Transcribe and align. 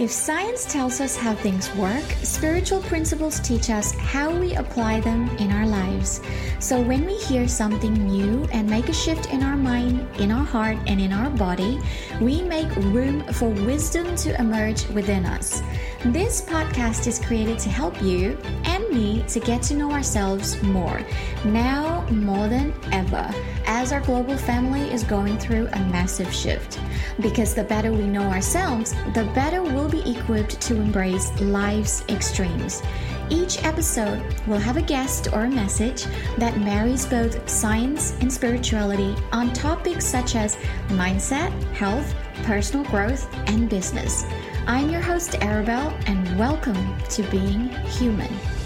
If 0.00 0.10
science 0.10 0.64
tells 0.64 0.98
us 1.02 1.14
how 1.14 1.34
things 1.34 1.70
work, 1.74 2.02
spiritual 2.22 2.80
principles 2.80 3.38
teach 3.38 3.68
us 3.68 3.92
how 3.92 4.34
we 4.34 4.54
apply 4.54 5.00
them 5.00 5.28
in 5.36 5.52
our 5.52 5.66
lives. 5.66 6.22
So 6.58 6.80
when 6.80 7.04
we 7.04 7.16
hear 7.16 7.46
something 7.46 7.92
new 7.92 8.48
and 8.50 8.66
make 8.66 8.88
a 8.88 8.94
shift 8.94 9.30
in 9.30 9.42
our 9.42 9.58
mind, 9.58 10.08
in 10.18 10.30
our 10.30 10.42
heart, 10.42 10.78
and 10.86 11.02
in 11.02 11.12
our 11.12 11.28
body, 11.28 11.78
we 12.18 12.40
make 12.40 12.74
room 12.76 13.30
for 13.34 13.50
wisdom 13.50 14.16
to 14.16 14.40
emerge 14.40 14.88
within 14.88 15.26
us. 15.26 15.60
This 16.06 16.40
podcast 16.40 17.06
is 17.06 17.18
created 17.18 17.58
to 17.58 17.68
help 17.68 18.00
you 18.00 18.38
and 18.64 18.88
me 18.88 19.22
to 19.28 19.38
get 19.38 19.60
to 19.64 19.74
know 19.74 19.92
ourselves 19.92 20.62
more, 20.62 21.02
now 21.44 22.06
more 22.08 22.48
than 22.48 22.72
ever, 22.90 23.30
as 23.66 23.92
our 23.92 24.00
global 24.00 24.38
family 24.38 24.90
is 24.94 25.04
going 25.04 25.36
through 25.36 25.66
a 25.66 25.78
massive 25.90 26.32
shift. 26.32 26.80
Because 27.18 27.54
the 27.54 27.64
better 27.64 27.92
we 27.92 28.06
know 28.06 28.30
ourselves, 28.30 28.92
the 29.14 29.30
better 29.34 29.62
we'll 29.62 29.88
be 29.88 30.08
equipped 30.10 30.60
to 30.62 30.76
embrace 30.76 31.30
life's 31.40 32.04
extremes. 32.08 32.82
Each 33.30 33.62
episode 33.64 34.22
will 34.46 34.58
have 34.58 34.76
a 34.76 34.82
guest 34.82 35.28
or 35.32 35.44
a 35.44 35.50
message 35.50 36.04
that 36.38 36.58
marries 36.58 37.06
both 37.06 37.48
science 37.48 38.14
and 38.20 38.32
spirituality 38.32 39.14
on 39.32 39.52
topics 39.52 40.04
such 40.04 40.34
as 40.34 40.56
mindset, 40.88 41.50
health, 41.72 42.14
personal 42.42 42.84
growth, 42.86 43.32
and 43.48 43.68
business. 43.68 44.24
I'm 44.66 44.90
your 44.90 45.00
host, 45.00 45.32
Arabelle, 45.40 45.92
and 46.06 46.38
welcome 46.38 46.98
to 47.10 47.22
Being 47.24 47.68
Human. 47.98 48.59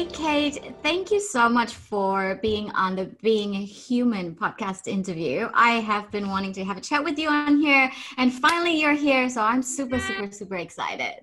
Hey, 0.00 0.06
Kate, 0.06 0.74
thank 0.82 1.10
you 1.10 1.20
so 1.20 1.46
much 1.46 1.74
for 1.74 2.38
being 2.40 2.70
on 2.70 2.96
the 2.96 3.04
Being 3.20 3.56
a 3.56 3.62
Human 3.62 4.34
podcast 4.34 4.88
interview. 4.88 5.50
I 5.52 5.72
have 5.72 6.10
been 6.10 6.30
wanting 6.30 6.54
to 6.54 6.64
have 6.64 6.78
a 6.78 6.80
chat 6.80 7.04
with 7.04 7.18
you 7.18 7.28
on 7.28 7.60
here, 7.60 7.92
and 8.16 8.32
finally 8.32 8.80
you're 8.80 8.94
here. 8.94 9.28
So 9.28 9.42
I'm 9.42 9.62
super, 9.62 9.98
super, 9.98 10.32
super 10.32 10.56
excited. 10.56 11.16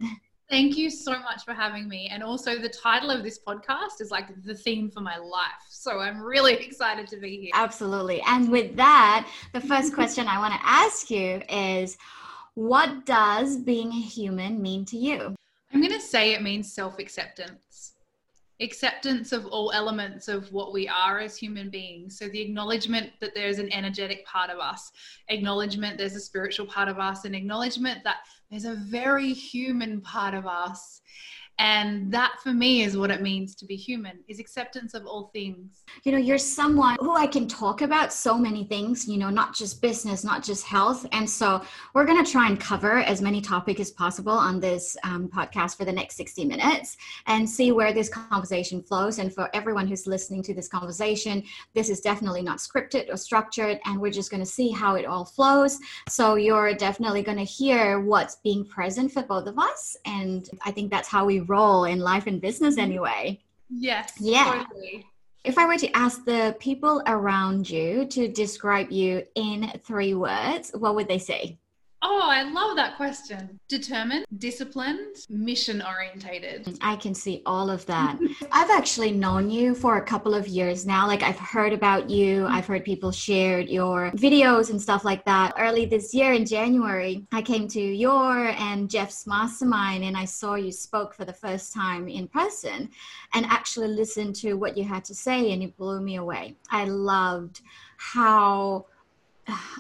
Thank 0.52 0.78
you 0.78 0.92
so 0.92 1.14
much 1.14 1.44
for 1.44 1.56
having 1.56 1.90
me. 1.90 2.10
And 2.12 2.22
also, 2.22 2.60
the 2.60 2.70
title 2.70 3.10
of 3.10 3.24
this 3.24 3.40
podcast 3.40 4.00
is 4.00 4.12
like 4.12 4.28
the 4.44 4.54
theme 4.54 4.92
for 4.92 5.02
my 5.02 5.18
life. 5.18 5.66
So 5.72 6.00
I'm 6.00 6.22
really 6.22 6.54
excited 6.68 7.08
to 7.08 7.18
be 7.18 7.36
here. 7.42 7.52
Absolutely. 7.56 8.22
And 8.28 8.52
with 8.52 8.76
that, 8.76 9.28
the 9.54 9.62
first 9.62 9.96
question 9.96 10.28
I 10.28 10.38
want 10.38 10.54
to 10.54 10.60
ask 10.64 11.10
you 11.10 11.42
is 11.50 11.98
what 12.54 13.08
does 13.08 13.58
being 13.58 13.92
a 13.92 14.02
human 14.02 14.62
mean 14.62 14.86
to 14.86 14.98
you? 14.98 15.34
I'm 15.74 15.82
going 15.82 15.94
to 15.94 16.00
say 16.00 16.34
it 16.34 16.44
means 16.44 16.72
self 16.72 17.00
acceptance 17.00 17.67
acceptance 18.60 19.32
of 19.32 19.46
all 19.48 19.72
elements 19.72 20.28
of 20.28 20.52
what 20.52 20.74
we 20.74 20.88
are 20.88 21.20
as 21.20 21.38
human 21.38 21.70
beings. 21.70 22.18
So, 22.18 22.28
the 22.28 22.42
acknowledgement 22.42 23.12
that 23.22 23.36
there's 23.36 23.60
an 23.60 23.72
energetic 23.72 24.26
part 24.26 24.50
of 24.50 24.60
us, 24.60 24.92
acknowledgement 25.30 25.98
there's 25.98 26.16
a 26.16 26.20
spiritual 26.20 26.66
part 26.66 26.90
of 26.90 27.00
us, 27.00 27.26
and 27.26 27.36
acknowledgement 27.36 28.04
that 28.04 28.18
there's 28.50 28.66
a 28.66 28.76
very 28.76 29.34
human 29.34 30.02
part 30.02 30.34
of 30.34 30.48
us 30.48 31.02
and 31.60 32.12
that 32.12 32.36
for 32.42 32.54
me 32.54 32.84
is 32.84 32.98
what 32.98 33.12
it 33.12 33.22
means 33.22 33.56
to 33.56 33.66
be 33.66 33.76
human 33.76 34.20
is 34.28 34.40
acceptance 34.40 34.94
of 34.94 35.06
all 35.06 35.30
things. 35.34 35.84
You 36.04 36.12
know 36.12 36.18
you're 36.18 36.38
someone 36.38 36.98
who 37.00 37.16
i 37.16 37.28
can 37.28 37.48
talk 37.48 37.82
about 37.82 38.14
so 38.14 38.38
many 38.38 38.64
things 38.64 39.08
you 39.08 39.18
know 39.18 39.30
not 39.30 39.56
just 39.56 39.82
business 39.82 40.24
not 40.24 40.44
just 40.44 40.66
health. 40.66 41.06
And 41.12 41.30
so 41.30 41.64
we're 41.94 42.06
going 42.06 42.24
to 42.24 42.32
try 42.32 42.48
and 42.48 42.60
cover 42.60 43.00
as 43.00 43.22
many 43.22 43.42
topics 43.42 43.82
as 43.82 43.92
possible 43.92 44.32
on 44.32 44.60
this 44.60 44.96
um, 45.04 45.30
podcast 45.30 45.78
for 45.78 45.86
the 45.86 45.92
next 45.92 46.16
60 46.18 46.46
minutes 46.46 46.98
and 47.26 47.50
see 47.50 47.72
where 47.72 47.94
this 47.94 48.10
conversation 48.10 48.82
flows. 48.82 49.20
And 49.20 49.34
for 49.34 49.50
everyone 49.56 49.88
who's 49.88 50.08
listening 50.08 50.44
to 50.44 50.54
this 50.54 50.68
conversation 50.68 51.44
this 51.74 51.90
is 51.90 52.02
definitely 52.02 52.42
not 52.42 52.58
scripted 52.58 53.12
or 53.12 53.18
structured 53.18 53.80
and 53.86 54.00
we're 54.00 54.12
just 54.12 54.32
going 54.32 54.44
to 54.44 54.46
see 54.46 54.70
how 54.70 54.96
it 54.96 55.06
all 55.06 55.26
flows. 55.26 55.80
So 56.08 56.36
you're 56.36 56.74
definitely 56.74 57.24
going 57.24 57.38
to 57.38 57.44
hear 57.44 58.00
what's 58.00 58.36
being 58.44 58.66
present 58.66 59.12
for 59.12 59.24
both 59.24 59.48
of 59.48 59.58
us 59.60 59.98
and 60.06 60.50
i 60.66 60.72
think 60.72 60.92
that's 60.92 61.08
how 61.08 61.26
we 61.26 61.40
role 61.48 61.86
in 61.86 62.00
life 62.00 62.28
and 62.28 62.42
business 62.42 62.76
mm-hmm. 62.76 62.84
anyway. 62.84 63.42
Yes. 63.70 64.14
Yeah. 64.20 64.66
Totally. 64.70 65.06
If 65.44 65.58
I 65.58 65.66
were 65.66 65.78
to 65.78 65.96
ask 65.96 66.26
the 66.26 66.56
people 66.60 67.02
around 67.08 67.70
you 67.70 68.06
to 68.06 68.28
describe 68.28 68.92
you 68.92 69.24
in 69.36 69.72
three 69.86 70.14
words, 70.14 70.72
what 70.74 70.96
would 70.96 71.08
they 71.08 71.20
say? 71.20 71.58
Oh, 72.10 72.22
I 72.24 72.44
love 72.44 72.78
that 72.78 72.96
question. 72.96 73.60
Determined, 73.68 74.26
disciplined, 74.38 75.18
mission 75.30 75.84
orientated. 75.86 76.78
I 76.80 76.96
can 76.96 77.14
see 77.14 77.42
all 77.46 77.70
of 77.70 77.86
that. 77.88 78.18
I've 78.54 78.70
actually 78.70 79.12
known 79.12 79.50
you 79.50 79.76
for 79.76 79.98
a 79.98 80.02
couple 80.02 80.34
of 80.34 80.48
years 80.48 80.86
now. 80.86 81.06
Like 81.06 81.22
I've 81.22 81.38
heard 81.38 81.74
about 81.74 82.10
you, 82.10 82.46
I've 82.48 82.66
heard 82.66 82.86
people 82.86 83.12
shared 83.12 83.68
your 83.68 84.12
videos 84.12 84.70
and 84.70 84.82
stuff 84.82 85.04
like 85.04 85.26
that. 85.26 85.52
Early 85.60 85.86
this 85.86 86.14
year 86.14 86.32
in 86.32 86.46
January, 86.46 87.26
I 87.34 87.42
came 87.42 87.68
to 87.68 87.82
your 87.82 88.52
and 88.58 88.90
Jeff's 88.90 89.28
mastermind 89.28 90.06
and 90.06 90.16
I 90.16 90.24
saw 90.24 90.56
you 90.56 90.72
spoke 90.72 91.14
for 91.14 91.26
the 91.26 91.34
first 91.34 91.74
time 91.74 92.08
in 92.08 92.30
person 92.30 92.90
and 93.34 93.46
actually 93.48 93.90
listened 93.90 94.34
to 94.38 94.54
what 94.54 94.78
you 94.78 94.86
had 94.86 95.04
to 95.06 95.14
say 95.14 95.52
and 95.52 95.62
it 95.62 95.76
blew 95.76 96.00
me 96.00 96.16
away. 96.16 96.56
I 96.72 96.86
loved 96.86 97.60
how 97.98 98.86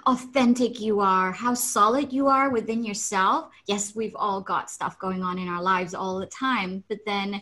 authentic 0.05 0.79
you 0.79 0.99
are, 0.99 1.31
how 1.31 1.53
solid 1.53 2.13
you 2.13 2.27
are 2.27 2.49
within 2.49 2.83
yourself. 2.83 3.49
Yes, 3.65 3.95
we've 3.95 4.15
all 4.15 4.41
got 4.41 4.69
stuff 4.69 4.97
going 4.99 5.23
on 5.23 5.37
in 5.37 5.47
our 5.47 5.61
lives 5.61 5.93
all 5.93 6.19
the 6.19 6.25
time, 6.27 6.83
but 6.87 6.99
then 7.05 7.41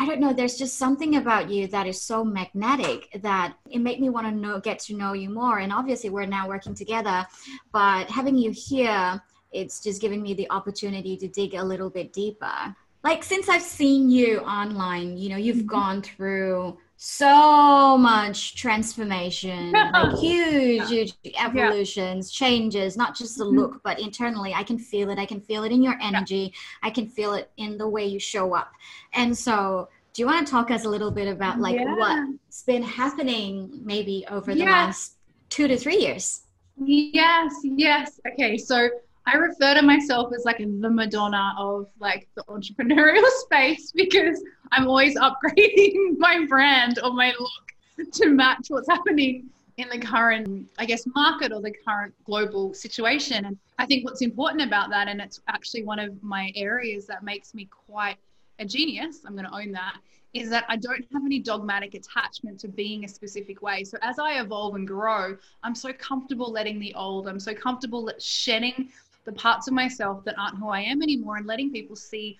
I 0.00 0.06
don't 0.06 0.20
know, 0.20 0.32
there's 0.32 0.56
just 0.56 0.78
something 0.78 1.16
about 1.16 1.50
you 1.50 1.66
that 1.68 1.88
is 1.88 2.00
so 2.00 2.24
magnetic 2.24 3.08
that 3.20 3.56
it 3.68 3.80
made 3.80 4.00
me 4.00 4.10
want 4.10 4.28
to 4.28 4.32
know 4.32 4.60
get 4.60 4.78
to 4.80 4.94
know 4.94 5.12
you 5.12 5.28
more. 5.28 5.58
And 5.58 5.72
obviously 5.72 6.08
we're 6.08 6.24
now 6.24 6.46
working 6.46 6.74
together, 6.74 7.26
but 7.72 8.08
having 8.08 8.38
you 8.38 8.52
here, 8.52 9.20
it's 9.50 9.82
just 9.82 10.00
giving 10.00 10.22
me 10.22 10.34
the 10.34 10.48
opportunity 10.50 11.16
to 11.16 11.26
dig 11.26 11.54
a 11.54 11.64
little 11.64 11.90
bit 11.90 12.12
deeper. 12.12 12.76
Like 13.04 13.22
since 13.22 13.48
I've 13.48 13.62
seen 13.62 14.10
you 14.10 14.40
online, 14.40 15.16
you 15.16 15.28
know, 15.28 15.36
you've 15.36 15.58
mm-hmm. 15.58 15.66
gone 15.66 16.02
through 16.02 16.78
so 17.00 17.96
much 17.96 18.56
transformation, 18.56 19.70
like 19.70 20.18
huge, 20.18 20.88
huge 20.88 21.14
evolutions, 21.40 22.32
yeah. 22.32 22.46
changes, 22.46 22.96
not 22.96 23.16
just 23.16 23.38
the 23.38 23.44
mm-hmm. 23.44 23.58
look, 23.58 23.80
but 23.84 24.00
internally. 24.00 24.52
I 24.52 24.64
can 24.64 24.78
feel 24.78 25.10
it. 25.10 25.18
I 25.18 25.24
can 25.24 25.40
feel 25.40 25.62
it 25.62 25.70
in 25.70 25.80
your 25.80 25.96
energy. 26.02 26.52
I 26.82 26.90
can 26.90 27.06
feel 27.06 27.34
it 27.34 27.52
in 27.56 27.78
the 27.78 27.88
way 27.88 28.04
you 28.04 28.18
show 28.18 28.52
up. 28.52 28.72
And 29.12 29.36
so, 29.36 29.88
do 30.12 30.22
you 30.22 30.26
want 30.26 30.44
to 30.44 30.50
talk 30.50 30.72
us 30.72 30.84
a 30.84 30.88
little 30.88 31.12
bit 31.12 31.28
about 31.28 31.60
like 31.60 31.78
what's 31.78 32.64
been 32.64 32.82
happening 32.82 33.80
maybe 33.84 34.24
over 34.28 34.52
the 34.52 34.64
last 34.64 35.18
two 35.50 35.68
to 35.68 35.76
three 35.76 35.98
years? 35.98 36.42
Yes, 36.76 37.54
yes. 37.62 38.20
Okay, 38.32 38.56
so 38.56 38.88
I 39.28 39.34
refer 39.34 39.74
to 39.74 39.82
myself 39.82 40.32
as 40.34 40.46
like 40.46 40.56
the 40.56 40.88
Madonna 40.88 41.54
of 41.58 41.88
like 42.00 42.28
the 42.34 42.42
entrepreneurial 42.44 43.28
space 43.40 43.92
because 43.92 44.42
I'm 44.72 44.88
always 44.88 45.16
upgrading 45.16 46.16
my 46.18 46.46
brand 46.46 46.98
or 47.04 47.12
my 47.12 47.34
look 47.38 48.10
to 48.12 48.30
match 48.30 48.68
what's 48.68 48.88
happening 48.88 49.50
in 49.76 49.90
the 49.90 49.98
current, 49.98 50.66
I 50.78 50.86
guess, 50.86 51.04
market 51.14 51.52
or 51.52 51.60
the 51.60 51.72
current 51.86 52.14
global 52.24 52.72
situation. 52.72 53.44
And 53.44 53.58
I 53.78 53.84
think 53.84 54.06
what's 54.06 54.22
important 54.22 54.62
about 54.62 54.88
that, 54.90 55.08
and 55.08 55.20
it's 55.20 55.40
actually 55.46 55.84
one 55.84 55.98
of 55.98 56.22
my 56.22 56.50
areas 56.56 57.06
that 57.06 57.22
makes 57.22 57.52
me 57.54 57.68
quite 57.86 58.16
a 58.58 58.64
genius, 58.64 59.20
I'm 59.26 59.34
going 59.34 59.44
to 59.44 59.54
own 59.54 59.72
that, 59.72 59.98
is 60.32 60.48
that 60.50 60.64
I 60.68 60.76
don't 60.76 61.04
have 61.12 61.24
any 61.24 61.38
dogmatic 61.38 61.94
attachment 61.94 62.60
to 62.60 62.68
being 62.68 63.04
a 63.04 63.08
specific 63.08 63.60
way. 63.60 63.84
So 63.84 63.98
as 64.00 64.18
I 64.18 64.40
evolve 64.40 64.74
and 64.74 64.86
grow, 64.86 65.36
I'm 65.62 65.74
so 65.74 65.92
comfortable 65.92 66.50
letting 66.50 66.78
the 66.80 66.94
old, 66.94 67.28
I'm 67.28 67.40
so 67.40 67.54
comfortable 67.54 68.10
shedding 68.18 68.90
the 69.28 69.34
parts 69.34 69.68
of 69.68 69.74
myself 69.74 70.24
that 70.24 70.34
aren't 70.38 70.56
who 70.56 70.68
I 70.68 70.80
am 70.80 71.02
anymore 71.02 71.36
and 71.36 71.46
letting 71.46 71.70
people 71.70 71.96
see 71.96 72.38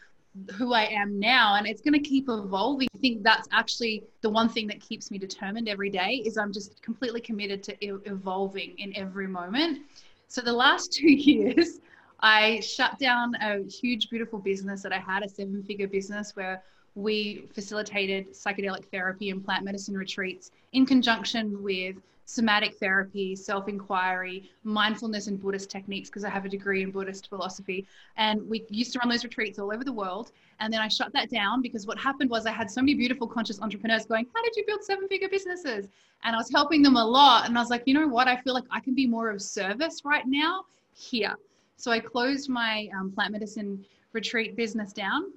who 0.54 0.72
I 0.72 0.84
am 0.84 1.18
now 1.20 1.56
and 1.56 1.66
it's 1.66 1.82
going 1.82 1.92
to 1.92 2.00
keep 2.00 2.30
evolving. 2.30 2.88
I 2.94 2.98
think 2.98 3.22
that's 3.22 3.46
actually 3.52 4.04
the 4.22 4.30
one 4.30 4.48
thing 4.48 4.66
that 4.68 4.80
keeps 4.80 5.10
me 5.10 5.18
determined 5.18 5.68
every 5.68 5.90
day 5.90 6.22
is 6.24 6.38
I'm 6.38 6.50
just 6.50 6.80
completely 6.80 7.20
committed 7.20 7.62
to 7.64 7.76
evolving 7.82 8.74
in 8.78 8.96
every 8.96 9.26
moment. 9.26 9.80
So 10.28 10.40
the 10.40 10.52
last 10.52 10.92
2 10.94 11.10
years 11.10 11.80
I 12.20 12.60
shut 12.60 12.98
down 12.98 13.34
a 13.42 13.62
huge 13.68 14.08
beautiful 14.08 14.38
business 14.38 14.82
that 14.82 14.92
I 14.92 14.98
had 14.98 15.22
a 15.22 15.28
seven-figure 15.28 15.88
business 15.88 16.34
where 16.36 16.62
we 16.94 17.48
facilitated 17.52 18.32
psychedelic 18.32 18.86
therapy 18.86 19.28
and 19.28 19.44
plant 19.44 19.62
medicine 19.62 19.94
retreats 19.94 20.52
in 20.72 20.86
conjunction 20.86 21.62
with 21.62 21.96
somatic 22.28 22.74
therapy, 22.74 23.34
self 23.34 23.68
inquiry, 23.68 24.50
mindfulness, 24.62 25.28
and 25.28 25.40
Buddhist 25.40 25.70
techniques 25.70 26.10
because 26.10 26.24
I 26.24 26.28
have 26.28 26.44
a 26.44 26.48
degree 26.48 26.82
in 26.82 26.90
Buddhist 26.90 27.28
philosophy. 27.30 27.86
And 28.18 28.46
we 28.46 28.66
used 28.68 28.92
to 28.92 28.98
run 28.98 29.08
those 29.08 29.24
retreats 29.24 29.58
all 29.58 29.72
over 29.72 29.82
the 29.82 29.92
world. 29.94 30.32
And 30.60 30.70
then 30.70 30.82
I 30.82 30.88
shut 30.88 31.10
that 31.14 31.30
down 31.30 31.62
because 31.62 31.86
what 31.86 31.98
happened 31.98 32.28
was 32.28 32.44
I 32.44 32.52
had 32.52 32.70
so 32.70 32.82
many 32.82 32.94
beautiful 32.94 33.26
conscious 33.26 33.62
entrepreneurs 33.62 34.04
going, 34.04 34.26
How 34.34 34.42
did 34.42 34.54
you 34.56 34.64
build 34.66 34.84
seven 34.84 35.08
figure 35.08 35.30
businesses? 35.30 35.88
And 36.22 36.36
I 36.36 36.38
was 36.38 36.50
helping 36.54 36.82
them 36.82 36.96
a 36.96 37.04
lot. 37.04 37.46
And 37.48 37.56
I 37.56 37.62
was 37.62 37.70
like, 37.70 37.84
You 37.86 37.94
know 37.94 38.06
what? 38.06 38.28
I 38.28 38.36
feel 38.36 38.52
like 38.52 38.66
I 38.70 38.80
can 38.80 38.94
be 38.94 39.06
more 39.06 39.30
of 39.30 39.40
service 39.40 40.02
right 40.04 40.26
now 40.26 40.66
here. 40.94 41.34
So 41.76 41.90
I 41.90 41.98
closed 41.98 42.50
my 42.50 42.90
um, 42.98 43.10
plant 43.10 43.32
medicine 43.32 43.86
retreat 44.12 44.54
business 44.54 44.92
down 44.92 45.32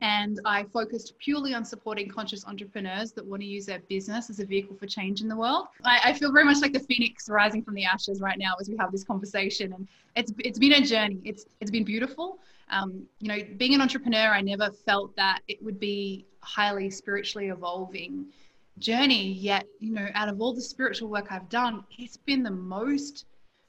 and 0.00 0.40
I 0.44 0.64
focused 0.64 1.14
purely 1.18 1.54
on 1.54 1.64
supporting 1.64 2.08
conscious 2.08 2.46
entrepreneurs 2.46 3.12
that 3.12 3.24
want 3.24 3.42
to 3.42 3.46
use 3.46 3.66
their 3.66 3.80
business 3.80 4.30
as 4.30 4.40
a 4.40 4.46
vehicle 4.46 4.76
for 4.76 4.86
change 4.86 5.20
in 5.20 5.28
the 5.28 5.36
world. 5.36 5.66
I, 5.84 6.00
I, 6.04 6.12
feel 6.14 6.32
very 6.32 6.44
much 6.44 6.62
like 6.62 6.72
the 6.72 6.80
phoenix 6.80 7.28
rising 7.28 7.62
from 7.62 7.74
the 7.74 7.84
ashes 7.84 8.20
right 8.20 8.38
now 8.38 8.54
as 8.60 8.68
we 8.68 8.76
have 8.78 8.92
this 8.92 9.04
conversation, 9.04 9.72
and 9.72 9.86
it's 10.16 10.32
it's 10.38 10.58
been 10.58 10.72
a 10.72 10.80
journey. 10.80 11.20
It's 11.24 11.46
it's 11.60 11.70
been 11.70 11.84
beautiful. 11.84 12.38
Um, 12.70 13.04
you 13.20 13.28
know, 13.28 13.38
being 13.58 13.74
an 13.74 13.80
entrepreneur, 13.80 14.28
I 14.28 14.40
never 14.40 14.70
felt 14.70 15.14
that 15.16 15.40
it 15.48 15.62
would 15.62 15.78
be 15.78 16.26
highly 16.40 16.90
spiritually 16.90 17.48
evolving 17.48 18.26
journey. 18.78 19.32
Yet, 19.32 19.66
you 19.80 19.92
know, 19.92 20.08
out 20.14 20.28
of 20.28 20.40
all 20.40 20.54
the 20.54 20.62
spiritual 20.62 21.08
work 21.08 21.26
I've 21.30 21.48
done, 21.48 21.84
it's 21.98 22.16
been 22.16 22.42
the 22.42 22.50
most 22.50 23.26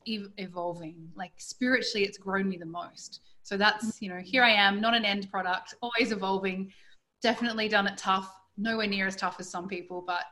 ev- 0.08 0.32
evolving. 0.38 1.12
Like 1.16 1.34
spiritually, 1.38 2.06
it's 2.06 2.18
grown 2.18 2.48
me 2.48 2.58
the 2.58 2.66
most. 2.66 3.20
So 3.46 3.58
that's, 3.58 4.02
you 4.02 4.10
know, 4.10 4.18
here 4.18 4.44
I 4.44 4.50
am, 4.50 4.82
not 4.82 4.96
an 4.96 5.06
end 5.06 5.30
product, 5.30 5.76
always 5.80 6.12
evolving. 6.12 6.74
Definitely 7.22 7.70
done 7.70 7.86
it 7.86 7.96
tough, 7.96 8.36
nowhere 8.58 8.88
near 8.88 9.06
as 9.06 9.16
tough 9.16 9.36
as 9.40 9.48
some 9.48 9.68
people, 9.68 10.04
but 10.06 10.24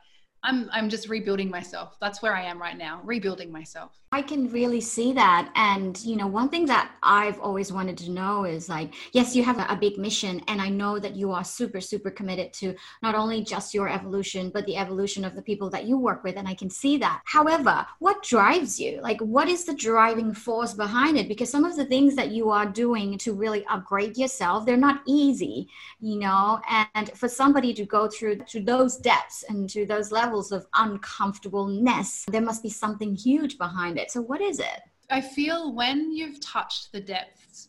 I'm 0.42 0.68
I'm 0.72 0.88
just 0.88 1.08
rebuilding 1.08 1.48
myself. 1.48 1.96
That's 2.00 2.22
where 2.22 2.34
I 2.34 2.42
am 2.42 2.60
right 2.60 2.76
now, 2.76 3.00
rebuilding 3.04 3.52
myself. 3.52 3.96
I 4.14 4.22
can 4.22 4.48
really 4.52 4.80
see 4.80 5.12
that. 5.14 5.50
And, 5.56 6.00
you 6.04 6.14
know, 6.14 6.28
one 6.28 6.48
thing 6.48 6.66
that 6.66 6.92
I've 7.02 7.40
always 7.40 7.72
wanted 7.72 7.98
to 7.98 8.12
know 8.12 8.44
is 8.44 8.68
like, 8.68 8.94
yes, 9.10 9.34
you 9.34 9.42
have 9.42 9.58
a, 9.58 9.74
big 9.74 9.98
mission. 9.98 10.40
And 10.46 10.62
I 10.62 10.68
know 10.68 11.00
that 11.00 11.16
you 11.16 11.32
are 11.32 11.42
super, 11.42 11.80
super 11.80 12.08
committed 12.08 12.52
to 12.60 12.76
not 13.02 13.16
only 13.16 13.42
just 13.42 13.74
your 13.74 13.88
evolution, 13.88 14.52
but 14.54 14.64
the 14.66 14.76
evolution 14.76 15.24
of 15.24 15.34
the 15.34 15.42
people 15.42 15.68
that 15.70 15.86
you 15.86 15.98
work 15.98 16.22
with. 16.22 16.36
And 16.36 16.46
I 16.46 16.54
can 16.54 16.70
see 16.70 16.96
that. 16.98 17.22
However, 17.24 17.84
what 17.98 18.22
drives 18.22 18.78
you? 18.78 19.00
Like, 19.02 19.20
what 19.20 19.48
is 19.48 19.64
the 19.64 19.74
driving 19.74 20.32
force 20.32 20.74
behind 20.74 21.18
it? 21.18 21.26
Because 21.26 21.50
some 21.50 21.64
of 21.64 21.74
the 21.74 21.84
things 21.84 22.14
that 22.14 22.30
you 22.30 22.50
are 22.50 22.66
doing 22.66 23.18
to 23.18 23.32
really 23.32 23.66
upgrade 23.66 24.16
yourself, 24.16 24.64
they're 24.64 24.76
not 24.76 25.02
easy, 25.06 25.68
you 25.98 26.20
know, 26.20 26.60
and 26.94 27.10
for 27.16 27.28
somebody 27.28 27.74
to 27.74 27.84
go 27.84 28.06
through 28.06 28.36
to 28.46 28.60
those 28.60 28.96
depths 28.96 29.44
and 29.48 29.68
to 29.70 29.84
those 29.86 30.12
levels 30.12 30.52
of 30.52 30.68
uncomfortableness, 30.74 32.26
there 32.28 32.40
must 32.40 32.62
be 32.62 32.70
something 32.70 33.16
huge 33.16 33.58
behind 33.58 33.98
it 33.98 34.03
it. 34.04 34.10
So, 34.10 34.20
what 34.20 34.40
is 34.40 34.60
it? 34.60 34.80
I 35.10 35.20
feel 35.20 35.74
when 35.74 36.12
you've 36.12 36.40
touched 36.40 36.92
the 36.92 37.00
depths 37.00 37.68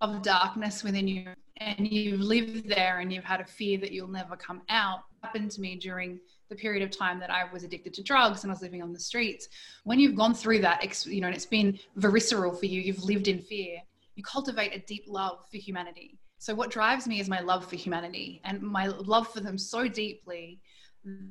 of 0.00 0.22
darkness 0.22 0.84
within 0.84 1.08
you 1.08 1.32
and 1.58 1.90
you've 1.90 2.20
lived 2.20 2.68
there 2.68 3.00
and 3.00 3.12
you've 3.12 3.24
had 3.24 3.40
a 3.40 3.44
fear 3.44 3.78
that 3.78 3.90
you'll 3.90 4.08
never 4.08 4.36
come 4.36 4.62
out, 4.68 5.00
happened 5.22 5.50
to 5.50 5.60
me 5.60 5.74
during 5.74 6.20
the 6.48 6.54
period 6.54 6.82
of 6.82 6.96
time 6.96 7.18
that 7.18 7.30
I 7.30 7.52
was 7.52 7.64
addicted 7.64 7.92
to 7.94 8.02
drugs 8.02 8.44
and 8.44 8.50
I 8.50 8.54
was 8.54 8.62
living 8.62 8.82
on 8.82 8.92
the 8.92 9.00
streets. 9.00 9.48
When 9.84 9.98
you've 9.98 10.14
gone 10.14 10.34
through 10.34 10.60
that, 10.60 11.06
you 11.06 11.20
know, 11.20 11.26
and 11.26 11.36
it's 11.36 11.46
been 11.46 11.78
visceral 11.96 12.54
for 12.54 12.66
you, 12.66 12.80
you've 12.80 13.02
lived 13.02 13.28
in 13.28 13.40
fear, 13.40 13.78
you 14.14 14.22
cultivate 14.22 14.74
a 14.74 14.80
deep 14.80 15.04
love 15.08 15.38
for 15.50 15.56
humanity. 15.56 16.18
So, 16.38 16.54
what 16.54 16.70
drives 16.70 17.08
me 17.08 17.18
is 17.18 17.28
my 17.28 17.40
love 17.40 17.68
for 17.68 17.74
humanity 17.74 18.40
and 18.44 18.62
my 18.62 18.86
love 18.86 19.28
for 19.28 19.40
them 19.40 19.58
so 19.58 19.88
deeply 19.88 20.60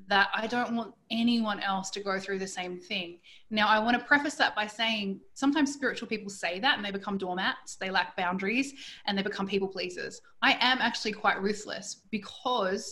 that 0.07 0.29
I 0.33 0.47
don't 0.47 0.75
want 0.75 0.95
anyone 1.11 1.59
else 1.59 1.89
to 1.91 1.99
go 1.99 2.19
through 2.19 2.39
the 2.39 2.47
same 2.47 2.79
thing. 2.79 3.19
Now, 3.49 3.67
I 3.67 3.79
want 3.79 3.99
to 3.99 4.03
preface 4.03 4.35
that 4.35 4.55
by 4.55 4.65
saying 4.65 5.19
sometimes 5.33 5.73
spiritual 5.73 6.07
people 6.07 6.29
say 6.29 6.59
that 6.59 6.77
and 6.77 6.85
they 6.85 6.91
become 6.91 7.17
doormats, 7.17 7.75
they 7.75 7.89
lack 7.89 8.15
boundaries, 8.15 8.73
and 9.05 9.17
they 9.17 9.23
become 9.23 9.47
people 9.47 9.67
pleasers. 9.67 10.21
I 10.41 10.53
am 10.61 10.79
actually 10.79 11.11
quite 11.11 11.41
ruthless 11.41 12.01
because, 12.11 12.91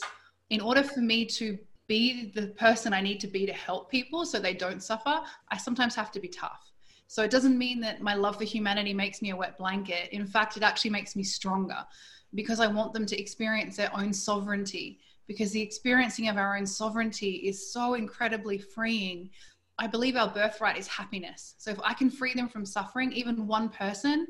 in 0.50 0.62
order 0.62 0.84
for 0.84 1.00
me 1.00 1.26
to 1.26 1.58
be 1.88 2.32
the 2.36 2.48
person 2.50 2.94
I 2.94 3.02
need 3.02 3.20
to 3.22 3.28
be 3.28 3.46
to 3.46 3.54
help 3.54 3.90
people 3.90 4.26
so 4.26 4.40
they 4.40 4.54
don't 4.54 4.84
suffer, 4.84 5.22
I 5.50 5.58
sometimes 5.58 5.96
have 5.96 6.12
to 6.12 6.20
be 6.20 6.28
tough. 6.28 6.72
So 7.08 7.24
it 7.24 7.32
doesn't 7.32 7.58
mean 7.58 7.80
that 7.82 8.02
my 8.02 8.16
love 8.16 8.38
for 8.38 8.44
humanity 8.44 8.94
makes 8.94 9.22
me 9.22 9.30
a 9.30 9.36
wet 9.36 9.58
blanket. 9.58 10.10
In 10.12 10.26
fact, 10.26 10.58
it 10.58 10.64
actually 10.64 10.92
makes 10.92 11.16
me 11.16 11.24
stronger 11.24 11.86
because 12.34 12.60
I 12.60 12.68
want 12.68 12.94
them 12.94 13.06
to 13.06 13.20
experience 13.20 13.78
their 13.78 13.96
own 13.96 14.12
sovereignty 14.12 15.00
because 15.28 15.52
the 15.52 15.62
experiencing 15.62 16.28
of 16.28 16.38
our 16.38 16.58
own 16.58 16.66
sovereignty 16.66 17.36
is 17.48 17.72
so 17.72 17.94
incredibly 17.96 18.58
freeing. 18.58 19.30
I 19.78 19.88
believe 19.88 20.16
our 20.16 20.30
birthright 20.30 20.78
is 20.78 20.88
happiness. 20.88 21.56
So 21.58 21.72
if 21.72 21.80
I 21.84 21.94
can 21.94 22.10
free 22.10 22.34
them 22.34 22.48
from 22.48 22.66
suffering, 22.66 23.12
even 23.12 23.48
one 23.48 23.70
person, 23.70 24.28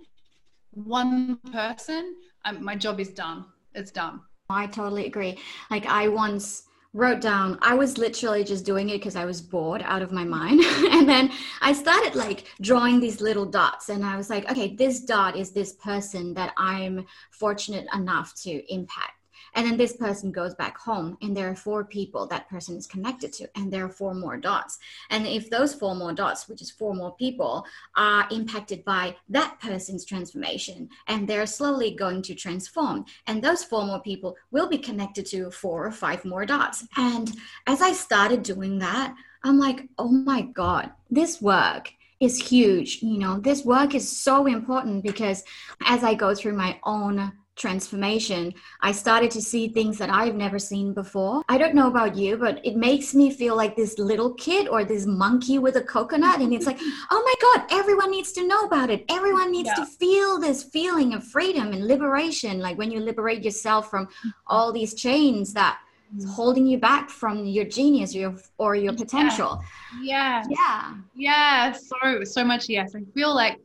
one 0.72 1.38
person, 1.52 2.16
um, 2.46 2.64
my 2.64 2.76
job 2.76 3.00
is 3.00 3.10
done. 3.10 3.46
It's 3.74 3.92
done. 3.92 4.22
I 4.50 4.68
totally 4.68 5.06
agree. 5.06 5.38
Like 5.70 5.86
I 5.86 6.08
once 6.08 6.64
wrote 6.96 7.20
down 7.20 7.60
i 7.62 7.76
was 7.76 7.98
literally 7.98 8.42
just 8.42 8.66
doing 8.66 8.90
it 8.90 8.94
because 8.94 9.18
i 9.18 9.26
was 9.26 9.42
bored 9.42 9.82
out 9.84 10.02
of 10.02 10.14
my 10.14 10.24
mind 10.24 10.62
and 10.92 11.08
then 11.08 11.30
i 11.62 11.74
started 11.74 12.16
like 12.16 12.46
drawing 12.62 13.02
these 13.02 13.20
little 13.20 13.46
dots 13.46 13.90
and 13.90 14.06
i 14.06 14.16
was 14.16 14.30
like 14.30 14.50
okay 14.50 14.74
this 14.76 15.02
dot 15.02 15.36
is 15.36 15.52
this 15.52 15.74
person 15.74 16.34
that 16.34 16.54
i'm 16.58 17.06
fortunate 17.32 17.86
enough 17.94 18.34
to 18.34 18.64
impact 18.74 19.15
and 19.56 19.66
then 19.66 19.78
this 19.78 19.94
person 19.94 20.32
goes 20.32 20.54
back 20.54 20.78
home, 20.78 21.18
and 21.22 21.36
there 21.36 21.50
are 21.50 21.56
four 21.56 21.84
people 21.84 22.28
that 22.28 22.50
person 22.50 22.78
is 22.78 22.86
connected 22.86 23.34
to, 23.34 23.48
and 23.56 23.72
there 23.72 23.86
are 23.86 23.90
four 23.90 24.14
more 24.14 24.38
dots. 24.38 24.78
And 25.10 25.26
if 25.26 25.50
those 25.50 25.74
four 25.74 25.96
more 25.96 26.14
dots, 26.14 26.48
which 26.48 26.62
is 26.62 26.70
four 26.70 26.94
more 26.94 27.16
people, 27.16 27.66
are 27.96 28.28
impacted 28.32 28.86
by 28.86 29.16
that 29.30 29.60
person's 29.60 30.06
transformation, 30.06 30.90
and 31.08 31.28
they're 31.28 31.48
slowly 31.48 31.92
going 31.92 32.22
to 32.24 32.36
transform, 32.36 33.06
and 33.28 33.42
those 33.42 33.64
four 33.64 33.86
more 33.86 34.02
people 34.02 34.36
will 34.52 34.68
be 34.68 34.78
connected 34.78 35.26
to 35.28 35.50
four 35.52 35.86
or 35.86 35.92
five 35.92 36.24
more 36.26 36.46
dots. 36.46 36.86
And 36.98 37.32
as 37.66 37.82
I 37.82 37.94
started 37.94 38.44
doing 38.44 38.80
that, 38.80 39.16
I'm 39.44 39.60
like, 39.60 39.88
oh 39.98 40.10
my 40.10 40.42
God, 40.42 40.92
this 41.10 41.42
work 41.42 41.94
is 42.20 42.50
huge. 42.50 43.02
You 43.02 43.20
know, 43.20 43.40
this 43.40 43.64
work 43.64 43.94
is 43.94 44.10
so 44.10 44.48
important 44.48 45.04
because 45.04 45.44
as 45.86 46.04
I 46.04 46.14
go 46.14 46.34
through 46.34 46.54
my 46.58 46.80
own 46.84 47.32
transformation, 47.56 48.54
I 48.82 48.92
started 48.92 49.32
to 49.32 49.42
see 49.42 49.68
things 49.68 49.98
that 49.98 50.10
I've 50.10 50.36
never 50.36 50.60
seen 50.60 50.94
before. 50.94 51.42
I 51.50 51.58
don't 51.58 51.74
know 51.74 51.88
about 51.88 52.16
you, 52.16 52.38
but 52.38 52.66
it 52.66 52.76
makes 52.76 53.16
me 53.16 53.32
feel 53.32 53.56
like 53.56 53.76
this 53.76 53.98
little 53.98 54.34
kid 54.34 54.68
or 54.68 54.84
this 54.84 55.06
monkey 55.06 55.58
with 55.60 55.78
a 55.78 55.82
coconut. 55.82 56.42
And 56.42 56.54
it's 56.54 56.66
like, 56.66 56.80
oh 57.12 57.24
my 57.24 57.34
God, 57.42 57.68
everyone 57.72 58.12
needs 58.12 58.32
to 58.34 58.48
know 58.48 58.66
about 58.66 58.90
it. 58.90 59.06
Everyone 59.10 59.52
needs 59.52 59.70
yeah. 59.70 59.84
to 59.84 59.86
feel 59.86 60.40
this 60.40 60.64
feeling 60.64 61.14
of 61.14 61.24
freedom 61.24 61.72
and 61.72 61.88
liberation. 61.88 62.60
Like 62.60 62.78
when 62.78 62.92
you 62.92 63.00
liberate 63.00 63.44
yourself 63.44 63.90
from 63.90 64.08
all 64.48 64.72
these 64.72 64.94
chains 64.94 65.54
that 65.54 65.80
mm-hmm. 66.14 66.30
holding 66.30 66.66
you 66.66 66.78
back 66.78 67.10
from 67.10 67.46
your 67.46 67.66
genius 67.66 68.14
or 68.16 68.20
your, 68.20 68.36
or 68.58 68.76
your 68.76 68.94
potential. 68.94 69.62
Yeah. 70.02 70.44
Yeah. 70.50 70.96
Yeah. 71.16 71.72
So, 71.72 72.24
so 72.24 72.44
much. 72.44 72.68
Yes. 72.68 72.96
I 72.96 73.02
feel 73.14 73.34
like 73.34 73.60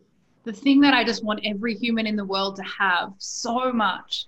the 0.51 0.61
thing 0.61 0.81
that 0.81 0.95
I 0.95 1.05
just 1.05 1.23
want 1.23 1.41
every 1.45 1.77
human 1.77 2.09
in 2.09 2.17
the 2.17 2.25
world 2.25 2.57
to 2.57 2.65
have 2.65 3.13
so 3.19 3.73
much 3.73 4.27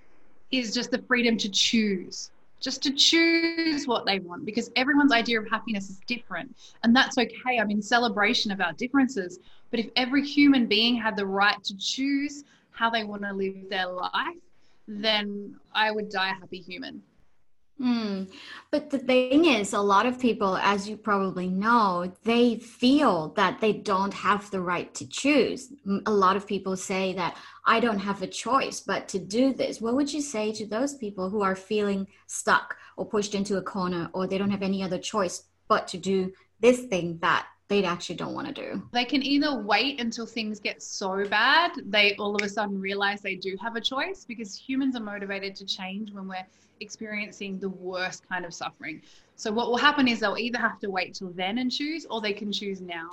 is 0.53 0.73
just 0.73 0.93
the 0.93 1.03
freedom 1.03 1.37
to 1.39 1.49
choose, 1.49 2.31
just 2.61 2.81
to 2.85 2.93
choose 2.93 3.89
what 3.89 4.07
they 4.07 4.21
want 4.21 4.45
because 4.45 4.71
everyone's 4.77 5.13
idea 5.13 5.41
of 5.41 5.49
happiness 5.51 5.91
is 5.91 5.99
different. 6.07 6.55
And 6.85 6.95
that's 6.95 7.19
okay. 7.19 7.59
I'm 7.59 7.73
in 7.73 7.83
celebration 7.83 8.53
of 8.53 8.61
our 8.61 8.73
differences. 8.75 9.41
But 9.73 9.81
if 9.81 9.89
every 9.97 10.25
human 10.25 10.67
being 10.67 10.95
had 10.95 11.17
the 11.17 11.27
right 11.27 11.61
to 11.65 11.77
choose 11.77 12.45
how 12.71 12.89
they 12.89 13.03
want 13.03 13.23
to 13.23 13.33
live 13.33 13.69
their 13.69 13.89
life, 13.89 14.37
then 14.87 15.57
I 15.75 15.91
would 15.91 16.09
die 16.09 16.31
a 16.31 16.35
happy 16.35 16.61
human. 16.61 17.03
Mm. 17.83 18.31
But 18.71 18.91
the 18.91 18.99
thing 18.99 19.45
is, 19.45 19.73
a 19.73 19.81
lot 19.81 20.07
of 20.07 20.21
people, 20.21 20.57
as 20.57 20.89
you 20.89 20.97
probably 20.97 21.49
know, 21.49 22.13
they 22.23 22.57
feel 22.57 23.33
that 23.37 23.61
they 23.61 23.73
don't 23.73 24.15
have 24.15 24.51
the 24.51 24.61
right 24.61 24.95
to 24.95 25.07
choose. 25.07 25.73
A 26.07 26.13
lot 26.13 26.37
of 26.37 26.47
people 26.47 26.77
say 26.77 27.13
that 27.15 27.37
I 27.67 27.81
don't 27.81 27.99
have 27.99 28.23
a 28.23 28.27
choice 28.27 28.81
but 28.81 29.09
to 29.09 29.19
do 29.19 29.53
this. 29.53 29.81
What 29.81 29.97
would 29.97 30.13
you 30.13 30.21
say 30.21 30.53
to 30.53 30.67
those 30.67 30.95
people 30.95 31.29
who 31.29 31.43
are 31.43 31.57
feeling 31.57 32.07
stuck 32.29 32.77
or 32.97 33.05
pushed 33.05 33.35
into 33.35 33.57
a 33.57 33.63
corner 33.63 34.09
or 34.13 34.27
they 34.27 34.39
don't 34.39 34.51
have 34.51 34.63
any 34.63 34.83
other 34.83 34.99
choice 34.99 35.45
but 35.69 35.89
to 35.89 35.99
do 35.99 36.33
this 36.61 36.85
thing 36.85 37.19
that 37.23 37.47
they 37.69 37.85
actually 37.85 38.17
don't 38.17 38.35
want 38.35 38.47
to 38.47 38.53
do. 38.53 38.83
They 38.93 39.07
can 39.07 39.23
either 39.23 39.59
wait 39.59 39.99
until 39.99 40.27
things 40.27 40.61
get 40.61 40.83
so 40.83 41.27
bad, 41.27 41.71
they 41.87 42.15
all 42.17 42.35
of 42.37 42.43
a 42.43 42.49
sudden 42.49 42.79
realize 42.79 43.23
they 43.23 43.35
do 43.35 43.57
have 43.63 43.77
a 43.77 43.81
choice 43.81 44.27
because 44.27 44.55
humans 44.55 44.95
are 44.95 45.03
motivated 45.03 45.57
to 45.57 45.65
change 45.65 46.13
when 46.13 46.29
we're 46.29 46.47
experiencing 46.83 47.59
the 47.59 47.69
worst 47.69 48.29
kind 48.29 48.45
of 48.45 48.53
suffering. 48.53 49.01
So, 49.37 49.51
what 49.51 49.69
will 49.69 49.79
happen 49.79 50.07
is 50.07 50.21
they'll 50.21 50.37
either 50.37 50.59
have 50.59 50.79
to 50.81 50.91
wait 50.91 51.15
till 51.15 51.31
then 51.31 51.59
and 51.59 51.71
choose, 51.71 52.07
or 52.11 52.21
they 52.21 52.33
can 52.33 52.53
choose 52.53 52.81
now 52.81 53.09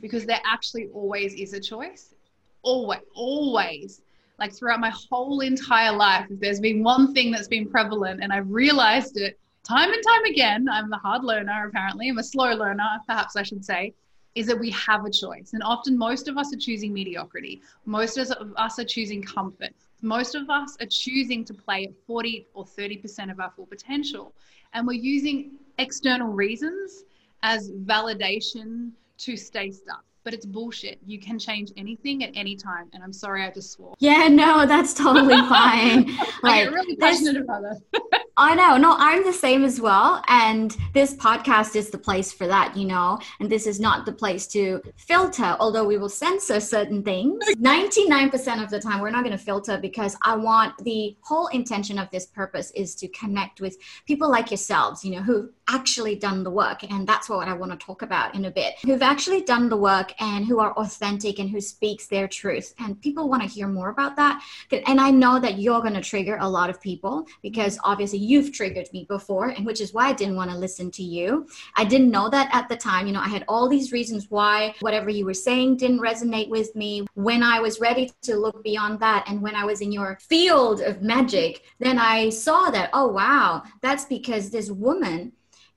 because 0.00 0.24
there 0.24 0.40
actually 0.44 0.88
always 0.94 1.34
is 1.34 1.52
a 1.52 1.60
choice. 1.60 2.14
Always, 2.62 3.00
always. 3.14 4.02
Like 4.38 4.52
throughout 4.52 4.80
my 4.80 4.92
whole 5.10 5.40
entire 5.40 5.92
life, 5.92 6.26
if 6.30 6.40
there's 6.40 6.60
been 6.60 6.82
one 6.82 7.14
thing 7.14 7.30
that's 7.30 7.48
been 7.48 7.68
prevalent 7.68 8.22
and 8.22 8.32
I've 8.32 8.50
realized 8.50 9.16
it 9.16 9.38
time 9.62 9.92
and 9.92 10.02
time 10.02 10.24
again, 10.24 10.68
I'm 10.68 10.92
a 10.92 10.98
hard 10.98 11.24
learner 11.24 11.66
apparently, 11.68 12.08
I'm 12.08 12.18
a 12.18 12.22
slow 12.22 12.52
learner, 12.52 12.88
perhaps 13.06 13.36
I 13.36 13.42
should 13.42 13.64
say, 13.64 13.94
is 14.34 14.46
that 14.48 14.58
we 14.58 14.70
have 14.70 15.04
a 15.04 15.10
choice. 15.10 15.52
And 15.52 15.62
often 15.62 15.96
most 15.96 16.26
of 16.26 16.36
us 16.36 16.52
are 16.52 16.58
choosing 16.58 16.92
mediocrity. 16.92 17.62
Most 17.84 18.18
of 18.18 18.30
us 18.56 18.78
are 18.78 18.84
choosing 18.84 19.22
comfort. 19.22 19.70
Most 20.04 20.34
of 20.34 20.50
us 20.50 20.76
are 20.80 20.86
choosing 20.86 21.44
to 21.46 21.54
play 21.54 21.86
at 21.86 21.94
40 22.06 22.46
or 22.52 22.64
30% 22.66 23.30
of 23.30 23.40
our 23.40 23.50
full 23.56 23.64
potential. 23.66 24.34
And 24.74 24.86
we're 24.86 24.92
using 25.00 25.52
external 25.78 26.28
reasons 26.28 27.04
as 27.42 27.70
validation 27.70 28.90
to 29.18 29.36
stay 29.36 29.70
stuck. 29.70 30.04
but 30.24 30.32
it's 30.32 30.46
bullshit. 30.46 30.98
You 31.04 31.18
can 31.18 31.38
change 31.38 31.70
anything 31.76 32.24
at 32.24 32.30
any 32.34 32.56
time. 32.56 32.88
And 32.94 33.02
I'm 33.02 33.12
sorry 33.12 33.44
I 33.44 33.50
just 33.50 33.72
swore. 33.72 33.94
Yeah, 33.98 34.28
no, 34.28 34.64
that's 34.66 34.94
totally 34.94 35.36
fine. 35.48 36.06
like, 36.42 36.44
I 36.44 36.64
get 36.64 36.72
really 36.72 36.96
passionate 36.96 37.36
about 37.36 37.62
that. 37.62 38.23
I 38.36 38.54
know. 38.56 38.76
No, 38.76 38.96
I'm 38.98 39.24
the 39.24 39.32
same 39.32 39.64
as 39.64 39.80
well. 39.80 40.22
And 40.26 40.76
this 40.92 41.14
podcast 41.14 41.76
is 41.76 41.90
the 41.90 41.98
place 41.98 42.32
for 42.32 42.48
that, 42.48 42.76
you 42.76 42.84
know. 42.84 43.20
And 43.38 43.48
this 43.48 43.66
is 43.66 43.78
not 43.78 44.06
the 44.06 44.12
place 44.12 44.48
to 44.48 44.82
filter, 44.96 45.56
although 45.60 45.84
we 45.84 45.98
will 45.98 46.08
censor 46.08 46.58
certain 46.58 47.02
things. 47.04 47.44
99% 47.56 48.62
of 48.62 48.70
the 48.70 48.80
time, 48.80 49.00
we're 49.00 49.10
not 49.10 49.22
going 49.22 49.36
to 49.36 49.44
filter 49.44 49.78
because 49.78 50.16
I 50.22 50.36
want 50.36 50.76
the 50.78 51.16
whole 51.20 51.46
intention 51.48 51.96
of 51.98 52.10
this 52.10 52.26
purpose 52.26 52.72
is 52.72 52.96
to 52.96 53.08
connect 53.08 53.60
with 53.60 53.76
people 54.06 54.28
like 54.28 54.50
yourselves, 54.50 55.04
you 55.04 55.12
know, 55.12 55.22
who've 55.22 55.50
actually 55.68 56.16
done 56.16 56.42
the 56.42 56.50
work. 56.50 56.82
And 56.84 57.06
that's 57.06 57.28
what 57.28 57.48
I 57.48 57.54
want 57.54 57.72
to 57.72 57.86
talk 57.86 58.02
about 58.02 58.34
in 58.34 58.44
a 58.44 58.50
bit. 58.50 58.74
Who've 58.84 59.02
actually 59.02 59.42
done 59.42 59.68
the 59.68 59.76
work 59.76 60.12
and 60.20 60.44
who 60.44 60.60
are 60.60 60.72
authentic 60.72 61.38
and 61.38 61.48
who 61.48 61.60
speaks 61.60 62.06
their 62.06 62.28
truth. 62.28 62.74
And 62.78 63.00
people 63.00 63.28
want 63.28 63.42
to 63.42 63.48
hear 63.48 63.68
more 63.68 63.90
about 63.90 64.16
that. 64.16 64.42
And 64.86 65.00
I 65.00 65.10
know 65.10 65.38
that 65.38 65.58
you're 65.58 65.80
going 65.80 65.94
to 65.94 66.00
trigger 66.00 66.38
a 66.40 66.48
lot 66.48 66.70
of 66.70 66.80
people 66.80 67.26
because 67.42 67.78
obviously 67.84 68.18
you've 68.18 68.52
triggered 68.52 68.92
me 68.92 69.04
before, 69.08 69.48
and 69.48 69.64
which 69.64 69.80
is 69.80 69.92
why 69.94 70.08
I 70.08 70.12
didn't 70.12 70.36
want 70.36 70.50
to 70.50 70.56
listen 70.56 70.90
to 70.92 71.02
you. 71.02 71.48
I 71.76 71.84
didn't 71.84 72.10
know 72.10 72.28
that 72.30 72.48
at 72.52 72.68
the 72.68 72.76
time. 72.76 73.06
You 73.06 73.12
know, 73.12 73.20
I 73.20 73.28
had 73.28 73.44
all 73.48 73.68
these 73.68 73.92
reasons 73.92 74.30
why 74.30 74.74
whatever 74.80 75.10
you 75.10 75.24
were 75.24 75.34
saying 75.34 75.76
didn't 75.76 76.00
resonate 76.00 76.48
with 76.48 76.74
me. 76.74 77.06
When 77.14 77.42
I 77.42 77.60
was 77.60 77.80
ready 77.80 78.10
to 78.22 78.36
look 78.36 78.62
beyond 78.62 79.00
that, 79.00 79.24
and 79.28 79.40
when 79.40 79.54
I 79.54 79.64
was 79.64 79.80
in 79.80 79.92
your 79.92 80.18
field 80.20 80.80
of 80.80 81.02
magic, 81.02 81.62
then 81.78 81.98
I 81.98 82.30
saw 82.30 82.70
that, 82.70 82.90
oh, 82.92 83.08
wow, 83.08 83.62
that's 83.80 84.04
because 84.04 84.50
this 84.50 84.70
woman 84.70 85.32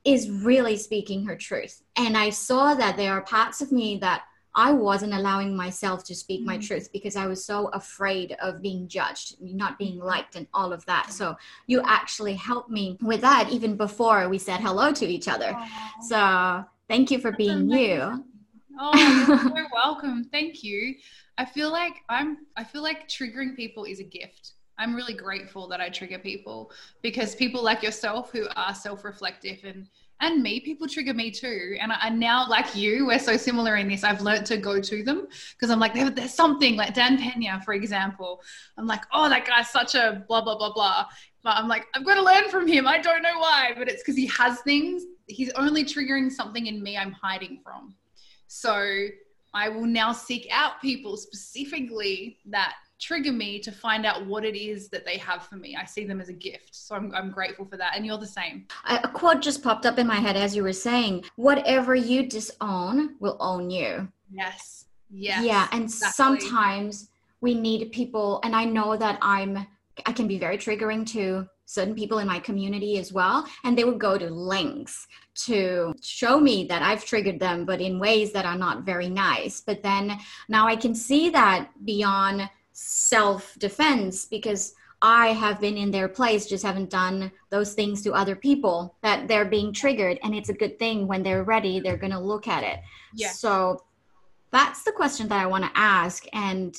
is 0.06 0.30
really 0.30 0.78
speaking 0.78 1.26
her 1.26 1.36
truth. 1.36 1.84
And 1.98 2.18
I 2.18 2.30
saw 2.30 2.74
that 2.76 2.98
there 2.98 3.14
are 3.14 3.22
parts 3.22 3.62
of 3.62 3.72
me 3.72 3.98
that 4.00 4.24
I 4.58 4.72
wasn't 4.72 5.14
allowing 5.14 5.56
myself 5.56 6.04
to 6.06 6.16
speak 6.16 6.44
my 6.44 6.58
mm. 6.58 6.66
truth 6.66 6.90
because 6.92 7.16
I 7.16 7.28
was 7.28 7.46
so 7.46 7.68
afraid 7.68 8.36
of 8.42 8.60
being 8.60 8.88
judged, 8.88 9.36
not 9.40 9.78
being 9.78 10.00
liked, 10.00 10.36
and 10.36 10.48
all 10.52 10.74
of 10.74 10.84
that. 10.88 11.12
So 11.12 11.36
you 11.68 11.82
actually 11.86 12.34
helped 12.34 12.72
me 12.72 12.98
with 13.02 13.22
that 13.22 13.50
even 13.52 13.78
before 13.78 14.28
we 14.30 14.40
said 14.40 14.60
hello 14.60 14.92
to 14.94 15.06
each 15.06 15.28
other. 15.28 15.54
Aww. 15.54 16.02
So 16.02 16.66
thank 16.88 17.12
you 17.12 17.20
for 17.20 17.30
That's 17.30 17.38
being 17.38 17.72
amazing. 17.72 17.86
you. 17.86 18.26
Oh, 18.80 19.52
you're 19.56 19.68
welcome. 19.74 20.28
Thank 20.32 20.64
you. 20.64 20.96
I 21.38 21.46
feel 21.46 21.72
like 21.72 21.98
I'm. 22.10 22.38
I 22.56 22.64
feel 22.64 22.82
like 22.82 23.08
triggering 23.08 23.56
people 23.56 23.84
is 23.84 24.00
a 24.00 24.04
gift. 24.04 24.54
I'm 24.80 24.96
really 24.96 25.14
grateful 25.14 25.68
that 25.70 25.82
I 25.82 25.90
trigger 25.90 26.20
people 26.20 26.72
because 27.02 27.36
people 27.36 27.64
like 27.64 27.82
yourself 27.82 28.32
who 28.32 28.48
are 28.56 28.74
self-reflective 28.74 29.60
and 29.64 29.88
and 30.20 30.42
me 30.42 30.60
people 30.60 30.88
trigger 30.88 31.14
me 31.14 31.30
too. 31.30 31.78
And 31.80 31.92
I, 31.92 32.10
now 32.10 32.48
like 32.48 32.76
you 32.76 33.06
we're 33.06 33.20
so 33.20 33.38
similar 33.38 33.76
in 33.76 33.88
this. 33.88 34.04
I've 34.04 34.22
learned 34.22 34.46
to 34.48 34.58
go 34.58 34.82
to 34.82 35.04
them 35.04 35.28
because 35.52 35.70
i'm 35.70 35.80
like 35.80 35.94
there, 35.94 36.10
there's 36.10 36.34
something 36.34 36.76
like 36.76 36.94
dan 36.94 37.18
pena 37.18 37.62
for 37.64 37.74
example. 37.74 38.42
I'm 38.78 38.88
like 38.88 39.04
oh 39.14 39.30
that 39.30 39.46
guy's 39.46 39.70
such 39.70 39.96
a 39.96 40.24
blah 40.28 40.42
blah 40.42 40.58
blah 40.58 40.74
blah. 40.74 41.06
But 41.44 41.58
i'm 41.58 41.68
like 41.68 41.88
i've 41.94 42.06
got 42.06 42.16
to 42.16 42.24
learn 42.24 42.50
from 42.50 42.68
him. 42.68 42.88
I 42.88 43.00
don't 43.00 43.22
know 43.22 43.38
why 43.38 43.74
but 43.78 43.88
it's 43.88 44.02
because 44.02 44.16
he 44.16 44.28
has 44.28 44.60
things. 44.62 45.04
He's 45.28 45.52
only 45.54 45.84
triggering 45.84 46.32
something 46.32 46.68
in 46.68 46.82
me 46.82 46.98
i'm 46.98 47.12
hiding 47.12 47.60
from. 47.64 47.96
So 48.48 49.08
i 49.54 49.70
will 49.70 49.86
now 49.86 50.14
seek 50.14 50.48
out 50.52 50.82
people 50.82 51.16
specifically 51.16 52.40
that 52.48 52.74
trigger 53.00 53.32
me 53.32 53.60
to 53.60 53.72
find 53.72 54.06
out 54.06 54.26
what 54.26 54.44
it 54.44 54.56
is 54.58 54.90
that 54.90 55.06
they 55.06 55.18
have 55.18 55.44
for 55.44 55.56
me. 55.56 55.76
I 55.76 55.86
see 55.86 56.06
them 56.06 56.20
as 56.20 56.30
a 56.30 56.34
gift. 56.34 56.76
So 56.76 56.96
I'm, 56.96 57.14
I'm 57.14 57.32
grateful 57.32 57.66
for 57.66 57.78
that. 57.78 57.96
And 57.96 58.06
you're 58.06 58.18
the 58.18 58.26
same. 58.26 58.66
A 58.88 59.08
quote 59.08 59.42
just 59.42 59.64
popped 59.64 59.86
up 59.86 60.00
in 60.00 60.08
my 60.08 60.16
head 60.16 60.36
as 60.36 60.56
you 60.56 60.64
were 60.64 60.74
saying 60.74 61.26
whatever 61.36 61.96
you 61.96 62.28
disown 62.28 63.16
will 63.20 63.38
own 63.40 63.70
you. 63.70 64.08
Yes. 64.32 64.86
Yes. 65.10 65.44
Yeah. 65.44 65.68
And 65.72 65.84
exactly. 65.84 66.40
sometimes 66.40 67.10
we 67.42 67.54
need 67.54 67.92
people, 67.92 68.40
and 68.44 68.56
I 68.56 68.66
know 68.66 68.98
that 68.98 69.20
I'm, 69.22 69.68
I 70.06 70.12
can 70.12 70.28
be 70.28 70.40
very 70.40 70.58
triggering 70.58 71.06
to 71.12 71.48
certain 71.68 71.94
people 71.94 72.20
in 72.20 72.28
my 72.28 72.40
community 72.40 72.98
as 72.98 73.12
well 73.12 73.46
and 73.66 73.78
they 73.78 73.84
would 73.84 74.00
go 74.00 74.18
to 74.18 74.30
lengths 74.30 75.06
to 75.36 75.94
show 76.02 76.40
me 76.40 76.66
that 76.66 76.82
I've 76.82 77.04
triggered 77.04 77.42
them 77.42 77.66
but 77.66 77.82
in 77.82 78.00
ways 78.00 78.32
that 78.32 78.46
are 78.46 78.58
not 78.58 78.86
very 78.86 79.10
nice 79.10 79.60
but 79.60 79.84
then 79.84 80.18
now 80.48 80.66
I 80.66 80.78
can 80.78 80.96
see 80.96 81.30
that 81.32 81.70
beyond 81.84 82.50
self 82.78 83.56
defense 83.58 84.26
because 84.26 84.76
I 85.02 85.30
have 85.30 85.60
been 85.60 85.78
in 85.78 85.90
their 85.90 86.08
place, 86.08 86.46
just 86.46 86.64
haven't 86.64 86.92
done 86.92 87.32
those 87.50 87.74
things 87.74 88.04
to 88.04 88.14
other 88.14 88.36
people 88.36 88.96
that 89.02 89.28
they're 89.28 89.46
being 89.46 89.74
triggered. 89.74 90.20
And 90.24 90.36
it's 90.36 90.50
a 90.50 90.54
good 90.54 90.78
thing 90.78 91.08
when 91.08 91.24
they're 91.24 91.44
ready, 91.44 91.80
they're 91.80 91.98
going 91.98 92.14
to 92.14 92.20
look 92.20 92.48
at 92.48 92.64
it. 92.64 92.80
Yeah. 93.16 93.32
So 93.32 93.84
that's 94.52 94.84
the 94.84 94.92
question 94.92 95.28
that 95.28 95.42
I 95.42 95.48
want 95.48 95.64
to 95.64 95.72
ask. 95.74 96.26
And 96.34 96.76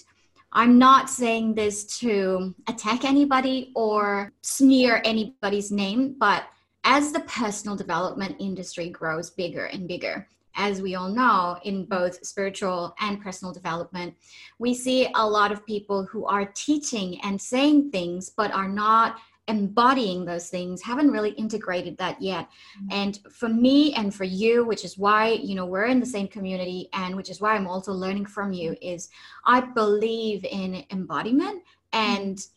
I'm 0.52 0.78
not 0.78 1.10
saying 1.10 1.54
this 1.54 1.84
to 1.98 2.54
attack 2.68 3.04
anybody 3.04 3.72
or 3.74 4.32
sneer 4.42 5.02
anybody's 5.04 5.70
name, 5.70 6.14
but 6.18 6.44
as 6.84 7.12
the 7.12 7.20
personal 7.20 7.76
development 7.76 8.36
industry 8.38 8.88
grows 8.88 9.30
bigger 9.30 9.66
and 9.66 9.86
bigger, 9.86 10.28
as 10.58 10.82
we 10.82 10.96
all 10.96 11.08
know, 11.08 11.56
in 11.64 11.86
both 11.86 12.24
spiritual 12.26 12.94
and 13.00 13.22
personal 13.22 13.54
development, 13.54 14.14
we 14.58 14.74
see 14.74 15.08
a 15.14 15.26
lot 15.26 15.52
of 15.52 15.64
people 15.64 16.04
who 16.04 16.26
are 16.26 16.44
teaching 16.54 17.18
and 17.22 17.40
saying 17.40 17.90
things, 17.90 18.28
but 18.28 18.52
are 18.52 18.68
not 18.68 19.18
embodying 19.46 20.26
those 20.26 20.50
things 20.50 20.82
haven't 20.82 21.10
really 21.10 21.30
integrated 21.30 21.96
that 21.96 22.20
yet 22.20 22.48
mm-hmm. 22.78 22.88
and 22.92 23.20
for 23.32 23.48
me 23.48 23.94
and 23.94 24.14
for 24.14 24.24
you 24.24 24.62
which 24.66 24.84
is 24.84 24.98
why 24.98 25.30
you 25.30 25.54
know 25.54 25.64
we're 25.64 25.86
in 25.86 26.00
the 26.00 26.06
same 26.06 26.28
community 26.28 26.86
and 26.92 27.16
which 27.16 27.30
is 27.30 27.40
why 27.40 27.54
i'm 27.54 27.66
also 27.66 27.90
learning 27.90 28.26
from 28.26 28.52
you 28.52 28.76
is 28.82 29.08
i 29.46 29.58
believe 29.58 30.44
in 30.44 30.84
embodiment 30.90 31.62
and 31.94 32.48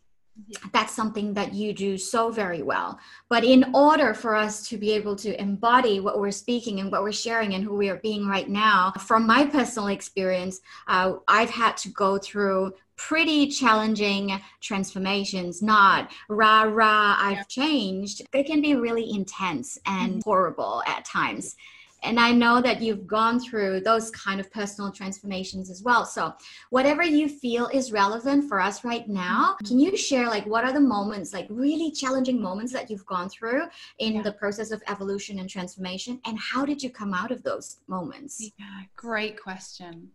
that's 0.74 0.94
something 0.94 1.34
that 1.34 1.54
you 1.54 1.74
do 1.74 1.98
so 1.98 2.32
very 2.32 2.62
well. 2.62 3.00
But 3.30 3.44
in 3.44 3.72
order 3.74 4.14
for 4.14 4.36
us 4.36 4.68
to 4.70 4.78
be 4.78 4.92
able 4.92 5.16
to 5.18 5.40
embody 5.40 6.00
what 6.00 6.20
we're 6.20 6.32
speaking 6.32 6.80
and 6.80 6.92
what 6.92 7.04
we're 7.04 7.12
sharing 7.12 7.54
and 7.54 7.64
who 7.64 7.76
we 7.76 7.90
are 7.90 7.98
being 7.98 8.28
right 8.28 8.50
now, 8.50 8.94
from 9.00 9.28
my 9.28 9.46
personal 9.46 9.90
experience, 9.90 10.62
uh, 10.88 11.14
I've 11.28 11.50
had 11.50 11.78
to 11.78 11.90
go 11.90 12.18
through 12.18 12.74
pretty 12.98 13.48
challenging 13.48 14.40
transformations, 14.62 15.62
not 15.62 16.12
rah 16.30 16.64
rah, 16.64 17.16
I've 17.20 17.48
changed. 17.48 18.22
They 18.32 18.44
can 18.44 18.62
be 18.62 18.76
really 18.76 19.10
intense 19.12 19.78
and 19.86 20.12
mm-hmm. 20.12 20.30
horrible 20.30 20.84
at 20.86 21.06
times 21.06 21.56
and 22.04 22.20
i 22.20 22.32
know 22.32 22.62
that 22.62 22.82
you've 22.82 23.08
gone 23.08 23.40
through 23.40 23.80
those 23.82 24.10
kind 24.12 24.40
of 24.40 24.52
personal 24.52 24.92
transformations 24.92 25.70
as 25.70 25.84
well. 25.84 26.06
So 26.06 26.34
whatever 26.70 27.04
you 27.04 27.28
feel 27.28 27.68
is 27.68 27.92
relevant 27.92 28.48
for 28.48 28.60
us 28.60 28.84
right 28.84 29.08
now 29.08 29.56
can 29.66 29.80
you 29.80 29.96
share 29.96 30.28
like 30.28 30.46
what 30.46 30.64
are 30.64 30.74
the 30.74 30.80
moments 30.80 31.34
like 31.34 31.48
really 31.50 31.92
challenging 31.92 32.42
moments 32.42 32.74
that 32.74 32.90
you've 32.90 33.06
gone 33.06 33.30
through 33.30 33.64
in 34.00 34.16
yeah. 34.16 34.22
the 34.22 34.34
process 34.34 34.72
of 34.72 34.82
evolution 34.88 35.40
and 35.40 35.50
transformation? 35.50 36.20
And 36.26 36.38
how 36.40 36.66
did 36.66 36.82
you 36.82 36.90
come 36.90 37.14
out 37.14 37.32
of 37.32 37.44
those 37.44 37.78
moments? 37.88 38.42
Yeah 38.58 38.82
great 38.96 39.42
question. 39.42 40.10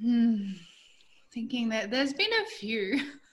Hmm. 0.00 0.52
thinking 1.32 1.68
that 1.68 1.90
there's 1.90 2.12
been 2.12 2.32
a 2.32 2.46
few 2.58 3.00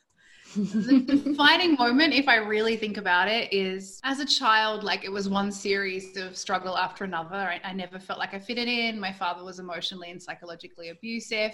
the 0.56 1.22
defining 1.24 1.76
moment, 1.76 2.14
if 2.14 2.28
I 2.28 2.36
really 2.36 2.76
think 2.76 2.98
about 2.98 3.28
it, 3.28 3.52
is 3.54 4.00
as 4.04 4.20
a 4.20 4.26
child, 4.26 4.84
like 4.84 5.04
it 5.04 5.12
was 5.12 5.30
one 5.30 5.52
series 5.52 6.18
of 6.18 6.36
struggle 6.36 6.78
after 6.78 7.04
another. 7.04 7.36
I, 7.36 7.62
I 7.64 7.74
never 7.74 8.00
felt 8.00 8.20
like 8.20 8.34
I 8.34 8.40
fitted 8.40 8.68
in. 8.68 9.00
My 9.00 9.14
father 9.14 9.44
was 9.44 9.60
emotionally 9.60 10.12
and 10.12 10.22
psychologically 10.22 10.90
abusive. 10.90 11.54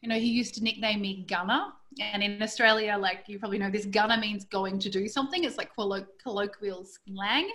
You 0.00 0.08
know, 0.08 0.14
he 0.14 0.28
used 0.28 0.54
to 0.54 0.62
nickname 0.62 1.00
me 1.00 1.24
Gunner. 1.28 1.66
And 2.00 2.22
in 2.22 2.42
Australia, 2.42 2.96
like 2.98 3.24
you 3.26 3.38
probably 3.38 3.58
know, 3.58 3.70
this 3.70 3.86
Gunner 3.86 4.16
means 4.16 4.44
going 4.44 4.78
to 4.78 4.88
do 4.88 5.08
something. 5.08 5.44
It's 5.44 5.58
like 5.58 5.74
colloq- 5.76 6.06
colloquial 6.22 6.84
slang. 6.84 7.50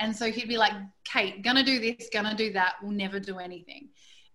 And 0.00 0.14
so 0.14 0.30
he'd 0.30 0.48
be 0.48 0.58
like, 0.58 0.72
Kate, 1.04 1.42
gonna 1.42 1.64
do 1.64 1.80
this, 1.80 2.08
gonna 2.12 2.34
do 2.34 2.52
that, 2.52 2.74
we'll 2.82 2.92
never 2.92 3.18
do 3.18 3.38
anything. 3.38 3.88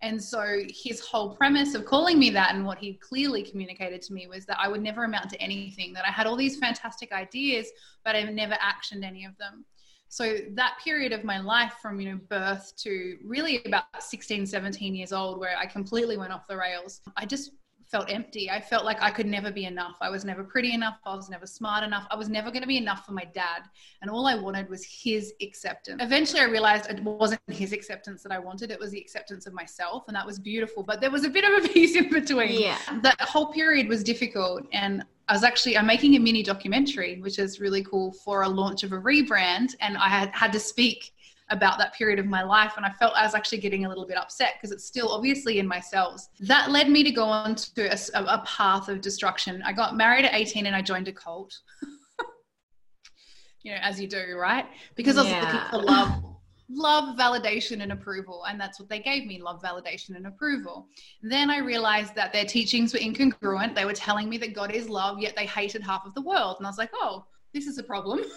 And 0.04 0.22
so 0.22 0.60
his 0.68 1.00
whole 1.00 1.34
premise 1.34 1.74
of 1.74 1.86
calling 1.86 2.18
me 2.18 2.28
that 2.28 2.54
and 2.54 2.66
what 2.66 2.76
he 2.76 3.00
clearly 3.02 3.42
communicated 3.42 4.02
to 4.02 4.12
me 4.12 4.26
was 4.26 4.44
that 4.44 4.58
I 4.60 4.68
would 4.68 4.82
never 4.82 5.04
amount 5.04 5.30
to 5.30 5.40
anything, 5.40 5.94
that 5.94 6.04
I 6.04 6.10
had 6.10 6.26
all 6.26 6.36
these 6.36 6.58
fantastic 6.58 7.10
ideas, 7.10 7.68
but 8.04 8.14
I've 8.14 8.28
never 8.28 8.52
actioned 8.56 9.02
any 9.02 9.24
of 9.24 9.34
them. 9.38 9.64
So 10.10 10.36
that 10.50 10.76
period 10.84 11.12
of 11.12 11.24
my 11.24 11.40
life 11.40 11.76
from, 11.80 12.00
you 12.00 12.10
know, 12.12 12.20
birth 12.28 12.74
to 12.82 13.16
really 13.24 13.64
about 13.64 13.84
16, 13.98 14.44
17 14.44 14.94
years 14.94 15.10
old, 15.14 15.40
where 15.40 15.56
I 15.56 15.64
completely 15.64 16.18
went 16.18 16.34
off 16.34 16.46
the 16.46 16.58
rails, 16.58 17.00
I 17.16 17.24
just 17.24 17.52
felt 17.94 18.10
empty. 18.10 18.50
I 18.50 18.60
felt 18.60 18.84
like 18.84 19.00
I 19.00 19.12
could 19.12 19.26
never 19.26 19.52
be 19.52 19.66
enough. 19.66 19.98
I 20.00 20.10
was 20.10 20.24
never 20.24 20.42
pretty 20.42 20.74
enough. 20.74 20.98
I 21.06 21.14
was 21.14 21.30
never 21.30 21.46
smart 21.46 21.84
enough. 21.84 22.08
I 22.10 22.16
was 22.16 22.28
never 22.28 22.50
going 22.50 22.62
to 22.62 22.66
be 22.66 22.76
enough 22.76 23.06
for 23.06 23.12
my 23.12 23.24
dad. 23.24 23.60
And 24.02 24.10
all 24.10 24.26
I 24.26 24.34
wanted 24.34 24.68
was 24.68 24.84
his 24.84 25.32
acceptance. 25.40 26.02
Eventually, 26.02 26.40
I 26.40 26.46
realized 26.46 26.90
it 26.90 27.00
wasn't 27.04 27.40
his 27.46 27.72
acceptance 27.72 28.24
that 28.24 28.32
I 28.32 28.40
wanted, 28.40 28.72
it 28.72 28.80
was 28.80 28.90
the 28.90 28.98
acceptance 28.98 29.46
of 29.46 29.52
myself. 29.52 30.08
And 30.08 30.16
that 30.16 30.26
was 30.26 30.40
beautiful. 30.40 30.82
But 30.82 31.00
there 31.00 31.12
was 31.12 31.24
a 31.24 31.30
bit 31.30 31.44
of 31.44 31.64
a 31.64 31.68
piece 31.72 31.94
in 31.94 32.10
between. 32.10 32.60
Yeah. 32.60 32.78
That 33.02 33.20
whole 33.20 33.52
period 33.52 33.86
was 33.88 34.02
difficult. 34.02 34.66
And 34.72 35.04
I 35.28 35.32
was 35.32 35.44
actually 35.44 35.78
I'm 35.78 35.86
making 35.86 36.16
a 36.16 36.18
mini 36.18 36.42
documentary, 36.42 37.20
which 37.20 37.38
is 37.38 37.60
really 37.60 37.84
cool 37.84 38.10
for 38.10 38.42
a 38.42 38.48
launch 38.48 38.82
of 38.82 38.90
a 38.92 38.98
rebrand, 38.98 39.74
and 39.80 39.96
I 39.96 40.08
had 40.08 40.30
had 40.34 40.52
to 40.52 40.60
speak 40.60 41.13
about 41.50 41.78
that 41.78 41.94
period 41.94 42.18
of 42.18 42.26
my 42.26 42.42
life. 42.42 42.74
And 42.76 42.86
I 42.86 42.90
felt 42.90 43.14
I 43.14 43.24
was 43.24 43.34
actually 43.34 43.58
getting 43.58 43.84
a 43.84 43.88
little 43.88 44.06
bit 44.06 44.16
upset 44.16 44.54
because 44.54 44.72
it's 44.72 44.84
still 44.84 45.10
obviously 45.10 45.58
in 45.58 45.66
my 45.66 45.80
cells. 45.80 46.28
That 46.40 46.70
led 46.70 46.88
me 46.88 47.02
to 47.04 47.10
go 47.10 47.24
on 47.24 47.54
to 47.54 47.92
a, 47.92 47.98
a 48.14 48.42
path 48.46 48.88
of 48.88 49.00
destruction. 49.00 49.62
I 49.64 49.72
got 49.72 49.96
married 49.96 50.24
at 50.24 50.34
18 50.34 50.66
and 50.66 50.74
I 50.74 50.82
joined 50.82 51.08
a 51.08 51.12
cult. 51.12 51.56
you 53.62 53.72
know, 53.72 53.78
as 53.82 54.00
you 54.00 54.08
do, 54.08 54.36
right? 54.38 54.66
Because 54.94 55.18
I 55.18 55.22
was 55.22 55.30
yeah. 55.30 55.40
looking 55.40 55.60
for 55.70 55.82
love 55.86 56.24
love 56.70 57.16
validation 57.16 57.82
and 57.82 57.92
approval 57.92 58.44
and 58.48 58.58
that's 58.58 58.80
what 58.80 58.88
they 58.88 58.98
gave 58.98 59.26
me 59.26 59.40
love 59.40 59.62
validation 59.62 60.16
and 60.16 60.26
approval 60.26 60.88
then 61.22 61.50
i 61.50 61.58
realized 61.58 62.14
that 62.14 62.32
their 62.32 62.46
teachings 62.46 62.94
were 62.94 63.00
incongruent 63.00 63.74
they 63.74 63.84
were 63.84 63.92
telling 63.92 64.30
me 64.30 64.38
that 64.38 64.54
god 64.54 64.72
is 64.72 64.88
love 64.88 65.18
yet 65.18 65.36
they 65.36 65.44
hated 65.44 65.82
half 65.82 66.06
of 66.06 66.14
the 66.14 66.22
world 66.22 66.56
and 66.58 66.66
i 66.66 66.70
was 66.70 66.78
like 66.78 66.90
oh 66.94 67.22
this 67.54 67.66
is 67.66 67.78
a 67.78 67.82
problem. 67.82 68.20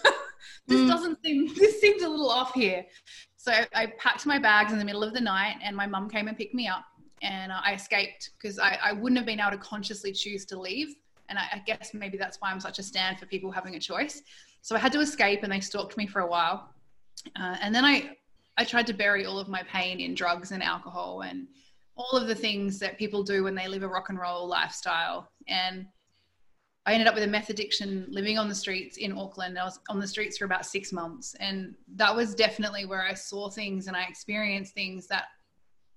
This 0.66 0.80
mm. 0.80 0.88
doesn't 0.88 1.18
seem 1.24 1.52
this 1.56 1.80
seems 1.80 2.02
a 2.02 2.08
little 2.08 2.30
off 2.30 2.54
here. 2.54 2.84
So 3.36 3.52
i 3.74 3.86
packed 3.98 4.26
my 4.26 4.38
bags 4.38 4.72
in 4.72 4.78
the 4.78 4.84
middle 4.84 5.02
of 5.02 5.14
the 5.14 5.20
night 5.20 5.56
and 5.62 5.74
my 5.74 5.86
mum 5.86 6.08
came 6.08 6.28
and 6.28 6.36
picked 6.36 6.54
me 6.54 6.68
up 6.68 6.84
and 7.22 7.50
i 7.50 7.72
escaped 7.72 8.30
because 8.36 8.58
I, 8.58 8.78
I 8.82 8.92
wouldn't 8.92 9.16
have 9.16 9.26
been 9.26 9.40
able 9.40 9.52
to 9.52 9.58
consciously 9.58 10.12
choose 10.12 10.44
to 10.46 10.60
leave. 10.60 10.94
And 11.28 11.38
I, 11.38 11.44
I 11.52 11.62
guess 11.66 11.92
maybe 11.94 12.18
that's 12.18 12.40
why 12.40 12.50
i'm 12.50 12.60
such 12.60 12.78
a 12.78 12.82
stand 12.82 13.18
for 13.18 13.26
people 13.26 13.50
having 13.50 13.74
a 13.76 13.80
choice. 13.80 14.22
So 14.62 14.76
i 14.76 14.78
had 14.78 14.92
to 14.92 15.00
escape 15.00 15.42
and 15.42 15.52
they 15.52 15.60
stalked 15.60 15.96
me 15.96 16.06
for 16.06 16.20
a 16.20 16.26
while. 16.26 16.68
Uh, 17.40 17.56
and 17.60 17.74
then 17.74 17.84
I, 17.84 18.16
I 18.58 18.64
tried 18.64 18.86
to 18.88 18.92
bury 18.92 19.24
all 19.24 19.38
of 19.38 19.48
my 19.48 19.62
pain 19.62 20.00
in 20.00 20.14
drugs 20.14 20.52
and 20.52 20.62
alcohol 20.62 21.22
and 21.22 21.46
all 21.96 22.18
of 22.18 22.28
the 22.28 22.34
things 22.34 22.78
that 22.78 22.98
people 22.98 23.22
do 23.22 23.44
when 23.44 23.54
they 23.54 23.66
live 23.66 23.82
a 23.82 23.88
rock 23.88 24.08
and 24.08 24.18
roll 24.18 24.46
lifestyle. 24.46 25.28
And 25.48 25.86
I 26.88 26.94
ended 26.94 27.06
up 27.06 27.14
with 27.14 27.24
a 27.24 27.26
meth 27.26 27.50
addiction 27.50 28.06
living 28.08 28.38
on 28.38 28.48
the 28.48 28.54
streets 28.54 28.96
in 28.96 29.12
Auckland. 29.12 29.58
I 29.58 29.64
was 29.64 29.78
on 29.90 30.00
the 30.00 30.08
streets 30.08 30.38
for 30.38 30.46
about 30.46 30.64
six 30.64 30.90
months. 30.90 31.36
And 31.38 31.74
that 31.96 32.16
was 32.16 32.34
definitely 32.34 32.86
where 32.86 33.02
I 33.02 33.12
saw 33.12 33.50
things 33.50 33.88
and 33.88 33.96
I 33.96 34.04
experienced 34.04 34.72
things 34.72 35.06
that 35.08 35.24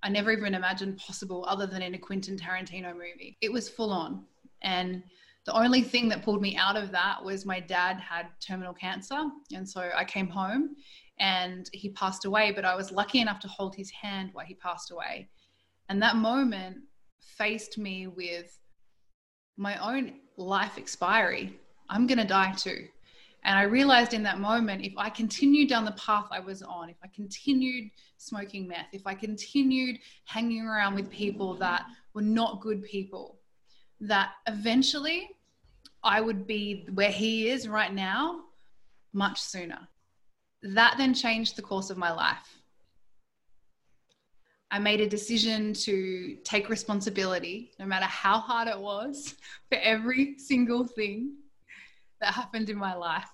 I 0.02 0.10
never 0.10 0.30
even 0.32 0.54
imagined 0.54 0.98
possible 0.98 1.46
other 1.48 1.66
than 1.66 1.80
in 1.80 1.94
a 1.94 1.98
Quentin 1.98 2.36
Tarantino 2.36 2.92
movie. 2.92 3.38
It 3.40 3.50
was 3.50 3.70
full 3.70 3.90
on. 3.90 4.26
And 4.60 5.02
the 5.46 5.54
only 5.54 5.80
thing 5.80 6.10
that 6.10 6.22
pulled 6.22 6.42
me 6.42 6.58
out 6.58 6.76
of 6.76 6.90
that 6.92 7.24
was 7.24 7.46
my 7.46 7.58
dad 7.58 7.98
had 7.98 8.26
terminal 8.46 8.74
cancer. 8.74 9.30
And 9.54 9.66
so 9.66 9.88
I 9.96 10.04
came 10.04 10.28
home 10.28 10.76
and 11.18 11.70
he 11.72 11.88
passed 11.88 12.26
away, 12.26 12.52
but 12.54 12.66
I 12.66 12.76
was 12.76 12.92
lucky 12.92 13.20
enough 13.20 13.40
to 13.40 13.48
hold 13.48 13.74
his 13.74 13.90
hand 13.90 14.28
while 14.34 14.44
he 14.44 14.56
passed 14.56 14.90
away. 14.90 15.30
And 15.88 16.02
that 16.02 16.16
moment 16.16 16.80
faced 17.18 17.78
me 17.78 18.08
with 18.08 18.58
my 19.56 19.78
own 19.78 20.18
life 20.36 20.78
expiry. 20.78 21.58
I'm 21.88 22.06
going 22.06 22.18
to 22.18 22.24
die 22.24 22.52
too. 22.52 22.88
And 23.44 23.58
I 23.58 23.62
realized 23.62 24.14
in 24.14 24.22
that 24.22 24.38
moment, 24.38 24.84
if 24.84 24.92
I 24.96 25.10
continued 25.10 25.68
down 25.68 25.84
the 25.84 25.92
path 25.92 26.26
I 26.30 26.38
was 26.38 26.62
on, 26.62 26.88
if 26.88 26.96
I 27.02 27.08
continued 27.08 27.90
smoking 28.16 28.68
meth, 28.68 28.86
if 28.92 29.06
I 29.06 29.14
continued 29.14 29.98
hanging 30.24 30.64
around 30.64 30.94
with 30.94 31.10
people 31.10 31.54
that 31.54 31.84
were 32.14 32.22
not 32.22 32.60
good 32.60 32.84
people, 32.84 33.40
that 34.00 34.30
eventually 34.46 35.28
I 36.04 36.20
would 36.20 36.46
be 36.46 36.86
where 36.94 37.10
he 37.10 37.48
is 37.48 37.68
right 37.68 37.92
now 37.92 38.42
much 39.12 39.40
sooner. 39.40 39.88
That 40.62 40.94
then 40.96 41.12
changed 41.12 41.56
the 41.56 41.62
course 41.62 41.90
of 41.90 41.98
my 41.98 42.12
life. 42.12 42.61
I 44.72 44.78
made 44.78 45.02
a 45.02 45.06
decision 45.06 45.74
to 45.74 46.38
take 46.44 46.70
responsibility, 46.70 47.72
no 47.78 47.84
matter 47.84 48.06
how 48.06 48.38
hard 48.38 48.68
it 48.68 48.78
was, 48.78 49.34
for 49.68 49.78
every 49.82 50.38
single 50.38 50.84
thing 50.84 51.34
that 52.22 52.32
happened 52.32 52.70
in 52.70 52.78
my 52.78 52.94
life. 52.94 53.28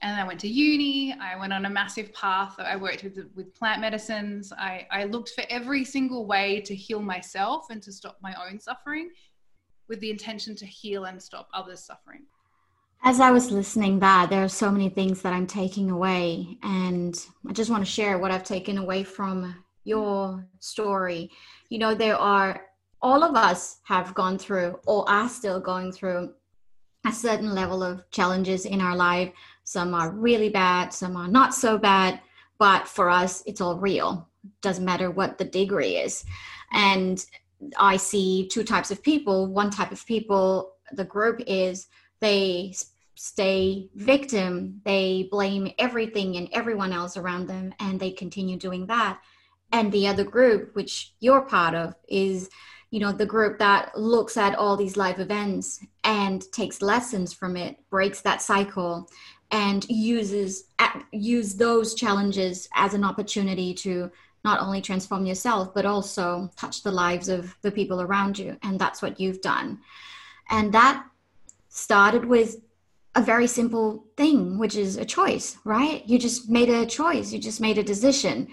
And 0.00 0.18
I 0.18 0.24
went 0.24 0.38
to 0.40 0.48
uni. 0.48 1.12
I 1.20 1.36
went 1.36 1.52
on 1.52 1.66
a 1.66 1.70
massive 1.70 2.14
path. 2.14 2.54
I 2.58 2.76
worked 2.76 3.02
with, 3.02 3.18
with 3.34 3.52
plant 3.52 3.80
medicines. 3.80 4.52
I, 4.56 4.86
I 4.92 5.04
looked 5.04 5.30
for 5.30 5.42
every 5.50 5.84
single 5.84 6.24
way 6.24 6.60
to 6.60 6.74
heal 6.74 7.02
myself 7.02 7.66
and 7.70 7.82
to 7.82 7.92
stop 7.92 8.18
my 8.22 8.34
own 8.46 8.60
suffering 8.60 9.10
with 9.88 9.98
the 9.98 10.10
intention 10.10 10.54
to 10.54 10.66
heal 10.66 11.04
and 11.04 11.20
stop 11.20 11.48
others' 11.52 11.84
suffering. 11.84 12.22
As 13.02 13.18
I 13.18 13.32
was 13.32 13.50
listening 13.50 13.98
back, 13.98 14.30
there 14.30 14.44
are 14.44 14.48
so 14.48 14.70
many 14.70 14.88
things 14.88 15.20
that 15.22 15.32
I'm 15.32 15.48
taking 15.48 15.90
away. 15.90 16.58
And 16.62 17.18
I 17.48 17.52
just 17.52 17.70
want 17.70 17.84
to 17.84 17.90
share 17.90 18.18
what 18.18 18.30
I've 18.30 18.44
taken 18.44 18.78
away 18.78 19.02
from 19.02 19.64
your 19.84 20.46
story. 20.58 21.30
You 21.68 21.78
know, 21.78 21.94
there 21.94 22.16
are, 22.16 22.66
all 23.02 23.22
of 23.22 23.34
us 23.34 23.78
have 23.84 24.14
gone 24.14 24.38
through 24.38 24.78
or 24.86 25.08
are 25.08 25.28
still 25.28 25.60
going 25.60 25.92
through 25.92 26.34
a 27.06 27.12
certain 27.12 27.54
level 27.54 27.82
of 27.82 28.08
challenges 28.10 28.66
in 28.66 28.80
our 28.80 28.96
life. 28.96 29.32
Some 29.64 29.94
are 29.94 30.10
really 30.10 30.50
bad, 30.50 30.92
some 30.92 31.16
are 31.16 31.28
not 31.28 31.54
so 31.54 31.78
bad. 31.78 32.20
But 32.58 32.86
for 32.86 33.08
us, 33.08 33.42
it's 33.46 33.62
all 33.62 33.78
real. 33.78 34.28
Doesn't 34.60 34.84
matter 34.84 35.10
what 35.10 35.38
the 35.38 35.46
degree 35.46 35.96
is. 35.96 36.24
And 36.72 37.24
I 37.78 37.96
see 37.96 38.48
two 38.48 38.64
types 38.64 38.90
of 38.90 39.02
people. 39.02 39.46
One 39.46 39.70
type 39.70 39.92
of 39.92 40.04
people, 40.04 40.72
the 40.92 41.04
group 41.04 41.40
is 41.46 41.88
they 42.20 42.74
stay 43.14 43.88
victim, 43.94 44.80
they 44.84 45.28
blame 45.30 45.70
everything 45.78 46.36
and 46.36 46.48
everyone 46.52 46.92
else 46.92 47.16
around 47.16 47.46
them, 47.46 47.72
and 47.78 48.00
they 48.00 48.10
continue 48.10 48.56
doing 48.56 48.86
that. 48.86 49.20
And 49.72 49.92
the 49.92 50.08
other 50.08 50.24
group, 50.24 50.74
which 50.74 51.12
you're 51.20 51.42
part 51.42 51.74
of, 51.74 51.94
is 52.08 52.50
you 52.90 52.98
know 52.98 53.12
the 53.12 53.26
group 53.26 53.58
that 53.58 53.96
looks 53.96 54.36
at 54.36 54.56
all 54.56 54.76
these 54.76 54.96
live 54.96 55.20
events 55.20 55.84
and 56.02 56.42
takes 56.52 56.82
lessons 56.82 57.32
from 57.32 57.56
it 57.56 57.76
breaks 57.88 58.20
that 58.22 58.42
cycle 58.42 59.08
and 59.52 59.88
uses 59.88 60.64
use 61.12 61.54
those 61.54 61.94
challenges 61.94 62.68
as 62.74 62.94
an 62.94 63.04
opportunity 63.04 63.74
to 63.74 64.10
not 64.44 64.60
only 64.60 64.80
transform 64.80 65.26
yourself, 65.26 65.74
but 65.74 65.84
also 65.84 66.50
touch 66.56 66.82
the 66.82 66.90
lives 66.90 67.28
of 67.28 67.54
the 67.62 67.70
people 67.70 68.00
around 68.00 68.38
you. 68.38 68.56
And 68.62 68.78
that's 68.78 69.02
what 69.02 69.20
you've 69.20 69.42
done. 69.42 69.80
And 70.48 70.72
that 70.72 71.04
started 71.68 72.24
with 72.24 72.56
a 73.14 73.22
very 73.22 73.46
simple 73.46 74.04
thing, 74.16 74.58
which 74.58 74.76
is 74.76 74.96
a 74.96 75.04
choice, 75.04 75.58
right? 75.64 76.06
You 76.06 76.18
just 76.18 76.48
made 76.48 76.68
a 76.68 76.86
choice, 76.86 77.32
you 77.32 77.38
just 77.38 77.60
made 77.60 77.76
a 77.76 77.82
decision. 77.82 78.48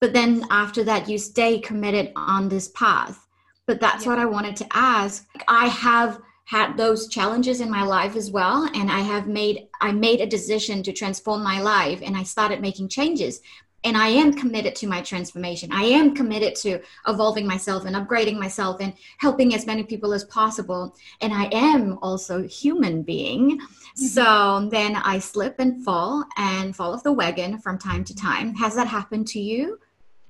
But 0.00 0.12
then 0.12 0.44
after 0.50 0.84
that, 0.84 1.08
you 1.08 1.18
stay 1.18 1.58
committed 1.58 2.12
on 2.16 2.48
this 2.48 2.68
path. 2.68 3.26
But 3.66 3.80
that's 3.80 4.04
yeah. 4.04 4.10
what 4.10 4.18
I 4.18 4.24
wanted 4.24 4.56
to 4.56 4.66
ask. 4.72 5.26
I 5.46 5.68
have 5.68 6.20
had 6.44 6.78
those 6.78 7.08
challenges 7.08 7.60
in 7.60 7.70
my 7.70 7.82
life 7.82 8.16
as 8.16 8.30
well 8.30 8.66
and 8.74 8.90
i 8.90 9.00
have 9.00 9.28
made 9.28 9.68
i 9.82 9.92
made 9.92 10.22
a 10.22 10.26
decision 10.26 10.82
to 10.82 10.94
transform 10.94 11.42
my 11.42 11.60
life 11.60 12.00
and 12.02 12.16
i 12.16 12.22
started 12.22 12.62
making 12.62 12.88
changes 12.88 13.42
and 13.84 13.96
I 13.96 14.08
am 14.08 14.32
committed 14.32 14.74
to 14.76 14.86
my 14.86 15.00
transformation. 15.02 15.70
I 15.72 15.84
am 15.84 16.14
committed 16.14 16.56
to 16.56 16.80
evolving 17.06 17.46
myself 17.46 17.84
and 17.84 17.94
upgrading 17.94 18.38
myself 18.38 18.78
and 18.80 18.92
helping 19.18 19.54
as 19.54 19.66
many 19.66 19.84
people 19.84 20.12
as 20.12 20.24
possible. 20.24 20.96
And 21.20 21.32
I 21.32 21.44
am 21.52 21.98
also 22.02 22.42
a 22.42 22.48
human 22.48 23.02
being. 23.02 23.58
Mm-hmm. 23.58 24.04
So 24.04 24.68
then 24.70 24.96
I 24.96 25.20
slip 25.20 25.56
and 25.60 25.84
fall 25.84 26.24
and 26.36 26.74
fall 26.74 26.92
off 26.92 27.04
the 27.04 27.12
wagon 27.12 27.58
from 27.58 27.78
time 27.78 28.02
to 28.04 28.14
time. 28.14 28.54
Has 28.56 28.74
that 28.74 28.88
happened 28.88 29.28
to 29.28 29.40
you? 29.40 29.78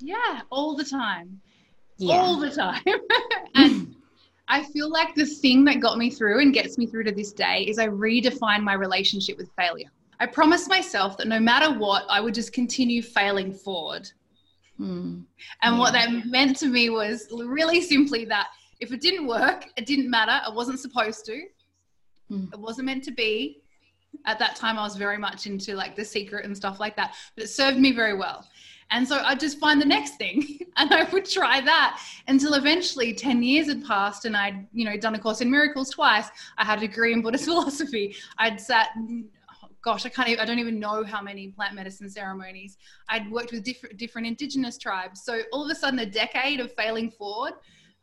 Yeah, 0.01 0.43
all 0.51 0.77
the 0.77 0.85
time. 0.85 1.41
Yeah. 1.97 2.17
All 2.17 2.37
the 2.39 2.51
time. 2.51 2.83
and 3.55 3.97
I 4.47 4.63
feel 4.63 4.91
like 4.91 5.15
the 5.15 5.27
thing 5.27 5.65
that 5.65 5.81
got 5.81 5.99
me 5.99 6.11
through 6.11 6.41
and 6.41 6.55
gets 6.55 6.79
me 6.79 6.87
through 6.87 7.05
to 7.05 7.13
this 7.13 7.33
day 7.33 7.65
is 7.69 7.79
I 7.79 7.89
redefine 7.89 8.63
my 8.63 8.75
relationship 8.75 9.37
with 9.37 9.51
failure. 9.57 9.91
I 10.21 10.27
promised 10.27 10.69
myself 10.69 11.17
that 11.19 11.29
no 11.29 11.39
matter 11.39 11.77
what, 11.77 12.05
I 12.09 12.21
would 12.21 12.35
just 12.35 12.53
continue 12.53 13.03
failing 13.03 13.53
forward. 13.53 14.11
Mm. 14.81 15.25
And 15.63 15.75
yeah. 15.75 15.79
what 15.79 15.93
that 15.93 16.27
meant 16.27 16.57
to 16.59 16.67
me 16.67 16.91
was 16.91 17.29
really 17.33 17.81
simply 17.81 18.25
that 18.27 18.49
if 18.81 18.93
it 18.93 19.01
didn't 19.01 19.27
work, 19.27 19.67
it 19.77 19.87
didn't 19.87 20.09
matter. 20.09 20.41
It 20.49 20.55
wasn't 20.55 20.81
supposed 20.81 21.25
to. 21.27 21.43
Mm. 22.31 22.53
It 22.53 22.59
wasn't 22.59 22.87
meant 22.87 23.05
to 23.05 23.11
be. 23.11 23.61
At 24.25 24.39
that 24.39 24.57
time, 24.57 24.79
I 24.79 24.83
was 24.83 24.97
very 24.97 25.19
much 25.19 25.47
into 25.47 25.75
like 25.75 25.95
the 25.95 26.05
secret 26.05 26.45
and 26.45 26.57
stuff 26.57 26.81
like 26.81 26.97
that, 26.97 27.15
but 27.35 27.45
it 27.45 27.49
served 27.49 27.79
me 27.79 27.93
very 27.93 28.15
well. 28.15 28.47
And 28.91 29.07
so 29.07 29.19
I'd 29.19 29.41
just 29.41 29.59
find 29.59 29.81
the 29.81 29.87
next 29.87 30.17
thing 30.17 30.61
and 30.77 30.93
I 30.93 31.05
would 31.05 31.27
try 31.27 31.61
that 31.61 32.03
until 32.27 32.55
eventually 32.55 33.13
10 33.13 33.43
years 33.43 33.69
had 33.69 33.85
passed 33.85 34.25
and 34.25 34.37
I'd, 34.37 34.67
you 34.73 34.85
know, 34.85 34.97
done 34.97 35.15
a 35.15 35.19
course 35.19 35.41
in 35.41 35.51
miracles 35.51 35.91
twice. 35.91 36.29
I 36.57 36.65
had 36.65 36.79
a 36.79 36.83
degree 36.83 37.13
in 37.13 37.21
Buddhist 37.21 37.45
philosophy. 37.47 38.17
I'd 38.39 38.61
sat 38.61 38.89
gosh, 39.83 40.05
I 40.05 40.09
can't 40.09 40.29
even, 40.29 40.41
I 40.41 40.45
don't 40.45 40.59
even 40.59 40.81
know 40.81 41.05
how 41.05 41.23
many 41.23 41.49
plant 41.49 41.75
medicine 41.75 42.11
ceremonies. 42.11 42.77
I'd 43.09 43.31
worked 43.31 43.53
with 43.53 43.63
different, 43.63 43.97
different 43.97 44.27
indigenous 44.27 44.77
tribes. 44.77 45.23
So 45.25 45.43
all 45.53 45.65
of 45.65 45.71
a 45.71 45.75
sudden, 45.75 46.01
a 46.01 46.07
decade 46.07 46.61
of 46.61 46.75
failing 46.75 47.11
forward 47.11 47.55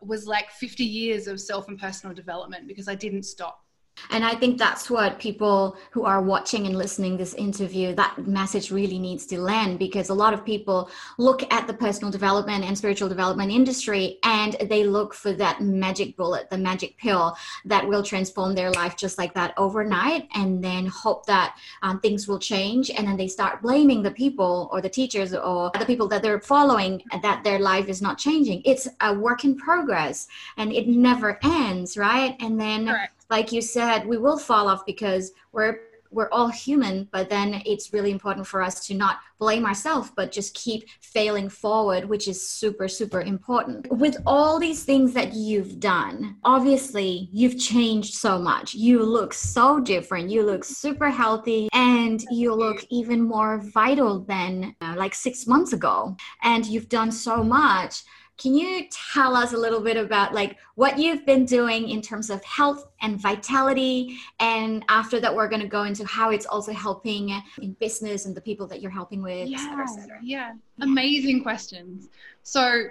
was 0.01 0.25
like 0.25 0.51
50 0.51 0.83
years 0.83 1.27
of 1.27 1.39
self 1.39 1.67
and 1.67 1.79
personal 1.79 2.15
development 2.15 2.67
because 2.67 2.87
I 2.87 2.95
didn't 2.95 3.23
stop. 3.23 3.64
And 4.09 4.25
I 4.25 4.35
think 4.35 4.57
that's 4.57 4.89
what 4.89 5.19
people 5.19 5.77
who 5.91 6.03
are 6.03 6.21
watching 6.21 6.65
and 6.65 6.77
listening 6.77 7.17
this 7.17 7.33
interview, 7.33 7.93
that 7.95 8.27
message 8.27 8.71
really 8.71 8.99
needs 8.99 9.25
to 9.27 9.39
land 9.39 9.79
because 9.79 10.09
a 10.09 10.13
lot 10.13 10.33
of 10.33 10.45
people 10.45 10.89
look 11.17 11.51
at 11.51 11.67
the 11.67 11.73
personal 11.73 12.11
development 12.11 12.63
and 12.65 12.77
spiritual 12.77 13.09
development 13.09 13.51
industry 13.51 14.19
and 14.23 14.55
they 14.69 14.83
look 14.83 15.13
for 15.13 15.33
that 15.33 15.61
magic 15.61 16.15
bullet, 16.17 16.49
the 16.49 16.57
magic 16.57 16.97
pill 16.97 17.35
that 17.65 17.87
will 17.87 18.03
transform 18.03 18.53
their 18.53 18.71
life 18.71 18.95
just 18.95 19.17
like 19.17 19.33
that 19.33 19.53
overnight 19.57 20.27
and 20.35 20.63
then 20.63 20.85
hope 20.85 21.25
that 21.25 21.57
um, 21.81 21.99
things 21.99 22.27
will 22.27 22.39
change. 22.39 22.89
And 22.89 23.07
then 23.07 23.17
they 23.17 23.27
start 23.27 23.61
blaming 23.61 24.03
the 24.03 24.11
people 24.11 24.69
or 24.71 24.81
the 24.81 24.89
teachers 24.89 25.33
or 25.33 25.71
the 25.79 25.85
people 25.85 26.07
that 26.09 26.21
they're 26.21 26.41
following 26.41 27.01
that 27.21 27.43
their 27.43 27.59
life 27.59 27.87
is 27.87 28.01
not 28.01 28.17
changing. 28.17 28.61
It's 28.65 28.87
a 29.01 29.13
work 29.13 29.43
in 29.43 29.55
progress 29.55 30.27
and 30.57 30.71
it 30.71 30.87
never 30.87 31.39
ends, 31.43 31.97
right? 31.97 32.35
And 32.39 32.59
then 32.59 32.87
Correct 32.87 33.14
like 33.29 33.51
you 33.51 33.61
said, 33.61 34.05
we 34.05 34.17
will 34.17 34.37
fall 34.37 34.67
off 34.67 34.85
because 34.85 35.31
we're 35.51 35.79
we're 36.15 36.29
all 36.31 36.47
human, 36.47 37.09
but 37.11 37.29
then 37.29 37.61
it's 37.65 37.91
really 37.91 38.09
important 38.09 38.47
for 38.47 38.61
us 38.61 38.87
to 38.87 38.93
not 38.93 39.19
blame 39.37 39.65
ourselves, 39.65 40.11
but 40.15 40.31
just 40.31 40.55
keep 40.55 40.87
failing 41.01 41.49
forward, 41.49 42.05
which 42.05 42.29
is 42.29 42.47
super, 42.47 42.87
super 42.87 43.21
important. 43.21 43.91
With 43.91 44.15
all 44.25 44.57
these 44.57 44.85
things 44.85 45.13
that 45.13 45.33
you've 45.33 45.79
done, 45.79 46.37
obviously 46.45 47.27
you've 47.33 47.59
changed 47.59 48.13
so 48.13 48.39
much. 48.39 48.73
You 48.73 49.03
look 49.03 49.33
so 49.33 49.79
different. 49.81 50.29
You 50.29 50.43
look 50.43 50.63
super 50.63 51.09
healthy 51.09 51.67
and 51.73 52.23
you 52.31 52.53
look 52.53 52.85
even 52.89 53.21
more 53.21 53.57
vital 53.57 54.21
than 54.21 54.73
uh, 54.79 54.95
like 54.97 55.13
six 55.13 55.45
months 55.45 55.73
ago. 55.73 56.15
And 56.43 56.65
you've 56.65 56.87
done 56.87 57.11
so 57.11 57.43
much 57.43 58.03
can 58.37 58.53
you 58.53 58.85
tell 58.91 59.35
us 59.35 59.53
a 59.53 59.57
little 59.57 59.79
bit 59.79 59.95
about 59.95 60.33
like 60.33 60.57
what 60.75 60.99
you've 60.99 61.25
been 61.25 61.45
doing 61.45 61.89
in 61.89 62.01
terms 62.01 62.29
of 62.29 62.43
health 62.43 62.87
and 63.01 63.19
vitality? 63.19 64.17
And 64.39 64.83
after 64.89 65.19
that, 65.21 65.33
we're 65.33 65.47
going 65.47 65.61
to 65.61 65.67
go 65.67 65.83
into 65.83 66.05
how 66.05 66.31
it's 66.31 66.45
also 66.45 66.73
helping 66.73 67.41
in 67.61 67.73
business 67.73 68.25
and 68.25 68.35
the 68.35 68.41
people 68.41 68.67
that 68.67 68.81
you're 68.81 68.91
helping 68.91 69.21
with, 69.21 69.47
yeah, 69.47 69.57
et 69.57 69.61
cetera, 69.61 69.83
et 69.83 70.01
cetera. 70.01 70.19
Yeah. 70.21 70.53
amazing 70.81 71.43
questions. 71.43 72.09
So 72.43 72.87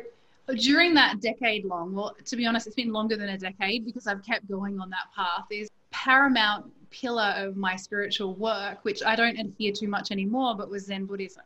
during 0.56 0.94
that 0.94 1.20
decade 1.20 1.64
long, 1.64 1.94
well, 1.94 2.16
to 2.24 2.36
be 2.36 2.46
honest, 2.46 2.66
it's 2.66 2.76
been 2.76 2.92
longer 2.92 3.16
than 3.16 3.30
a 3.30 3.38
decade 3.38 3.84
because 3.84 4.06
I've 4.06 4.24
kept 4.24 4.48
going 4.48 4.80
on 4.80 4.88
that 4.90 5.12
path. 5.14 5.44
Is 5.50 5.68
paramount 5.90 6.72
pillar 6.90 7.34
of 7.36 7.56
my 7.56 7.76
spiritual 7.76 8.34
work, 8.34 8.78
which 8.84 9.02
I 9.04 9.14
don't 9.14 9.38
adhere 9.38 9.72
to 9.72 9.88
much 9.88 10.10
anymore, 10.10 10.54
but 10.56 10.70
was 10.70 10.86
Zen 10.86 11.06
Buddhism 11.06 11.44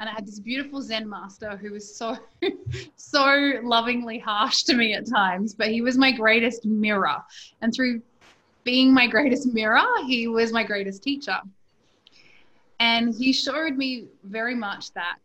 and 0.00 0.08
I 0.08 0.12
had 0.12 0.26
this 0.26 0.40
beautiful 0.40 0.80
Zen 0.80 1.06
master 1.06 1.58
who 1.58 1.72
was 1.72 1.94
so, 1.94 2.16
so 2.96 3.60
lovingly 3.62 4.18
harsh 4.18 4.62
to 4.62 4.74
me 4.74 4.94
at 4.94 5.06
times, 5.06 5.54
but 5.54 5.68
he 5.68 5.82
was 5.82 5.98
my 5.98 6.10
greatest 6.10 6.64
mirror. 6.64 7.18
And 7.60 7.72
through 7.72 8.00
being 8.64 8.94
my 8.94 9.06
greatest 9.06 9.52
mirror, 9.52 9.84
he 10.06 10.26
was 10.26 10.52
my 10.52 10.64
greatest 10.64 11.02
teacher. 11.02 11.38
And 12.80 13.14
he 13.14 13.34
showed 13.34 13.76
me 13.76 14.06
very 14.24 14.54
much 14.54 14.90
that 14.94 15.18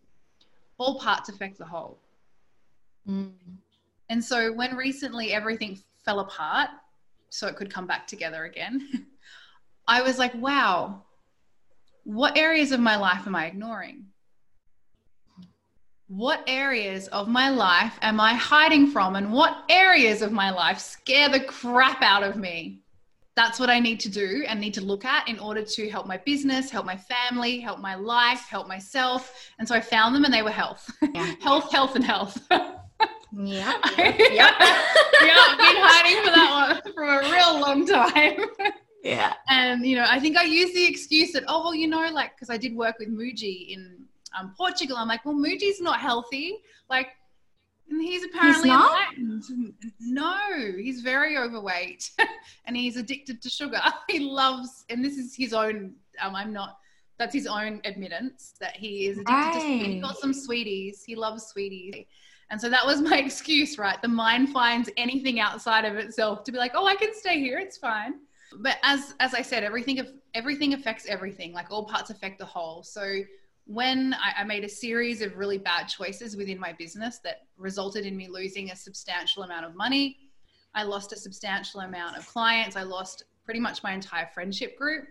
all 0.77 0.99
parts 0.99 1.29
affect 1.29 1.57
the 1.57 1.65
whole. 1.65 1.97
Mm. 3.09 3.31
And 4.09 4.21
so 4.21 4.51
when 4.51 4.75
recently 4.75 5.31
everything 5.31 5.79
fell 6.03 6.19
apart, 6.19 6.69
so 7.29 7.47
it 7.47 7.55
could 7.55 7.73
come 7.73 7.87
back 7.87 8.07
together 8.07 8.43
again, 8.43 9.07
I 9.87 10.01
was 10.01 10.19
like, 10.19 10.33
wow, 10.35 11.03
what 12.03 12.37
areas 12.37 12.73
of 12.73 12.81
my 12.81 12.97
life 12.97 13.25
am 13.25 13.35
I 13.35 13.45
ignoring? 13.45 14.07
What 16.07 16.43
areas 16.45 17.07
of 17.07 17.27
my 17.27 17.49
life 17.49 17.97
am 18.03 18.19
I 18.19 18.35
hiding 18.35 18.87
from 18.91 19.15
and 19.15 19.33
what 19.33 19.63
areas 19.69 20.21
of 20.21 20.31
my 20.31 20.51
life 20.51 20.77
scare 20.77 21.29
the 21.29 21.39
crap 21.39 22.03
out 22.03 22.21
of 22.21 22.35
me? 22.35 22.83
That's 23.35 23.59
what 23.59 23.71
I 23.71 23.79
need 23.79 23.99
to 24.01 24.09
do 24.09 24.45
and 24.47 24.61
need 24.61 24.75
to 24.75 24.81
look 24.81 25.03
at 25.03 25.27
in 25.27 25.39
order 25.39 25.63
to 25.63 25.89
help 25.89 26.05
my 26.05 26.17
business, 26.17 26.69
help 26.69 26.85
my 26.85 26.95
family, 26.95 27.59
help 27.59 27.79
my 27.79 27.95
life, 27.95 28.41
help 28.41 28.67
myself. 28.67 29.51
And 29.57 29.67
so 29.67 29.73
I 29.73 29.81
found 29.81 30.13
them 30.13 30.25
and 30.25 30.33
they 30.33 30.43
were 30.43 30.51
health. 30.51 30.89
Yeah. 31.13 31.33
health, 31.41 31.71
health, 31.71 31.95
and 31.95 32.03
health. 32.05 32.37
Yeah. 33.33 33.73
Yep. 33.97 34.13
yeah. 34.29 34.53
I've 35.37 35.57
been 35.57 35.75
hiding 35.81 36.23
for 36.23 36.31
that 36.35 36.81
one 36.83 36.93
for 36.93 37.03
a 37.03 37.31
real 37.31 37.59
long 37.59 37.85
time. 37.85 38.45
Yeah. 39.03 39.33
And, 39.49 39.85
you 39.85 39.95
know, 39.95 40.05
I 40.07 40.19
think 40.19 40.37
I 40.37 40.43
use 40.43 40.73
the 40.73 40.85
excuse 40.85 41.33
that, 41.33 41.43
oh, 41.47 41.63
well, 41.63 41.75
you 41.75 41.87
know, 41.87 42.07
like, 42.11 42.35
because 42.35 42.49
I 42.49 42.57
did 42.57 42.75
work 42.75 42.95
with 42.99 43.09
Mooji 43.09 43.69
in 43.69 44.04
um, 44.37 44.53
Portugal. 44.57 44.97
I'm 44.97 45.07
like, 45.07 45.25
well, 45.25 45.35
Mooji's 45.35 45.81
not 45.81 45.99
healthy. 45.99 46.59
Like, 46.89 47.09
and 47.89 48.01
he's 48.01 48.23
apparently 48.23 48.71
he's. 49.15 49.51
No, 49.99 50.37
he's 50.77 51.01
very 51.01 51.37
overweight 51.37 52.09
and 52.65 52.75
he's 52.75 52.97
addicted 52.97 53.41
to 53.41 53.49
sugar. 53.49 53.79
He 54.09 54.19
loves, 54.19 54.85
and 54.89 55.03
this 55.03 55.17
is 55.17 55.35
his 55.35 55.53
own, 55.53 55.93
um, 56.21 56.35
I'm 56.35 56.53
not, 56.53 56.77
that's 57.17 57.33
his 57.33 57.47
own 57.47 57.81
admittance 57.85 58.55
that 58.59 58.75
he 58.75 59.07
is 59.07 59.17
addicted 59.17 59.33
right. 59.33 59.53
to 59.53 59.59
sweeties. 59.59 59.85
He 59.87 59.99
got 59.99 60.17
some 60.17 60.33
sweeties. 60.33 61.03
He 61.05 61.15
loves 61.15 61.45
sweeties. 61.45 62.05
And 62.51 62.59
so 62.59 62.69
that 62.69 62.85
was 62.85 63.01
my 63.01 63.17
excuse, 63.25 63.77
right? 63.77 64.01
The 64.01 64.07
mind 64.07 64.49
finds 64.49 64.89
anything 64.97 65.39
outside 65.39 65.85
of 65.85 65.95
itself 65.95 66.43
to 66.45 66.51
be 66.51 66.57
like, 66.57 66.73
oh, 66.75 66.85
I 66.85 66.95
can 66.95 67.13
stay 67.13 67.39
here. 67.39 67.59
It's 67.59 67.77
fine. 67.77 68.15
But 68.59 68.77
as 68.83 69.15
as 69.19 69.33
I 69.33 69.41
said, 69.41 69.63
everything 69.63 69.99
everything 70.33 70.73
affects 70.73 71.05
everything. 71.07 71.51
Like 71.51 71.71
all 71.71 71.85
parts 71.85 72.09
affect 72.09 72.39
the 72.39 72.45
whole. 72.45 72.83
So 72.83 73.21
when 73.65 74.13
I, 74.15 74.41
I, 74.41 74.43
made 74.43 74.63
a 74.63 74.69
series 74.69 75.21
of 75.21 75.37
really 75.37 75.57
bad 75.57 75.85
choices 75.85 76.37
within 76.37 76.59
my 76.59 76.73
business 76.73 77.19
that 77.19 77.47
resulted 77.57 78.05
in 78.05 78.15
me 78.15 78.27
losing 78.29 78.71
a 78.71 78.75
substantial 78.75 79.43
amount 79.43 79.65
of 79.65 79.75
money, 79.75 80.17
I 80.75 80.83
lost 80.83 81.13
a 81.13 81.15
substantial 81.15 81.81
amount 81.81 82.17
of 82.17 82.27
clients, 82.27 82.75
I 82.75 82.83
lost 82.83 83.23
pretty 83.43 83.59
much 83.59 83.81
my 83.81 83.93
entire 83.93 84.27
friendship 84.33 84.77
group. 84.77 85.05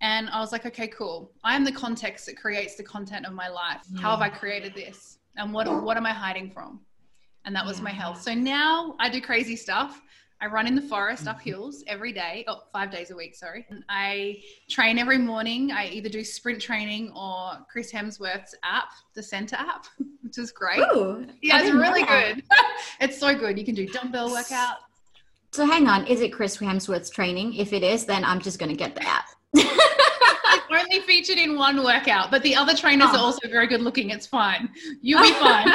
And 0.00 0.28
I 0.30 0.40
was 0.40 0.50
like, 0.50 0.66
okay, 0.66 0.88
cool. 0.88 1.32
I 1.44 1.54
am 1.54 1.64
the 1.64 1.72
context 1.72 2.26
that 2.26 2.36
creates 2.36 2.74
the 2.74 2.82
content 2.82 3.26
of 3.26 3.32
my 3.32 3.48
life. 3.48 3.86
How 4.00 4.10
have 4.10 4.20
I 4.20 4.28
created 4.28 4.74
this? 4.74 5.18
And 5.36 5.52
what, 5.52 5.66
what 5.82 5.96
am 5.96 6.04
I 6.04 6.12
hiding 6.12 6.50
from? 6.50 6.80
And 7.44 7.54
that 7.54 7.64
was 7.64 7.80
my 7.80 7.90
health. 7.90 8.22
So 8.22 8.34
now 8.34 8.96
I 8.98 9.08
do 9.08 9.20
crazy 9.20 9.56
stuff. 9.56 10.02
I 10.44 10.46
run 10.46 10.66
in 10.66 10.74
the 10.74 10.82
forest 10.82 11.26
up 11.26 11.38
mm-hmm. 11.38 11.48
hills 11.48 11.84
every 11.86 12.12
day, 12.12 12.44
oh, 12.48 12.64
five 12.70 12.90
days 12.90 13.10
a 13.10 13.16
week, 13.16 13.34
sorry. 13.34 13.64
And 13.70 13.82
I 13.88 14.42
train 14.68 14.98
every 14.98 15.16
morning. 15.16 15.72
I 15.72 15.88
either 15.88 16.10
do 16.10 16.22
sprint 16.22 16.60
training 16.60 17.12
or 17.16 17.52
Chris 17.72 17.90
Hemsworth's 17.90 18.54
app, 18.62 18.90
the 19.14 19.22
Centr 19.22 19.54
app, 19.54 19.86
which 20.22 20.36
is 20.36 20.52
great. 20.52 20.80
Ooh, 20.80 21.26
yeah, 21.40 21.62
it's 21.62 21.72
really 21.72 22.04
good. 22.04 22.42
it's 23.00 23.18
so 23.18 23.34
good. 23.34 23.58
You 23.58 23.64
can 23.64 23.74
do 23.74 23.86
dumbbell 23.86 24.30
workout. 24.30 24.76
So 25.52 25.64
hang 25.64 25.88
on, 25.88 26.06
is 26.06 26.20
it 26.20 26.30
Chris 26.30 26.58
Hemsworth's 26.58 27.08
training? 27.08 27.54
If 27.54 27.72
it 27.72 27.82
is, 27.82 28.04
then 28.04 28.22
I'm 28.22 28.40
just 28.40 28.58
going 28.58 28.70
to 28.70 28.76
get 28.76 28.94
the 28.94 29.02
app. 29.06 29.24
only 30.70 31.00
featured 31.00 31.38
in 31.38 31.56
one 31.56 31.82
workout, 31.82 32.30
but 32.30 32.42
the 32.42 32.54
other 32.54 32.74
trainers 32.74 33.08
oh. 33.12 33.16
are 33.16 33.18
also 33.18 33.48
very 33.48 33.66
good 33.66 33.80
looking. 33.80 34.10
It's 34.10 34.26
fine. 34.26 34.70
You'll 35.00 35.22
be 35.22 35.32
fine. 35.32 35.66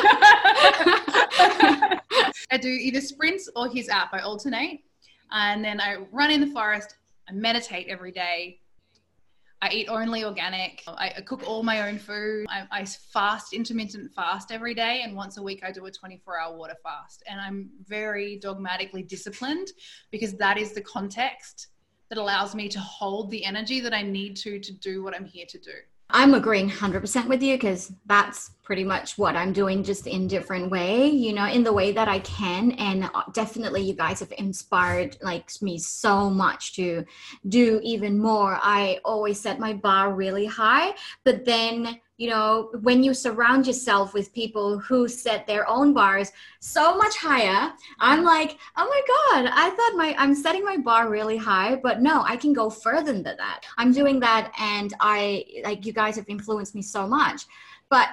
I 2.52 2.58
do 2.60 2.70
either 2.70 3.02
sprints 3.02 3.50
or 3.56 3.70
his 3.70 3.90
app. 3.90 4.14
I 4.14 4.20
alternate. 4.20 4.82
And 5.32 5.64
then 5.64 5.80
I 5.80 5.98
run 6.12 6.32
in 6.32 6.42
the 6.42 6.48
forest. 6.48 6.96
I 7.28 7.34
meditate 7.34 7.88
every 7.88 8.12
day. 8.12 8.60
I 9.62 9.70
eat 9.72 9.90
only 9.90 10.24
organic. 10.24 10.84
I 10.88 11.22
cook 11.26 11.44
all 11.46 11.64
my 11.64 11.90
own 11.90 12.00
food. 12.00 12.46
I, 12.50 12.66
I, 12.72 12.86
fast, 12.86 13.52
intermittent 13.52 14.14
fast 14.14 14.54
every 14.54 14.74
day. 14.74 15.02
And 15.04 15.16
once 15.16 15.38
a 15.38 15.44
week, 15.44 15.64
I 15.66 15.72
do 15.72 15.86
a 15.86 15.92
24 15.92 16.40
hour 16.40 16.58
water 16.58 16.76
fast. 16.82 17.24
And 17.28 17.42
I'm 17.42 17.70
very 17.86 18.40
dogmatically 18.40 19.04
disciplined 19.04 19.68
because 20.12 20.34
that 20.36 20.58
is 20.58 20.72
the 20.72 20.82
context 20.82 21.68
that 22.10 22.18
allows 22.18 22.56
me 22.56 22.68
to 22.70 22.80
hold 22.80 23.30
the 23.30 23.46
energy 23.46 23.80
that 23.82 23.94
I 23.94 24.02
need 24.02 24.36
to 24.38 24.60
to 24.60 24.72
do 24.74 25.04
what 25.04 25.16
I'm 25.16 25.26
here 25.26 25.46
to 25.48 25.58
do. 25.60 25.72
I'm 26.12 26.34
agreeing 26.34 26.70
100% 26.70 27.28
with 27.28 27.44
you 27.44 27.56
because 27.56 27.94
that's 28.08 28.52
pretty 28.64 28.84
much 28.84 29.18
what 29.20 29.36
I'm 29.36 29.54
doing 29.54 29.84
just 29.84 30.08
in 30.08 30.28
different 30.28 30.72
way, 30.72 31.08
you 31.08 31.34
know, 31.34 31.46
in 31.46 31.64
the 31.64 31.72
way 31.72 31.92
that 31.92 32.08
I 32.08 32.20
can 32.20 32.72
and 32.74 33.04
uh, 33.14 33.24
definitely 33.34 33.82
you 33.84 33.94
guys 33.94 34.20
have 34.20 34.34
inspired 34.40 35.18
like 35.22 35.52
me 35.62 35.78
so 35.78 36.30
much 36.30 36.76
to 36.78 37.06
do 37.48 37.80
even 37.84 38.18
more. 38.18 38.58
I 38.60 39.00
always 39.06 39.40
set 39.40 39.60
my 39.60 39.74
bar 39.74 40.14
really 40.14 40.48
high, 40.48 40.96
but 41.24 41.46
then 41.46 42.00
you 42.20 42.30
know, 42.30 42.70
when 42.82 43.02
you 43.02 43.14
surround 43.14 43.66
yourself 43.66 44.14
with 44.14 44.34
people 44.34 44.78
who 44.78 45.08
set 45.08 45.48
their 45.48 45.68
own 45.70 45.94
bars 45.94 46.34
so 46.60 46.98
much 46.98 47.16
higher, 47.16 47.72
I'm 48.02 48.26
like, 48.26 48.58
oh 48.76 48.86
my 48.86 49.02
God, 49.16 49.52
I 49.56 49.70
thought 49.70 49.96
my 49.96 50.14
I'm 50.18 50.36
setting 50.36 50.66
my 50.66 50.76
bar 50.76 51.10
really 51.10 51.38
high, 51.38 51.78
but 51.82 52.02
no, 52.02 52.24
I 52.28 52.36
can 52.36 52.52
go 52.52 52.70
further 52.70 53.14
than 53.14 53.24
that. 53.24 53.62
I'm 53.78 53.94
doing 53.94 54.20
that 54.20 54.52
and 54.60 54.94
I 55.00 55.46
like 55.64 55.86
you 55.86 55.94
guys 55.94 56.18
have 56.18 56.28
influenced 56.28 56.76
me 56.76 56.82
so 56.82 57.08
much. 57.08 57.44
But 57.90 58.10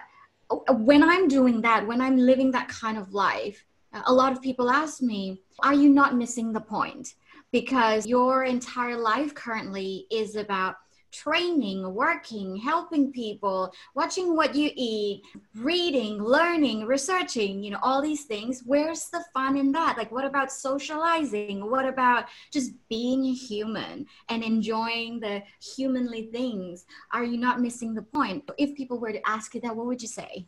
when 0.71 1.03
I'm 1.03 1.27
doing 1.27 1.61
that, 1.63 1.85
when 1.85 2.01
I'm 2.01 2.17
living 2.17 2.53
that 2.53 2.69
kind 2.69 2.99
of 2.99 3.13
life, 3.13 3.65
a 4.07 4.13
lot 4.13 4.31
of 4.31 4.41
people 4.41 4.71
ask 4.71 5.03
me, 5.03 5.43
are 5.65 5.75
you 5.75 5.89
not 5.89 6.15
missing 6.15 6.53
the 6.53 6.61
point? 6.61 7.15
Because 7.51 8.07
your 8.07 8.45
entire 8.45 8.97
life 8.97 9.35
currently 9.35 10.07
is 10.13 10.37
about 10.37 10.77
training, 11.17 11.95
working, 11.95 12.57
helping 12.57 13.11
people, 13.13 13.73
watching 13.95 14.37
what 14.37 14.55
you 14.55 14.71
eat, 14.75 15.23
reading, 15.55 16.23
learning, 16.23 16.87
researching, 16.87 17.63
you 17.63 17.71
know, 17.71 17.79
all 17.83 18.03
these 18.03 18.25
things. 18.25 18.63
Where's 18.67 19.09
the 19.09 19.25
fun 19.33 19.57
in 19.57 19.73
that? 19.73 19.97
Like, 19.97 20.13
what 20.13 20.25
about 20.25 20.53
socializing? 20.53 21.71
What 21.71 21.87
about 21.87 22.27
just 22.53 22.73
being 22.89 23.25
human 23.25 24.07
and 24.29 24.43
enjoying 24.43 25.21
the 25.21 25.43
humanly 25.77 26.29
things? 26.33 26.85
Are 27.13 27.25
you 27.25 27.39
not 27.39 27.61
missing 27.61 27.95
the 27.95 28.03
point? 28.03 28.49
If 28.59 28.77
people 28.77 28.99
were 28.99 29.13
to 29.13 29.29
ask 29.29 29.55
you 29.55 29.61
that, 29.63 29.75
what 29.75 29.87
would 29.87 30.03
you 30.03 30.09
say? 30.09 30.47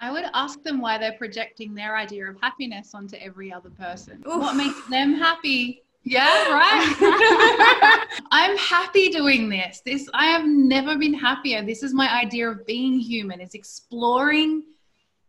I 0.00 0.12
would 0.12 0.26
ask 0.34 0.62
them 0.62 0.80
why 0.80 0.98
they're 0.98 1.12
projecting 1.12 1.74
their 1.74 1.96
idea 1.96 2.28
of 2.30 2.36
happiness 2.42 2.94
onto 2.94 3.16
every 3.16 3.50
other 3.52 3.70
person. 3.70 4.22
Oof. 4.28 4.40
What 4.40 4.56
makes 4.56 4.86
them 4.88 5.14
happy? 5.14 5.85
Yeah, 6.08 6.52
right. 6.52 8.06
I'm 8.30 8.56
happy 8.56 9.08
doing 9.08 9.48
this. 9.48 9.82
This 9.84 10.08
I 10.14 10.26
have 10.26 10.46
never 10.46 10.96
been 10.96 11.12
happier. 11.12 11.64
This 11.64 11.82
is 11.82 11.92
my 11.92 12.08
idea 12.14 12.48
of 12.48 12.64
being 12.64 13.00
human. 13.00 13.40
Is 13.40 13.54
exploring 13.54 14.62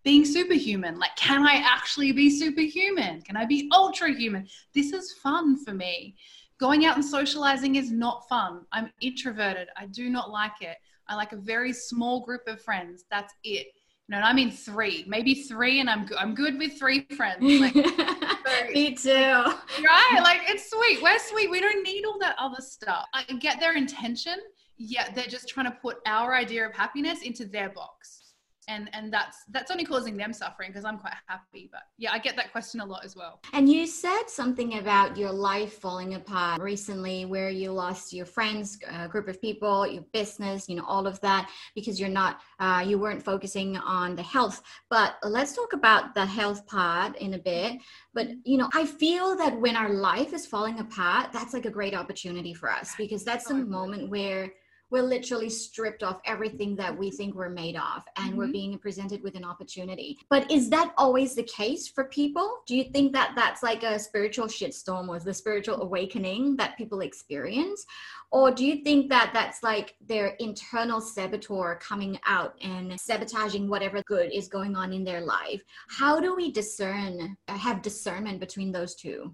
being 0.04 0.24
superhuman. 0.24 1.00
Like 1.00 1.16
can 1.16 1.48
I 1.48 1.64
actually 1.66 2.12
be 2.12 2.30
superhuman? 2.30 3.24
Can 3.24 3.36
I 3.36 3.46
be 3.46 3.68
ultra 3.74 4.14
human? 4.14 4.48
This 4.76 4.94
is 4.94 5.14
fun 5.14 5.58
for 5.66 5.74
me. 5.74 6.16
Going 6.60 6.86
out 6.86 6.96
and 6.96 7.04
socializing 7.04 7.76
is 7.76 7.90
not 7.92 8.30
fun. 8.30 8.62
I'm 8.72 8.92
introverted. 9.02 9.70
I 9.78 9.88
do 9.88 10.12
not 10.12 10.30
like 10.30 10.62
it. 10.62 10.78
I 11.08 11.16
like 11.16 11.32
a 11.32 11.38
very 11.38 11.74
small 11.74 12.24
group 12.24 12.42
of 12.46 12.62
friends. 12.62 13.06
That's 13.10 13.34
it. 13.44 13.68
No, 14.10 14.20
I 14.20 14.34
mean 14.34 14.52
three, 14.52 15.04
maybe 15.08 15.34
three, 15.34 15.82
and 15.82 15.90
I'm 15.90 16.06
good. 16.06 16.18
I'm 16.18 16.34
good 16.34 16.58
with 16.58 16.78
three 16.80 17.02
friends. 17.16 17.40
Like, 17.60 17.76
Me 18.74 18.96
too. 18.96 19.12
Right? 19.12 20.20
Like 20.24 20.42
it's 20.48 20.70
sweet. 20.72 21.04
We're 21.04 21.20
sweet. 21.20 21.52
We 21.52 21.60
don't 21.60 21.84
need 21.84 22.06
all 22.06 22.18
that 22.20 22.36
other 22.40 22.62
stuff. 22.62 23.06
I 23.14 23.24
get 23.24 23.60
their 23.60 23.76
intention. 23.76 24.38
Yeah, 24.78 25.12
they're 25.12 25.28
just 25.28 25.50
trying 25.50 25.66
to 25.66 25.78
put 25.82 25.98
our 26.06 26.34
idea 26.34 26.66
of 26.66 26.74
happiness 26.74 27.24
into 27.24 27.44
their 27.46 27.70
box 27.70 28.27
and 28.68 28.90
and 28.94 29.12
that's 29.12 29.44
that's 29.50 29.72
only 29.72 29.86
causing 29.86 30.18
them 30.18 30.34
suffering 30.34 30.70
because 30.70 30.86
i'm 30.86 30.98
quite 30.98 31.14
happy 31.28 31.70
but 31.72 31.84
yeah 31.98 32.12
i 32.12 32.20
get 32.20 32.36
that 32.36 32.52
question 32.52 32.80
a 32.82 32.86
lot 32.86 33.04
as 33.04 33.16
well. 33.16 33.40
And 33.54 33.70
you 33.70 33.88
said 33.88 34.24
something 34.28 34.78
about 34.78 35.18
your 35.18 35.32
life 35.32 35.74
falling 35.74 36.16
apart 36.16 36.62
recently 36.62 37.26
where 37.26 37.50
you 37.50 37.72
lost 37.72 38.14
your 38.14 38.26
friends 38.26 38.80
a 38.90 39.08
group 39.08 39.28
of 39.28 39.42
people 39.42 39.88
your 39.88 40.04
business 40.14 40.68
you 40.70 40.76
know 40.76 40.86
all 40.86 41.08
of 41.08 41.20
that 41.22 41.50
because 41.76 42.00
you're 42.00 42.10
not 42.10 42.42
uh, 42.60 42.84
you 42.86 42.98
weren't 42.98 43.24
focusing 43.24 43.78
on 43.78 44.16
the 44.16 44.24
health. 44.24 44.62
But 44.90 45.16
let's 45.24 45.54
talk 45.54 45.74
about 45.74 46.16
the 46.16 46.26
health 46.26 46.66
part 46.66 47.16
in 47.18 47.36
a 47.36 47.40
bit. 47.40 47.80
But 48.14 48.28
you 48.44 48.58
know 48.58 48.70
i 48.74 48.86
feel 48.86 49.36
that 49.38 49.60
when 49.60 49.76
our 49.76 49.90
life 49.90 50.34
is 50.34 50.46
falling 50.46 50.80
apart 50.80 51.32
that's 51.32 51.54
like 51.54 51.66
a 51.66 51.70
great 51.70 51.94
opportunity 51.94 52.54
for 52.54 52.72
us 52.72 52.94
because 52.98 53.24
that's 53.24 53.48
the 53.48 53.54
moment 53.54 54.10
where 54.10 54.52
we're 54.90 55.04
literally 55.04 55.50
stripped 55.50 56.02
of 56.04 56.20
everything 56.26 56.76
that 56.78 56.98
we 56.98 57.12
think 57.12 57.36
we're 57.36 57.50
made 57.50 57.76
of 57.76 58.04
and 58.16 58.30
mm-hmm. 58.30 58.38
we're 58.38 58.52
being 58.52 58.78
presented 58.78 59.22
with 59.22 59.36
an 59.36 59.44
opportunity. 59.44 60.18
But 60.30 60.50
is 60.50 60.70
that 60.70 60.94
always 60.98 61.36
the 61.36 61.44
case 61.44 61.88
for 61.88 62.06
people? 62.06 62.60
Do 62.66 62.76
you 62.76 62.86
think 62.86 63.12
that 63.14 63.34
that's 63.36 63.64
like 63.64 63.84
a 63.84 64.00
spiritual 64.00 64.48
shitstorm 64.48 65.10
or 65.10 65.20
the 65.20 65.34
spiritual 65.34 65.82
awakening 65.82 66.56
that 66.58 66.78
people 66.78 67.02
experience? 67.02 67.86
Or 68.32 68.52
do 68.52 68.66
you 68.66 68.84
think 68.84 69.10
that 69.10 69.32
that's 69.34 69.64
like 69.64 69.96
their 70.06 70.28
internal 70.40 71.02
saboteur 71.02 71.76
coming 71.82 72.20
out 72.26 72.56
and 72.62 73.00
sabotaging 73.00 73.70
whatever 73.70 74.02
good 74.04 74.32
is 74.34 74.48
going 74.48 74.76
on 74.76 74.94
in 74.94 75.04
their 75.04 75.22
life? 75.22 75.64
How 75.90 76.20
do 76.20 76.36
we 76.36 76.52
discern 76.52 77.38
have 77.48 77.82
discernment 77.82 78.40
between 78.40 78.72
those 78.72 78.96
two? 78.96 79.34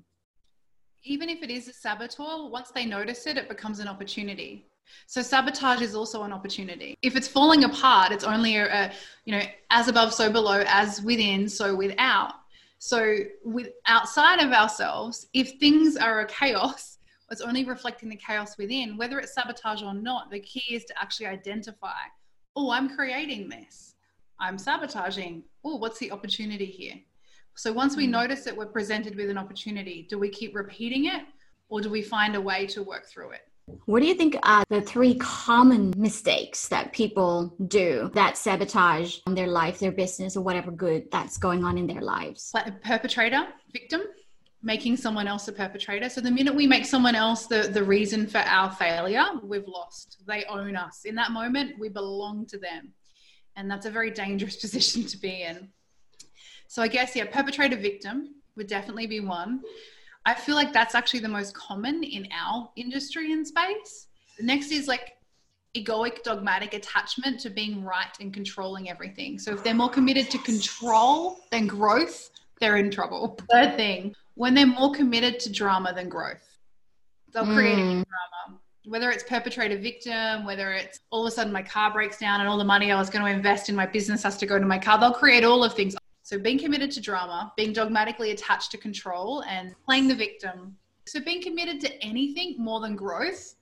Even 1.04 1.30
if 1.30 1.44
it 1.44 1.52
is 1.52 1.68
a 1.68 1.74
saboteur 1.74 2.50
once 2.50 2.72
they 2.72 2.86
notice 2.86 3.28
it 3.28 3.38
it 3.38 3.50
becomes 3.50 3.80
an 3.80 3.88
opportunity 3.88 4.68
so 5.08 5.22
sabotage 5.22 5.82
is 5.82 5.96
also 5.96 6.24
an 6.24 6.34
opportunity. 6.34 6.98
If 7.02 7.16
it's 7.16 7.28
falling 7.28 7.64
apart, 7.64 8.12
it's 8.12 8.24
only 8.24 8.58
a, 8.58 8.66
a, 8.66 8.92
you 9.26 9.34
know 9.34 9.44
as 9.70 9.88
above 9.88 10.14
so 10.14 10.32
below, 10.32 10.64
as 10.68 11.02
within 11.02 11.48
so 11.50 11.76
without. 11.76 12.34
So 12.80 13.20
with 13.46 13.70
outside 13.88 14.40
of 14.40 14.52
ourselves, 14.52 15.28
if 15.34 15.54
things 15.60 15.96
are 15.96 16.22
a 16.22 16.28
chaos, 16.28 16.98
it's 17.32 17.42
only 17.42 17.64
reflecting 17.64 18.10
the 18.10 18.16
chaos 18.16 18.58
within. 18.58 18.98
Whether 18.98 19.20
it's 19.20 19.34
sabotage 19.34 19.82
or 19.82 19.94
not, 19.94 20.30
the 20.30 20.40
key 20.40 20.76
is 20.76 20.84
to 20.86 21.02
actually 21.02 21.28
identify. 21.28 22.02
Oh, 22.56 22.72
I'm 22.72 22.96
creating 22.96 23.50
this. 23.50 23.96
I'm 24.40 24.58
sabotaging. 24.58 25.44
Oh, 25.64 25.78
what's 25.78 26.00
the 26.00 26.12
opportunity 26.12 26.66
here? 26.66 26.96
So 27.56 27.72
once 27.72 27.96
we 27.96 28.08
mm. 28.08 28.12
notice 28.12 28.44
that 28.44 28.56
we're 28.56 28.66
presented 28.66 29.16
with 29.16 29.30
an 29.30 29.38
opportunity, 29.38 30.06
do 30.10 30.20
we 30.20 30.30
keep 30.30 30.56
repeating 30.56 31.06
it 31.06 31.24
or 31.70 31.82
do 31.82 31.90
we 31.90 32.02
find 32.02 32.36
a 32.36 32.42
way 32.42 32.68
to 32.68 32.84
work 32.84 33.06
through 33.06 33.32
it? 33.32 33.48
What 33.86 34.02
do 34.02 34.08
you 34.08 34.16
think 34.16 34.36
are 34.44 34.64
the 34.70 34.82
three 34.82 35.16
common 35.16 35.94
mistakes 35.96 36.68
that 36.68 36.92
people 36.92 37.56
do 37.68 38.12
that 38.14 38.38
sabotage 38.38 39.20
their 39.26 39.48
life, 39.48 39.80
their 39.80 39.92
business, 39.92 40.36
or 40.36 40.44
whatever 40.44 40.72
good 40.72 41.10
that's 41.12 41.38
going 41.38 41.64
on 41.64 41.78
in 41.78 41.88
their 41.88 42.02
lives? 42.02 42.52
Like 42.54 42.82
perpetrator, 42.82 43.48
victim, 43.72 44.02
making 44.62 44.98
someone 44.98 45.28
else 45.28 45.48
a 45.48 45.54
perpetrator. 45.54 46.10
So 46.10 46.20
the 46.20 46.32
minute 46.32 46.56
we 46.56 46.68
make 46.68 46.86
someone 46.86 47.16
else 47.16 47.48
the, 47.48 47.64
the 47.64 47.84
reason 47.84 48.28
for 48.28 48.40
our 48.40 48.72
failure, 48.72 49.26
we've 49.42 49.68
lost. 49.68 50.24
They 50.28 50.44
own 50.46 50.76
us. 50.76 51.06
In 51.06 51.16
that 51.16 51.32
moment, 51.32 51.80
we 51.80 51.88
belong 51.90 52.46
to 52.48 52.58
them. 52.58 52.94
And 53.56 53.70
that's 53.70 53.86
a 53.86 53.92
very 53.92 54.12
dangerous 54.12 54.56
position 54.62 55.06
to 55.06 55.18
be 55.18 55.44
in. 55.44 55.70
So 56.68 56.82
I 56.82 56.88
guess, 56.88 57.16
yeah, 57.16 57.26
perpetrator, 57.26 57.78
victim 57.78 58.36
would 58.56 58.68
definitely 58.68 59.08
be 59.08 59.20
one. 59.20 59.62
I 60.26 60.34
feel 60.34 60.56
like 60.56 60.72
that's 60.72 60.96
actually 60.96 61.20
the 61.20 61.30
most 61.30 61.54
common 61.54 62.04
in 62.04 62.28
our 62.32 62.70
industry 62.76 63.34
and 63.34 63.46
space. 63.46 64.08
The 64.38 64.46
next 64.46 64.72
is 64.72 64.88
like 64.88 65.18
egoic, 65.76 66.24
dogmatic 66.24 66.74
attachment 66.74 67.40
to 67.42 67.50
being 67.50 67.84
right 67.84 68.16
and 68.20 68.34
controlling 68.34 68.90
everything. 68.90 69.38
So 69.40 69.52
if 69.54 69.64
they're 69.64 69.74
more 69.74 69.90
committed 69.90 70.30
to 70.32 70.38
control 70.40 71.40
than 71.52 71.68
growth, 71.68 72.30
they're 72.60 72.78
in 72.78 72.92
trouble. 72.92 73.38
Third 73.52 73.76
thing, 73.76 74.16
when 74.36 74.54
they're 74.54 74.66
more 74.66 74.92
committed 74.92 75.40
to 75.42 75.52
drama 75.52 75.94
than 75.94 76.10
growth, 76.10 76.58
they'll 77.34 77.46
create 77.46 77.78
mm. 77.78 78.04
drama. 78.06 78.60
Whether 78.86 79.12
it's 79.12 79.24
perpetrator 79.24 79.78
victim, 79.78 80.46
whether 80.46 80.74
it's 80.74 81.00
all 81.10 81.26
of 81.26 81.32
a 81.32 81.36
sudden 81.36 81.54
my 81.54 81.64
car 81.64 81.92
breaks 81.92 82.18
down 82.20 82.42
and 82.42 82.50
all 82.50 82.58
the 82.58 82.66
money 82.66 82.92
I 82.92 83.00
was 83.00 83.10
going 83.10 83.26
to 83.26 83.32
invest 83.32 83.70
in 83.70 83.76
my 83.76 83.86
business 83.86 84.24
has 84.24 84.38
to 84.38 84.46
go 84.46 84.60
to 84.60 84.66
my 84.66 84.78
car, 84.78 85.00
they'll 85.00 85.14
create 85.14 85.44
all 85.44 85.64
of 85.64 85.74
things. 85.74 85.96
So 86.34 86.40
being 86.40 86.58
committed 86.58 86.90
to 86.94 87.00
drama, 87.00 87.54
being 87.56 87.74
dogmatically 87.74 88.32
attached 88.32 88.72
to 88.72 88.78
control 88.80 89.44
and 89.44 89.76
playing 89.86 90.08
the 90.08 90.16
victim. 90.16 90.76
So 91.06 91.20
being 91.20 91.44
committed 91.44 91.80
to 91.82 92.04
anything 92.04 92.56
more 92.58 92.80
than 92.80 92.96
growth 92.96 93.54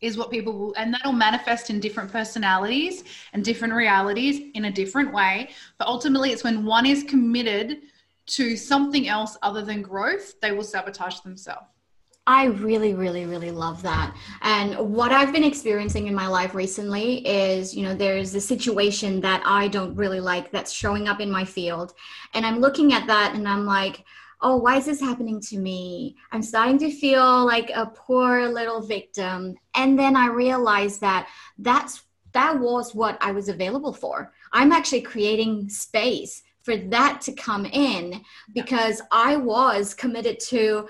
is 0.00 0.16
what 0.16 0.30
people 0.30 0.56
will, 0.56 0.72
and 0.76 0.94
that'll 0.94 1.10
manifest 1.10 1.70
in 1.70 1.80
different 1.80 2.12
personalities 2.12 3.02
and 3.32 3.44
different 3.44 3.74
realities 3.74 4.48
in 4.54 4.66
a 4.66 4.70
different 4.70 5.12
way. 5.12 5.50
But 5.76 5.88
ultimately, 5.88 6.30
it's 6.30 6.44
when 6.44 6.64
one 6.64 6.86
is 6.86 7.02
committed 7.02 7.78
to 8.26 8.56
something 8.56 9.08
else 9.08 9.36
other 9.42 9.62
than 9.62 9.82
growth, 9.82 10.40
they 10.40 10.52
will 10.52 10.62
sabotage 10.62 11.18
themselves. 11.22 11.66
I 12.30 12.44
really, 12.44 12.94
really, 12.94 13.26
really 13.26 13.50
love 13.50 13.82
that. 13.82 14.14
And 14.42 14.76
what 14.94 15.10
I've 15.10 15.32
been 15.32 15.42
experiencing 15.42 16.06
in 16.06 16.14
my 16.14 16.28
life 16.28 16.54
recently 16.54 17.26
is, 17.26 17.74
you 17.74 17.82
know, 17.82 17.92
there's 17.92 18.36
a 18.36 18.40
situation 18.40 19.20
that 19.22 19.42
I 19.44 19.66
don't 19.66 19.96
really 19.96 20.20
like 20.20 20.52
that's 20.52 20.70
showing 20.70 21.08
up 21.08 21.18
in 21.18 21.28
my 21.28 21.44
field. 21.44 21.92
And 22.32 22.46
I'm 22.46 22.60
looking 22.60 22.92
at 22.92 23.08
that 23.08 23.34
and 23.34 23.48
I'm 23.48 23.66
like, 23.66 24.04
oh, 24.42 24.58
why 24.58 24.76
is 24.76 24.86
this 24.86 25.00
happening 25.00 25.40
to 25.40 25.58
me? 25.58 26.14
I'm 26.30 26.40
starting 26.40 26.78
to 26.78 26.92
feel 26.92 27.44
like 27.44 27.72
a 27.74 27.86
poor 27.86 28.46
little 28.46 28.80
victim. 28.80 29.56
And 29.74 29.98
then 29.98 30.14
I 30.14 30.28
realized 30.28 31.00
that 31.00 31.28
that's 31.58 32.04
that 32.30 32.60
was 32.60 32.94
what 32.94 33.18
I 33.20 33.32
was 33.32 33.48
available 33.48 33.92
for. 33.92 34.32
I'm 34.52 34.70
actually 34.70 35.00
creating 35.00 35.68
space 35.68 36.44
for 36.62 36.76
that 36.76 37.20
to 37.22 37.32
come 37.32 37.66
in 37.66 38.22
because 38.54 39.00
I 39.10 39.36
was 39.36 39.94
committed 39.94 40.38
to 40.48 40.86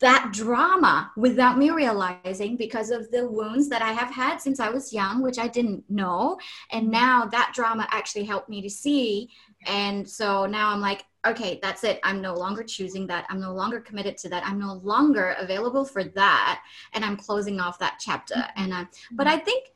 that 0.00 0.30
drama 0.32 1.12
without 1.16 1.58
me 1.58 1.70
realizing 1.70 2.56
because 2.56 2.90
of 2.90 3.10
the 3.10 3.28
wounds 3.28 3.68
that 3.68 3.82
I 3.82 3.92
have 3.92 4.10
had 4.10 4.38
since 4.38 4.58
I 4.58 4.70
was 4.70 4.92
young, 4.92 5.22
which 5.22 5.38
I 5.38 5.46
didn't 5.46 5.84
know. 5.90 6.38
And 6.72 6.90
now 6.90 7.26
that 7.26 7.52
drama 7.54 7.86
actually 7.90 8.24
helped 8.24 8.48
me 8.48 8.62
to 8.62 8.70
see. 8.70 9.28
And 9.66 10.08
so 10.08 10.46
now 10.46 10.70
I'm 10.70 10.80
like, 10.80 11.04
okay, 11.26 11.58
that's 11.62 11.84
it. 11.84 12.00
I'm 12.02 12.22
no 12.22 12.34
longer 12.34 12.64
choosing 12.64 13.06
that. 13.08 13.26
I'm 13.28 13.40
no 13.40 13.52
longer 13.52 13.78
committed 13.78 14.16
to 14.18 14.30
that. 14.30 14.42
I'm 14.46 14.58
no 14.58 14.74
longer 14.82 15.36
available 15.38 15.84
for 15.84 16.02
that. 16.02 16.62
And 16.94 17.04
I'm 17.04 17.18
closing 17.18 17.60
off 17.60 17.78
that 17.80 17.98
chapter. 18.00 18.36
Mm-hmm. 18.36 18.62
And 18.62 18.72
uh, 18.72 18.84
but 19.12 19.26
I 19.26 19.36
think 19.36 19.72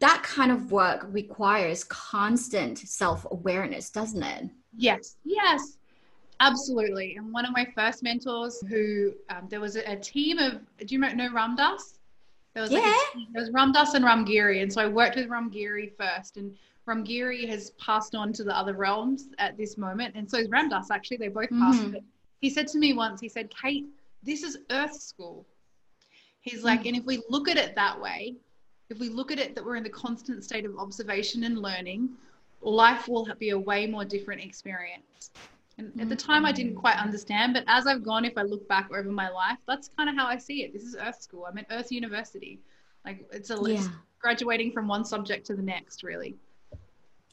that 0.00 0.22
kind 0.24 0.50
of 0.50 0.72
work 0.72 1.06
requires 1.10 1.84
constant 1.84 2.78
self 2.78 3.24
awareness, 3.30 3.90
doesn't 3.90 4.22
it? 4.22 4.50
Yes. 4.76 5.16
Yes. 5.24 5.76
Absolutely. 6.40 7.16
And 7.16 7.32
one 7.32 7.44
of 7.44 7.52
my 7.52 7.66
first 7.74 8.02
mentors, 8.02 8.62
who 8.68 9.12
um, 9.28 9.46
there 9.48 9.60
was 9.60 9.76
a, 9.76 9.92
a, 9.92 9.96
team 9.96 10.38
of, 10.38 10.60
do 10.78 10.94
you 10.94 10.98
know 10.98 11.30
Ram 11.32 11.54
Dass? 11.54 11.98
There 12.54 12.62
was, 12.62 12.72
yeah. 12.72 12.80
Like 12.80 12.88
a, 12.88 13.32
there 13.32 13.42
was 13.42 13.50
Ram 13.52 13.72
Dass 13.72 13.94
and 13.94 14.04
Ramgiri. 14.04 14.62
And 14.62 14.72
so 14.72 14.80
I 14.80 14.86
worked 14.86 15.16
with 15.16 15.28
Ramgiri 15.28 15.92
first. 15.96 16.38
And 16.38 16.56
Ramgiri 16.88 17.46
has 17.48 17.70
passed 17.72 18.14
on 18.14 18.32
to 18.32 18.42
the 18.42 18.56
other 18.56 18.72
realms 18.72 19.28
at 19.38 19.56
this 19.58 19.76
moment. 19.76 20.14
And 20.16 20.28
so 20.28 20.38
is 20.38 20.48
Ram 20.48 20.70
Dass, 20.70 20.90
actually. 20.90 21.18
They 21.18 21.28
both 21.28 21.50
passed. 21.50 21.82
Mm-hmm. 21.82 21.98
He 22.40 22.48
said 22.48 22.66
to 22.68 22.78
me 22.78 22.94
once, 22.94 23.20
he 23.20 23.28
said, 23.28 23.50
Kate, 23.50 23.86
this 24.22 24.42
is 24.42 24.58
Earth 24.70 24.94
School. 24.94 25.46
He's 26.40 26.64
like, 26.64 26.80
mm-hmm. 26.80 26.88
and 26.88 26.96
if 26.96 27.04
we 27.04 27.22
look 27.28 27.48
at 27.48 27.58
it 27.58 27.74
that 27.74 28.00
way, 28.00 28.34
if 28.88 28.98
we 28.98 29.10
look 29.10 29.30
at 29.30 29.38
it 29.38 29.54
that 29.54 29.64
we're 29.64 29.76
in 29.76 29.82
the 29.82 29.90
constant 29.90 30.42
state 30.42 30.64
of 30.64 30.76
observation 30.78 31.44
and 31.44 31.58
learning, 31.58 32.08
life 32.62 33.08
will 33.08 33.28
be 33.38 33.50
a 33.50 33.58
way 33.58 33.86
more 33.86 34.06
different 34.06 34.42
experience. 34.42 35.30
And 35.80 36.00
at 36.00 36.08
the 36.08 36.16
time, 36.16 36.44
I 36.44 36.52
didn't 36.52 36.74
quite 36.74 36.96
understand, 36.96 37.54
but 37.54 37.64
as 37.66 37.86
I've 37.86 38.02
gone, 38.02 38.24
if 38.24 38.36
I 38.36 38.42
look 38.42 38.68
back 38.68 38.90
over 38.90 39.10
my 39.10 39.30
life, 39.30 39.58
that's 39.66 39.88
kind 39.88 40.10
of 40.10 40.16
how 40.16 40.26
I 40.26 40.36
see 40.36 40.62
it. 40.62 40.72
This 40.72 40.82
is 40.82 40.96
Earth 41.00 41.22
School. 41.22 41.46
I'm 41.48 41.56
at 41.58 41.66
Earth 41.70 41.90
University. 41.90 42.60
Like 43.04 43.26
it's 43.32 43.50
a 43.50 43.58
yeah. 43.66 43.86
graduating 44.20 44.72
from 44.72 44.88
one 44.88 45.04
subject 45.04 45.46
to 45.46 45.54
the 45.54 45.62
next, 45.62 46.02
really. 46.02 46.36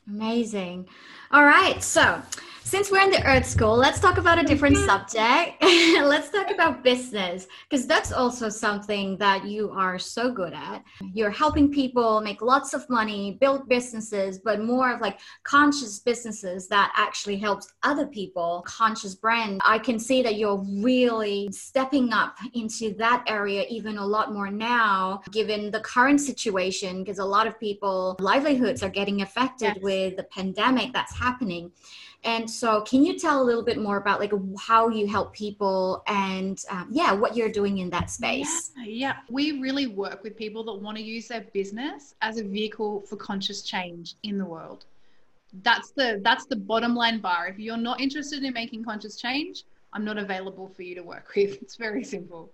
Amazing. 0.07 0.87
All 1.31 1.43
right. 1.43 1.83
So, 1.83 2.21
since 2.67 2.91
we're 2.91 2.99
in 2.99 3.11
the 3.11 3.25
Earth 3.25 3.45
School, 3.45 3.77
let's 3.77 4.01
talk 4.01 4.17
about 4.17 4.39
a 4.39 4.43
different 4.43 4.75
mm-hmm. 4.75 4.87
subject. 4.87 5.63
let's 6.05 6.29
talk 6.29 6.51
about 6.51 6.83
business, 6.83 7.47
because 7.69 7.87
that's 7.87 8.11
also 8.11 8.49
something 8.49 9.17
that 9.19 9.45
you 9.45 9.71
are 9.71 9.97
so 9.97 10.33
good 10.33 10.51
at. 10.51 10.83
You're 11.13 11.31
helping 11.31 11.71
people 11.71 12.19
make 12.19 12.41
lots 12.41 12.73
of 12.73 12.89
money, 12.89 13.37
build 13.39 13.69
businesses, 13.69 14.39
but 14.39 14.61
more 14.61 14.93
of 14.93 14.99
like 14.99 15.17
conscious 15.43 15.99
businesses 15.99 16.67
that 16.67 16.91
actually 16.97 17.37
helps 17.37 17.71
other 17.83 18.05
people, 18.05 18.65
conscious 18.67 19.15
brand. 19.15 19.61
I 19.63 19.79
can 19.79 19.97
see 19.97 20.21
that 20.23 20.35
you're 20.35 20.61
really 20.81 21.47
stepping 21.53 22.11
up 22.11 22.35
into 22.53 22.93
that 22.95 23.23
area 23.27 23.63
even 23.69 23.97
a 23.97 24.05
lot 24.05 24.33
more 24.33 24.51
now, 24.51 25.21
given 25.31 25.71
the 25.71 25.79
current 25.79 26.19
situation, 26.19 27.01
because 27.01 27.19
a 27.19 27.25
lot 27.25 27.47
of 27.47 27.57
people 27.61 28.17
livelihoods 28.19 28.83
are 28.83 28.89
getting 28.89 29.21
affected 29.21 29.75
yes. 29.75 29.77
with 29.81 29.96
with 29.97 30.17
the 30.17 30.23
pandemic 30.23 30.93
that's 30.93 31.15
happening. 31.17 31.71
And 32.23 32.49
so, 32.49 32.81
can 32.81 33.05
you 33.05 33.17
tell 33.17 33.41
a 33.41 33.45
little 33.49 33.63
bit 33.63 33.77
more 33.77 33.97
about 33.97 34.19
like 34.19 34.33
how 34.59 34.89
you 34.89 35.07
help 35.07 35.33
people 35.33 36.03
and 36.07 36.61
um, 36.69 36.87
yeah, 36.91 37.11
what 37.13 37.35
you're 37.37 37.51
doing 37.51 37.77
in 37.77 37.89
that 37.91 38.09
space? 38.09 38.71
Yeah, 38.75 38.83
yeah, 38.85 39.15
we 39.29 39.59
really 39.59 39.87
work 39.87 40.23
with 40.23 40.35
people 40.35 40.63
that 40.65 40.73
want 40.73 40.97
to 40.97 41.03
use 41.03 41.27
their 41.27 41.45
business 41.53 42.15
as 42.21 42.37
a 42.37 42.43
vehicle 42.43 43.01
for 43.01 43.17
conscious 43.17 43.61
change 43.61 44.15
in 44.23 44.37
the 44.37 44.45
world. 44.45 44.85
That's 45.63 45.91
the 45.91 46.19
that's 46.23 46.45
the 46.47 46.55
bottom 46.55 46.95
line 46.95 47.19
bar. 47.19 47.47
If 47.47 47.59
you're 47.59 47.77
not 47.77 48.01
interested 48.01 48.43
in 48.43 48.53
making 48.53 48.83
conscious 48.83 49.15
change, 49.15 49.63
I'm 49.93 50.03
not 50.03 50.17
available 50.17 50.67
for 50.75 50.81
you 50.81 50.95
to 50.95 51.03
work 51.03 51.27
with. 51.35 51.61
It's 51.61 51.75
very 51.75 52.03
simple. 52.03 52.51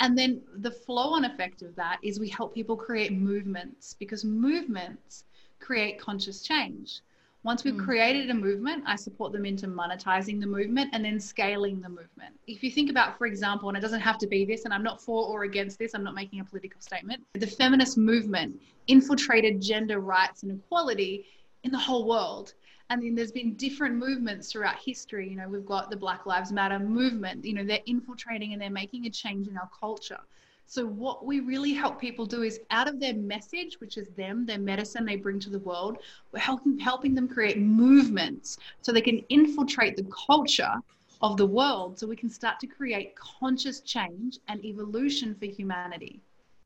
And 0.00 0.18
then 0.18 0.40
the 0.56 0.70
flow 0.70 1.10
on 1.12 1.24
effect 1.24 1.62
of 1.62 1.76
that 1.76 1.98
is 2.02 2.18
we 2.18 2.28
help 2.28 2.54
people 2.54 2.76
create 2.76 3.12
movements 3.12 3.94
because 4.00 4.24
movements 4.24 5.24
create 5.62 5.98
conscious 5.98 6.42
change. 6.42 7.00
Once 7.44 7.64
we've 7.64 7.74
mm. 7.74 7.84
created 7.84 8.30
a 8.30 8.34
movement, 8.34 8.84
I 8.86 8.94
support 8.94 9.32
them 9.32 9.44
into 9.44 9.66
monetizing 9.66 10.38
the 10.38 10.46
movement 10.46 10.90
and 10.92 11.04
then 11.04 11.18
scaling 11.18 11.80
the 11.80 11.88
movement. 11.88 12.38
If 12.46 12.62
you 12.62 12.70
think 12.70 12.88
about, 12.88 13.18
for 13.18 13.26
example, 13.26 13.68
and 13.68 13.76
it 13.76 13.80
doesn't 13.80 14.00
have 14.00 14.18
to 14.18 14.28
be 14.28 14.44
this, 14.44 14.64
and 14.64 14.72
I'm 14.72 14.84
not 14.84 15.02
for 15.02 15.26
or 15.26 15.42
against 15.42 15.78
this, 15.78 15.94
I'm 15.94 16.04
not 16.04 16.14
making 16.14 16.38
a 16.38 16.44
political 16.44 16.80
statement, 16.80 17.24
the 17.34 17.46
feminist 17.46 17.98
movement 17.98 18.60
infiltrated 18.86 19.60
gender 19.60 19.98
rights 19.98 20.44
and 20.44 20.52
equality 20.52 21.24
in 21.64 21.72
the 21.72 21.78
whole 21.78 22.06
world. 22.06 22.54
And 22.90 23.02
then 23.02 23.14
there's 23.14 23.32
been 23.32 23.54
different 23.54 23.96
movements 23.96 24.52
throughout 24.52 24.76
history. 24.78 25.28
You 25.28 25.36
know, 25.36 25.48
we've 25.48 25.66
got 25.66 25.90
the 25.90 25.96
Black 25.96 26.26
Lives 26.26 26.52
Matter 26.52 26.78
movement, 26.78 27.44
you 27.44 27.54
know, 27.54 27.64
they're 27.64 27.80
infiltrating 27.86 28.52
and 28.52 28.62
they're 28.62 28.70
making 28.70 29.06
a 29.06 29.10
change 29.10 29.48
in 29.48 29.56
our 29.56 29.70
culture. 29.80 30.20
So, 30.66 30.86
what 30.86 31.26
we 31.26 31.40
really 31.40 31.74
help 31.74 32.00
people 32.00 32.24
do 32.24 32.42
is 32.42 32.60
out 32.70 32.88
of 32.88 32.98
their 32.98 33.14
message, 33.14 33.78
which 33.80 33.98
is 33.98 34.08
them, 34.10 34.46
their 34.46 34.58
medicine 34.58 35.04
they 35.04 35.16
bring 35.16 35.38
to 35.40 35.50
the 35.50 35.58
world, 35.58 35.98
we're 36.32 36.38
helping, 36.38 36.78
helping 36.78 37.14
them 37.14 37.28
create 37.28 37.58
movements 37.58 38.56
so 38.80 38.92
they 38.92 39.00
can 39.00 39.18
infiltrate 39.28 39.96
the 39.96 40.10
culture 40.26 40.74
of 41.20 41.36
the 41.36 41.46
world 41.46 41.98
so 41.98 42.06
we 42.06 42.16
can 42.16 42.30
start 42.30 42.58
to 42.60 42.66
create 42.66 43.14
conscious 43.16 43.80
change 43.80 44.38
and 44.48 44.64
evolution 44.64 45.34
for 45.34 45.46
humanity. 45.46 46.20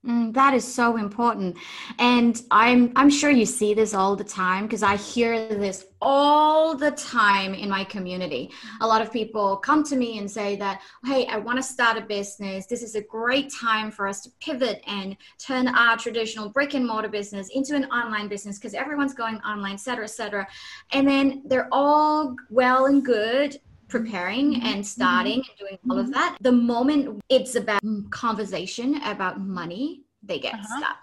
Mm, 0.06 0.32
that 0.34 0.54
is 0.54 0.64
so 0.64 0.96
important. 0.96 1.56
And 1.98 2.40
I'm 2.52 2.92
I'm 2.94 3.10
sure 3.10 3.30
you 3.30 3.44
see 3.44 3.74
this 3.74 3.92
all 3.92 4.14
the 4.14 4.22
time 4.24 4.66
because 4.66 4.84
I 4.84 4.96
hear 4.96 5.48
this 5.48 5.86
all 6.00 6.76
the 6.76 6.92
time 6.92 7.54
in 7.54 7.68
my 7.68 7.82
community. 7.82 8.52
A 8.80 8.86
lot 8.86 9.02
of 9.02 9.12
people 9.12 9.56
come 9.56 9.82
to 9.84 9.96
me 9.96 10.18
and 10.18 10.30
say 10.30 10.54
that, 10.56 10.80
"Hey, 11.04 11.26
I 11.26 11.38
want 11.38 11.58
to 11.58 11.62
start 11.62 11.98
a 11.98 12.02
business. 12.02 12.66
This 12.66 12.82
is 12.82 12.94
a 12.94 13.00
great 13.02 13.52
time 13.52 13.90
for 13.90 14.06
us 14.06 14.20
to 14.20 14.30
pivot 14.40 14.80
and 14.86 15.16
turn 15.38 15.66
our 15.66 15.96
traditional 15.96 16.50
brick 16.50 16.74
and 16.74 16.86
mortar 16.86 17.08
business 17.08 17.48
into 17.52 17.74
an 17.74 17.86
online 17.86 18.28
business 18.28 18.58
because 18.58 18.74
everyone's 18.74 19.14
going 19.14 19.40
online, 19.40 19.74
etc., 19.74 20.06
cetera, 20.06 20.42
et 20.42 20.46
cetera." 20.46 20.46
And 20.92 21.08
then 21.08 21.42
they're 21.46 21.68
all 21.72 22.36
well 22.48 22.86
and 22.86 23.04
good 23.04 23.58
preparing 23.88 24.54
mm-hmm. 24.54 24.66
and 24.66 24.86
starting 24.86 25.40
mm-hmm. 25.40 25.50
and 25.50 25.58
doing 25.58 25.78
all 25.90 25.98
of 25.98 26.06
mm-hmm. 26.06 26.12
that 26.12 26.36
the 26.40 26.52
moment 26.52 27.22
it's 27.28 27.54
about 27.54 27.80
conversation 28.10 29.00
about 29.02 29.40
money 29.40 30.02
they 30.22 30.38
get 30.38 30.54
uh-huh. 30.54 30.78
stuck 30.78 30.98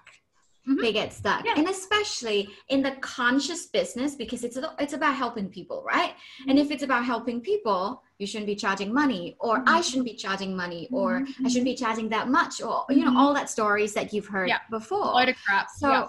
Mm-hmm. 0.65 0.81
they 0.81 0.93
get 0.93 1.11
stuck 1.11 1.43
yeah. 1.43 1.55
and 1.57 1.67
especially 1.67 2.47
in 2.69 2.81
the 2.81 2.91
conscious 3.01 3.65
business 3.65 4.15
because 4.15 4.45
it's 4.45 4.57
it's 4.79 4.93
about 4.93 5.13
helping 5.13 5.49
people 5.49 5.83
right 5.85 6.11
mm-hmm. 6.11 6.51
and 6.51 6.57
if 6.57 6.71
it's 6.71 6.83
about 6.83 7.03
helping 7.03 7.41
people 7.41 8.01
you 8.17 8.25
shouldn't 8.25 8.47
be 8.47 8.55
charging 8.55 8.93
money 8.93 9.35
or 9.41 9.57
mm-hmm. 9.57 9.67
i 9.67 9.81
shouldn't 9.81 10.05
be 10.05 10.15
charging 10.15 10.55
money 10.55 10.87
or 10.89 11.25
i 11.43 11.49
shouldn't 11.49 11.65
be 11.65 11.75
charging 11.75 12.07
that 12.07 12.29
much 12.29 12.61
or 12.61 12.85
you 12.87 13.03
know 13.03 13.13
all 13.17 13.33
that 13.33 13.49
stories 13.49 13.93
that 13.93 14.13
you've 14.13 14.27
heard 14.27 14.47
yeah. 14.47 14.59
before 14.71 15.03
a 15.03 15.27
of 15.27 15.35
crap 15.45 15.67
so 15.69 16.07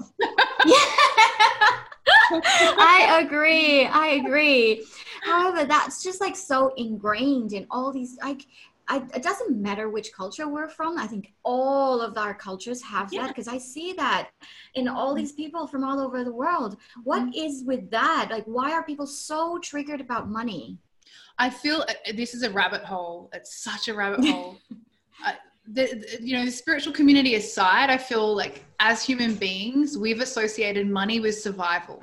yeah. 0.65 0.77
I 2.33 3.21
agree. 3.25 3.87
I 3.87 4.21
agree. 4.25 4.87
However, 5.25 5.65
that's 5.65 6.03
just 6.03 6.21
like 6.21 6.37
so 6.37 6.73
ingrained 6.77 7.55
in 7.55 7.67
all 7.71 7.91
these 7.91 8.19
like 8.23 8.47
I, 8.89 9.03
it 9.15 9.23
doesn't 9.23 9.57
matter 9.57 9.89
which 9.89 10.13
culture 10.13 10.47
we're 10.47 10.69
from. 10.69 10.99
I 10.99 11.07
think 11.07 11.33
all 11.43 12.03
of 12.03 12.19
our 12.19 12.35
cultures 12.35 12.83
have 12.83 13.11
yeah. 13.11 13.23
that 13.23 13.29
because 13.29 13.49
I 13.49 13.57
see 13.57 13.95
that 13.95 14.29
in 14.75 14.89
all 14.89 15.15
these 15.15 15.33
people 15.33 15.67
from 15.67 15.83
all 15.83 15.99
over 15.99 16.23
the 16.23 16.33
world. 16.33 16.77
What 17.03 17.23
mm-hmm. 17.23 17.33
is 17.33 17.65
with 17.65 17.91
that? 17.91 18.29
Like, 18.31 18.45
why 18.45 18.73
are 18.73 18.85
people 18.85 19.07
so 19.07 19.59
triggered 19.61 20.03
about 20.03 20.29
money? 20.29 20.77
I 21.39 21.49
feel 21.49 21.87
uh, 21.89 22.13
this 22.15 22.35
is 22.35 22.43
a 22.43 22.51
rabbit 22.51 22.85
hole. 22.85 23.31
It's 23.33 23.57
such 23.63 23.89
a 23.89 23.95
rabbit 23.95 24.25
hole. 24.29 24.59
uh, 25.27 25.33
the, 25.67 25.87
the, 25.87 26.19
you 26.21 26.37
know 26.37 26.45
the 26.45 26.51
spiritual 26.51 26.93
community 26.93 27.37
aside, 27.37 27.89
I 27.89 27.97
feel 27.97 28.37
like 28.37 28.65
as 28.81 29.03
human 29.03 29.35
beings, 29.35 29.97
we've 29.97 30.21
associated 30.21 30.87
money 30.89 31.21
with 31.21 31.39
survival. 31.39 32.03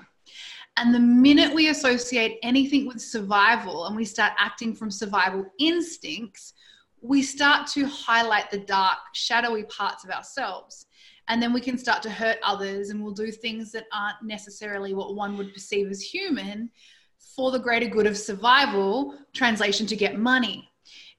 And 0.78 0.94
the 0.96 1.00
minute 1.00 1.54
we 1.54 1.70
associate 1.70 2.40
anything 2.44 2.88
with 2.88 3.02
survival 3.02 3.88
and 3.88 3.96
we 3.96 4.06
start 4.06 4.34
acting 4.38 4.74
from 4.74 4.90
survival 4.90 5.46
instincts, 5.60 6.54
we 7.02 7.22
start 7.22 7.68
to 7.68 7.86
highlight 7.88 8.50
the 8.52 8.60
dark, 8.60 8.98
shadowy 9.14 9.64
parts 9.64 10.04
of 10.04 10.12
ourselves. 10.12 10.86
And 11.28 11.42
then 11.42 11.54
we 11.54 11.62
can 11.62 11.78
start 11.78 12.02
to 12.04 12.10
hurt 12.10 12.38
others 12.44 12.90
and 12.90 13.04
we'll 13.04 13.14
do 13.14 13.32
things 13.32 13.72
that 13.72 13.86
aren't 13.94 14.24
necessarily 14.24 14.94
what 14.94 15.16
one 15.16 15.38
would 15.38 15.54
perceive 15.54 15.90
as 15.90 16.02
human 16.02 16.70
for 17.36 17.52
the 17.52 17.60
greater 17.60 17.88
good 17.88 18.08
of 18.08 18.18
survival, 18.18 19.18
translation 19.34 19.86
to 19.88 19.96
get 19.96 20.18
money. 20.18 20.70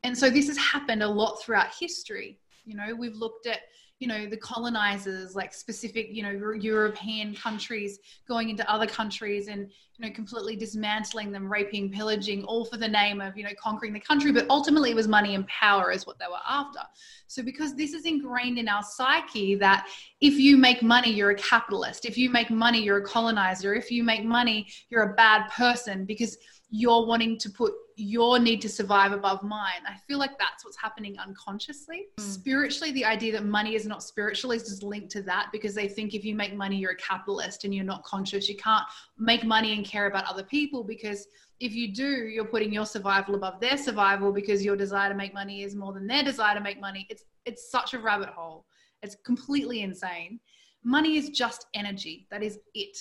And 0.03 0.17
so 0.17 0.29
this 0.29 0.49
has 0.49 0.59
happened 0.59 1.03
a 1.03 1.09
lot 1.09 1.43
throughout 1.43 1.75
history. 1.79 2.39
You 2.65 2.77
know, 2.77 2.95
we've 2.95 3.15
looked 3.15 3.47
at 3.47 3.61
you 4.03 4.09
know 4.09 4.27
the 4.27 4.37
colonizers 4.37 5.37
like 5.37 5.55
specific 5.55 6.09
you 6.11 6.25
know 6.25 6.53
european 6.55 7.35
countries 7.37 8.01
going 8.27 8.51
into 8.51 8.69
other 8.69 8.87
countries 8.87 9.47
and 9.47 9.71
you 9.97 10.05
know 10.05 10.13
completely 10.13 10.57
dismantling 10.57 11.31
them 11.31 11.51
raping 11.51 11.91
pillaging 11.91 12.43
all 12.45 12.65
for 12.65 12.77
the 12.77 12.89
name 12.89 13.21
of 13.21 13.37
you 13.37 13.45
know 13.45 13.51
conquering 13.63 13.93
the 13.93 14.01
country. 14.01 14.33
But 14.33 14.47
ultimately 14.51 14.91
it 14.91 14.97
was 14.97 15.09
money 15.09 15.35
and 15.35 15.47
power 15.47 15.93
is 15.93 16.07
what 16.07 16.19
they 16.19 16.27
were 16.29 16.45
after. 16.49 16.81
So 17.27 17.43
because 17.43 17.75
this 17.75 17.93
is 17.93 18.05
ingrained 18.05 18.59
in 18.59 18.69
our 18.69 18.83
psyche 18.83 19.55
that 19.57 19.89
if 20.21 20.35
you 20.35 20.57
make 20.57 20.83
money 20.83 21.13
you're 21.13 21.31
a 21.31 21.37
capitalist. 21.37 22.05
If 22.05 22.17
you 22.19 22.31
make 22.31 22.51
money 22.51 22.83
you're 22.83 22.99
a 22.99 23.07
colonizer. 23.07 23.75
If 23.75 23.91
you 23.91 24.03
make 24.03 24.25
money 24.25 24.67
you're 24.91 25.13
a 25.13 25.15
bad 25.15 25.49
person 25.51 26.05
because 26.05 26.37
you're 26.71 27.07
wanting 27.07 27.39
to 27.39 27.51
put 27.51 27.73
your 28.03 28.39
need 28.41 28.61
to 28.61 28.69
survive 28.69 29.13
above 29.13 29.43
mine. 29.45 29.83
I 29.87 29.97
feel 30.09 30.19
like 30.19 30.37
that's 30.39 30.65
what's 30.65 30.77
happening 30.77 31.17
unconsciously. 31.19 32.07
Mm. 32.19 32.23
Spiritually, 32.23 32.93
the 32.93 33.05
idea 33.05 33.33
that 33.33 33.45
money 33.45 33.77
is 33.77 33.87
not 33.87 34.03
spiritual 34.03 34.51
is 34.51 34.65
just 34.65 34.83
linked 34.83 35.11
to 35.13 35.23
that 35.23 35.51
because 35.53 35.75
they 35.75 35.89
think 35.89 36.13
if 36.13 36.25
you 36.25 36.35
make 36.35 36.55
money, 36.55 36.77
you're 36.77 36.93
a 36.93 36.97
capitalist 36.97 37.65
and 37.65 37.73
you're 37.75 37.85
not 37.85 38.03
conscious. 38.03 38.49
You 38.49 38.57
can't 38.57 38.85
make 39.19 39.45
money 39.45 39.73
and 39.75 39.85
care 39.85 40.07
about 40.07 40.25
other 40.27 40.43
people 40.43 40.83
because 40.83 41.29
if 41.61 41.75
you 41.75 41.95
do, 41.95 42.27
you're 42.27 42.45
putting 42.45 42.73
your 42.73 42.87
survival 42.87 43.37
above 43.37 43.61
their 43.61 43.77
survival 43.77 44.33
because 44.33 44.65
your 44.65 44.77
desire 44.77 45.09
to 45.09 45.15
make 45.15 45.33
money 45.33 45.63
is 45.63 45.77
more 45.77 45.93
than 45.93 46.09
their 46.09 46.25
desire 46.25 46.57
to 46.57 46.61
make 46.61 46.81
money. 46.81 47.07
It's 47.09 47.25
it's 47.47 47.71
such 47.71 47.95
a 47.95 47.99
rabbit 48.01 48.31
hole. 48.31 48.67
It's 49.03 49.17
completely 49.25 49.83
insane. 49.83 50.41
Money 50.83 51.17
is 51.17 51.31
just 51.31 51.67
energy. 51.75 52.27
That 52.31 52.43
is 52.43 52.59
it. 52.75 52.99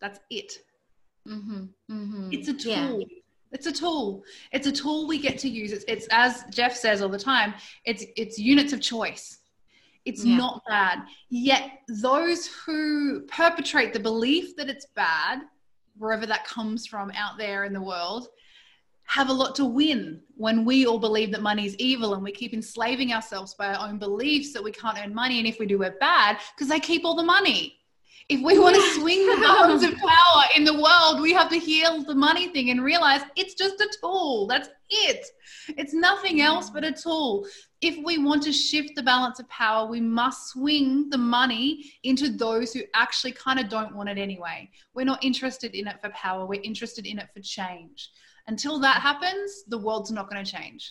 That's 0.00 0.20
it. 0.30 0.52
Mm-hmm. 1.26 1.64
Mm-hmm. 1.90 2.28
It's 2.32 2.48
a 2.48 2.54
tool. 2.54 3.00
Yeah 3.00 3.17
it's 3.52 3.66
a 3.66 3.72
tool. 3.72 4.24
It's 4.52 4.66
a 4.66 4.72
tool 4.72 5.06
we 5.06 5.18
get 5.18 5.38
to 5.38 5.48
use. 5.48 5.72
It's, 5.72 5.84
it's 5.88 6.06
as 6.10 6.44
Jeff 6.50 6.74
says 6.76 7.02
all 7.02 7.08
the 7.08 7.18
time. 7.18 7.54
It's 7.84 8.04
it's 8.16 8.38
units 8.38 8.72
of 8.72 8.80
choice. 8.80 9.38
It's 10.04 10.24
yeah. 10.24 10.36
not 10.36 10.62
bad. 10.66 11.00
Yet 11.28 11.70
those 11.88 12.46
who 12.46 13.22
perpetrate 13.22 13.92
the 13.92 14.00
belief 14.00 14.56
that 14.56 14.68
it's 14.68 14.86
bad, 14.94 15.40
wherever 15.96 16.26
that 16.26 16.46
comes 16.46 16.86
from 16.86 17.10
out 17.12 17.36
there 17.36 17.64
in 17.64 17.72
the 17.72 17.82
world, 17.82 18.28
have 19.08 19.30
a 19.30 19.32
lot 19.32 19.54
to 19.54 19.64
win 19.64 20.20
when 20.36 20.66
we 20.66 20.86
all 20.86 20.98
believe 20.98 21.32
that 21.32 21.40
money 21.40 21.64
is 21.64 21.74
evil 21.76 22.14
and 22.14 22.22
we 22.22 22.30
keep 22.30 22.52
enslaving 22.52 23.12
ourselves 23.12 23.54
by 23.54 23.72
our 23.74 23.88
own 23.88 23.98
beliefs 23.98 24.52
that 24.52 24.62
we 24.62 24.70
can't 24.70 24.98
earn 25.02 25.14
money 25.14 25.38
and 25.38 25.48
if 25.48 25.58
we 25.58 25.64
do 25.64 25.78
we're 25.78 25.96
bad 25.98 26.38
because 26.54 26.68
they 26.68 26.78
keep 26.78 27.06
all 27.06 27.16
the 27.16 27.22
money 27.22 27.77
if 28.28 28.42
we 28.42 28.58
want 28.58 28.76
to 28.76 28.94
swing 28.94 29.26
the 29.26 29.36
balance 29.40 29.82
of 29.82 29.96
power 29.96 30.42
in 30.54 30.64
the 30.64 30.74
world, 30.74 31.20
we 31.20 31.32
have 31.32 31.48
to 31.48 31.58
heal 31.58 32.02
the 32.02 32.14
money 32.14 32.48
thing 32.48 32.70
and 32.70 32.84
realize 32.84 33.22
it's 33.36 33.54
just 33.54 33.80
a 33.80 33.88
tool. 34.00 34.46
That's 34.46 34.68
it. 34.90 35.26
It's 35.68 35.94
nothing 35.94 36.42
else 36.42 36.68
but 36.68 36.84
a 36.84 36.92
tool. 36.92 37.46
If 37.80 37.96
we 38.04 38.18
want 38.18 38.42
to 38.42 38.52
shift 38.52 38.96
the 38.96 39.02
balance 39.02 39.40
of 39.40 39.48
power, 39.48 39.88
we 39.88 40.00
must 40.00 40.48
swing 40.48 41.08
the 41.08 41.18
money 41.18 41.92
into 42.04 42.28
those 42.28 42.72
who 42.72 42.82
actually 42.94 43.32
kind 43.32 43.58
of 43.58 43.68
don't 43.70 43.94
want 43.94 44.10
it 44.10 44.18
anyway. 44.18 44.70
We're 44.94 45.04
not 45.04 45.24
interested 45.24 45.74
in 45.74 45.86
it 45.86 46.00
for 46.02 46.10
power, 46.10 46.44
we're 46.44 46.60
interested 46.62 47.06
in 47.06 47.18
it 47.18 47.28
for 47.34 47.40
change. 47.40 48.10
Until 48.46 48.78
that 48.80 49.00
happens, 49.00 49.64
the 49.68 49.78
world's 49.78 50.10
not 50.10 50.30
going 50.30 50.44
to 50.44 50.50
change. 50.50 50.90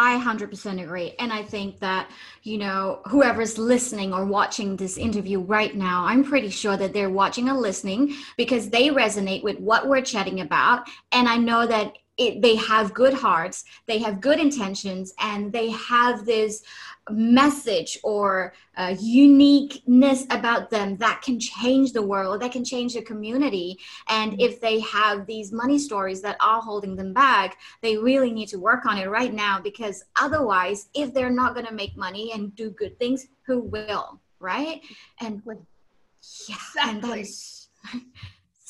I 0.00 0.18
100% 0.18 0.82
agree. 0.82 1.14
And 1.18 1.30
I 1.30 1.42
think 1.42 1.78
that, 1.80 2.10
you 2.42 2.56
know, 2.56 3.02
whoever's 3.08 3.58
listening 3.58 4.14
or 4.14 4.24
watching 4.24 4.74
this 4.74 4.96
interview 4.96 5.40
right 5.40 5.74
now, 5.74 6.06
I'm 6.06 6.24
pretty 6.24 6.48
sure 6.48 6.78
that 6.78 6.94
they're 6.94 7.10
watching 7.10 7.50
or 7.50 7.52
listening 7.58 8.14
because 8.38 8.70
they 8.70 8.88
resonate 8.88 9.42
with 9.42 9.60
what 9.60 9.86
we're 9.86 10.00
chatting 10.00 10.40
about. 10.40 10.88
And 11.12 11.28
I 11.28 11.36
know 11.36 11.66
that 11.66 11.98
it, 12.16 12.40
they 12.40 12.56
have 12.56 12.94
good 12.94 13.12
hearts, 13.12 13.64
they 13.86 13.98
have 13.98 14.22
good 14.22 14.40
intentions, 14.40 15.12
and 15.18 15.52
they 15.52 15.68
have 15.68 16.24
this 16.24 16.62
message 17.08 17.98
or 18.02 18.52
uh, 18.76 18.94
uniqueness 18.98 20.24
about 20.30 20.70
them 20.70 20.96
that 20.98 21.22
can 21.22 21.38
change 21.38 21.92
the 21.92 22.02
world, 22.02 22.40
that 22.40 22.52
can 22.52 22.64
change 22.64 22.94
the 22.94 23.02
community. 23.02 23.78
And 24.08 24.40
if 24.40 24.60
they 24.60 24.80
have 24.80 25.26
these 25.26 25.52
money 25.52 25.78
stories 25.78 26.20
that 26.22 26.36
are 26.40 26.60
holding 26.60 26.96
them 26.96 27.12
back, 27.12 27.58
they 27.82 27.96
really 27.96 28.32
need 28.32 28.48
to 28.48 28.58
work 28.58 28.86
on 28.86 28.98
it 28.98 29.08
right 29.08 29.32
now 29.32 29.60
because 29.60 30.04
otherwise, 30.20 30.88
if 30.94 31.12
they're 31.12 31.30
not 31.30 31.54
going 31.54 31.66
to 31.66 31.74
make 31.74 31.96
money 31.96 32.32
and 32.32 32.54
do 32.54 32.70
good 32.70 32.98
things, 32.98 33.26
who 33.42 33.60
will? 33.60 34.20
Right? 34.38 34.80
And 35.20 35.42
yeah, 35.46 36.54
exactly. 36.54 36.90
and 36.90 37.02
that's 37.02 37.68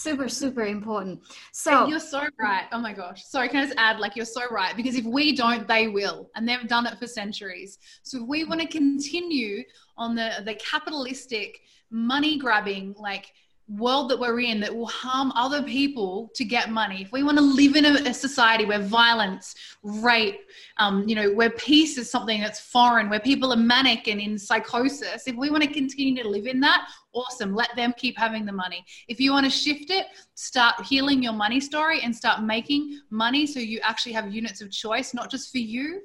super 0.00 0.28
super 0.28 0.62
important. 0.62 1.20
So 1.52 1.82
and 1.82 1.90
you're 1.90 2.00
so 2.00 2.22
right. 2.38 2.64
Oh 2.72 2.80
my 2.80 2.92
gosh. 2.92 3.24
Sorry 3.24 3.48
can 3.48 3.60
i 3.60 3.66
just 3.66 3.78
add 3.78 3.98
like 4.00 4.16
you're 4.16 4.24
so 4.24 4.42
right 4.50 4.74
because 4.76 4.94
if 4.96 5.04
we 5.04 5.34
don't 5.36 5.68
they 5.68 5.88
will 5.88 6.30
and 6.34 6.48
they've 6.48 6.66
done 6.66 6.86
it 6.86 6.98
for 6.98 7.06
centuries. 7.06 7.78
So 8.02 8.22
if 8.22 8.28
we 8.28 8.44
want 8.44 8.60
to 8.60 8.66
continue 8.66 9.62
on 9.96 10.14
the 10.14 10.42
the 10.44 10.54
capitalistic 10.54 11.60
money 11.90 12.38
grabbing 12.38 12.94
like 12.98 13.32
world 13.76 14.10
that 14.10 14.18
we're 14.18 14.40
in 14.40 14.58
that 14.60 14.74
will 14.74 14.86
harm 14.86 15.32
other 15.36 15.62
people 15.62 16.30
to 16.34 16.44
get 16.44 16.70
money. 16.70 17.02
If 17.02 17.12
we 17.12 17.22
want 17.22 17.38
to 17.38 17.44
live 17.44 17.76
in 17.76 17.84
a, 17.84 18.10
a 18.10 18.14
society 18.14 18.64
where 18.64 18.80
violence 18.80 19.54
rape 19.82 20.40
um, 20.78 21.08
you 21.08 21.14
know 21.14 21.32
where 21.32 21.50
peace 21.50 21.96
is 21.96 22.10
something 22.10 22.40
that's 22.40 22.60
foreign 22.60 23.08
where 23.08 23.20
people 23.20 23.52
are 23.52 23.56
manic 23.56 24.08
and 24.08 24.20
in 24.20 24.38
psychosis 24.38 25.26
if 25.26 25.36
we 25.36 25.50
want 25.50 25.62
to 25.62 25.72
continue 25.72 26.22
to 26.22 26.28
live 26.28 26.46
in 26.46 26.60
that 26.60 26.88
awesome. 27.12 27.54
Let 27.54 27.74
them 27.74 27.92
keep 27.96 28.16
having 28.16 28.44
the 28.44 28.52
money. 28.52 28.84
If 29.08 29.18
you 29.20 29.32
want 29.32 29.44
to 29.44 29.50
shift 29.50 29.90
it 29.90 30.06
start 30.34 30.84
healing 30.84 31.22
your 31.22 31.32
money 31.32 31.60
story 31.60 32.00
and 32.02 32.14
start 32.14 32.42
making 32.42 33.00
money 33.10 33.46
so 33.46 33.60
you 33.60 33.80
actually 33.82 34.12
have 34.12 34.32
units 34.32 34.60
of 34.60 34.70
choice 34.70 35.14
not 35.14 35.30
just 35.30 35.52
for 35.52 35.58
you 35.58 36.00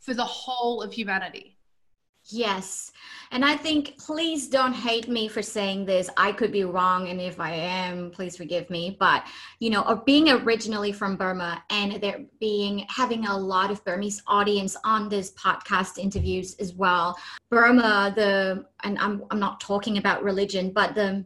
for 0.00 0.14
the 0.14 0.24
whole 0.24 0.82
of 0.82 0.92
humanity 0.92 1.56
Yes. 2.32 2.92
And 3.30 3.44
I 3.44 3.56
think, 3.56 3.98
please 3.98 4.46
don't 4.48 4.74
hate 4.74 5.08
me 5.08 5.26
for 5.26 5.42
saying 5.42 5.86
this. 5.86 6.10
I 6.16 6.32
could 6.32 6.52
be 6.52 6.64
wrong. 6.64 7.08
And 7.08 7.20
if 7.20 7.40
I 7.40 7.52
am, 7.52 8.10
please 8.10 8.36
forgive 8.36 8.68
me. 8.68 8.96
But, 8.98 9.26
you 9.58 9.70
know, 9.70 9.82
of 9.82 10.04
being 10.04 10.28
originally 10.30 10.92
from 10.92 11.16
Burma 11.16 11.62
and 11.70 11.94
there 12.00 12.20
being 12.40 12.86
having 12.88 13.26
a 13.26 13.36
lot 13.36 13.70
of 13.70 13.84
Burmese 13.84 14.22
audience 14.26 14.76
on 14.84 15.08
this 15.08 15.32
podcast 15.32 15.98
interviews 15.98 16.56
as 16.60 16.74
well. 16.74 17.16
Burma, 17.50 18.12
the, 18.14 18.66
and 18.84 18.98
I'm, 18.98 19.24
I'm 19.30 19.40
not 19.40 19.60
talking 19.60 19.98
about 19.98 20.22
religion, 20.22 20.70
but 20.70 20.94
the 20.94 21.24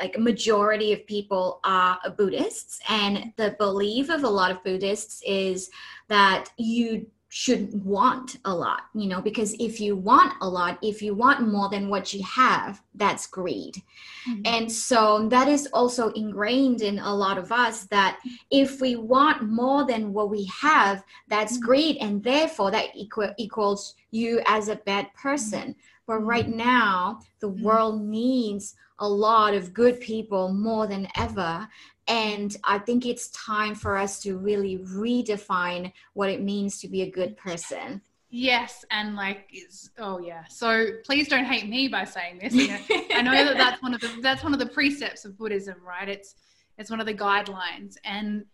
like 0.00 0.18
majority 0.18 0.92
of 0.92 1.06
people 1.06 1.60
are 1.64 1.98
Buddhists. 2.16 2.80
And 2.88 3.32
the 3.36 3.56
belief 3.58 4.08
of 4.08 4.24
a 4.24 4.28
lot 4.28 4.50
of 4.50 4.64
Buddhists 4.64 5.22
is 5.26 5.70
that 6.08 6.50
you 6.56 7.06
should 7.34 7.82
want 7.82 8.36
a 8.44 8.54
lot, 8.54 8.82
you 8.94 9.08
know, 9.08 9.22
because 9.22 9.54
if 9.58 9.80
you 9.80 9.96
want 9.96 10.34
a 10.42 10.46
lot, 10.46 10.78
if 10.82 11.00
you 11.00 11.14
want 11.14 11.48
more 11.48 11.70
than 11.70 11.88
what 11.88 12.12
you 12.12 12.22
have, 12.22 12.82
that's 12.94 13.26
greed. 13.26 13.80
Mm-hmm. 14.28 14.42
And 14.44 14.70
so 14.70 15.30
that 15.30 15.48
is 15.48 15.66
also 15.72 16.10
ingrained 16.10 16.82
in 16.82 16.98
a 16.98 17.14
lot 17.14 17.38
of 17.38 17.50
us 17.50 17.84
that 17.84 18.20
if 18.50 18.82
we 18.82 18.96
want 18.96 19.44
more 19.44 19.86
than 19.86 20.12
what 20.12 20.28
we 20.28 20.44
have, 20.44 21.04
that's 21.28 21.54
mm-hmm. 21.54 21.64
greed. 21.64 21.96
And 22.02 22.22
therefore 22.22 22.70
that 22.70 22.88
equal, 22.94 23.32
equals 23.38 23.94
you 24.10 24.42
as 24.44 24.68
a 24.68 24.76
bad 24.76 25.06
person. 25.14 25.70
Mm-hmm. 25.70 26.06
But 26.06 26.18
right 26.18 26.46
mm-hmm. 26.46 26.58
now, 26.58 27.20
the 27.40 27.48
mm-hmm. 27.48 27.64
world 27.64 28.02
needs 28.02 28.74
a 28.98 29.08
lot 29.08 29.54
of 29.54 29.72
good 29.72 30.00
people 30.00 30.52
more 30.52 30.86
than 30.86 31.08
ever. 31.16 31.66
And 32.08 32.56
I 32.64 32.78
think 32.78 33.06
it's 33.06 33.28
time 33.28 33.74
for 33.74 33.96
us 33.96 34.20
to 34.22 34.36
really 34.36 34.78
redefine 34.78 35.92
what 36.14 36.30
it 36.30 36.42
means 36.42 36.80
to 36.80 36.88
be 36.88 37.02
a 37.02 37.10
good 37.10 37.36
person. 37.36 38.02
Yes, 38.34 38.84
and 38.90 39.14
like, 39.14 39.46
is 39.52 39.90
oh 39.98 40.18
yeah. 40.18 40.44
So 40.48 40.86
please 41.04 41.28
don't 41.28 41.44
hate 41.44 41.68
me 41.68 41.88
by 41.88 42.04
saying 42.04 42.38
this. 42.38 42.54
You 42.54 42.68
know, 42.68 42.78
I 43.14 43.20
know 43.20 43.44
that 43.44 43.56
that's 43.58 43.82
one 43.82 43.92
of 43.92 44.00
the 44.00 44.10
that's 44.22 44.42
one 44.42 44.54
of 44.54 44.58
the 44.58 44.66
precepts 44.66 45.26
of 45.26 45.36
Buddhism, 45.36 45.76
right? 45.86 46.08
It's 46.08 46.34
it's 46.78 46.90
one 46.90 46.98
of 46.98 47.04
the 47.06 47.14
guidelines, 47.14 47.96
and 48.04 48.46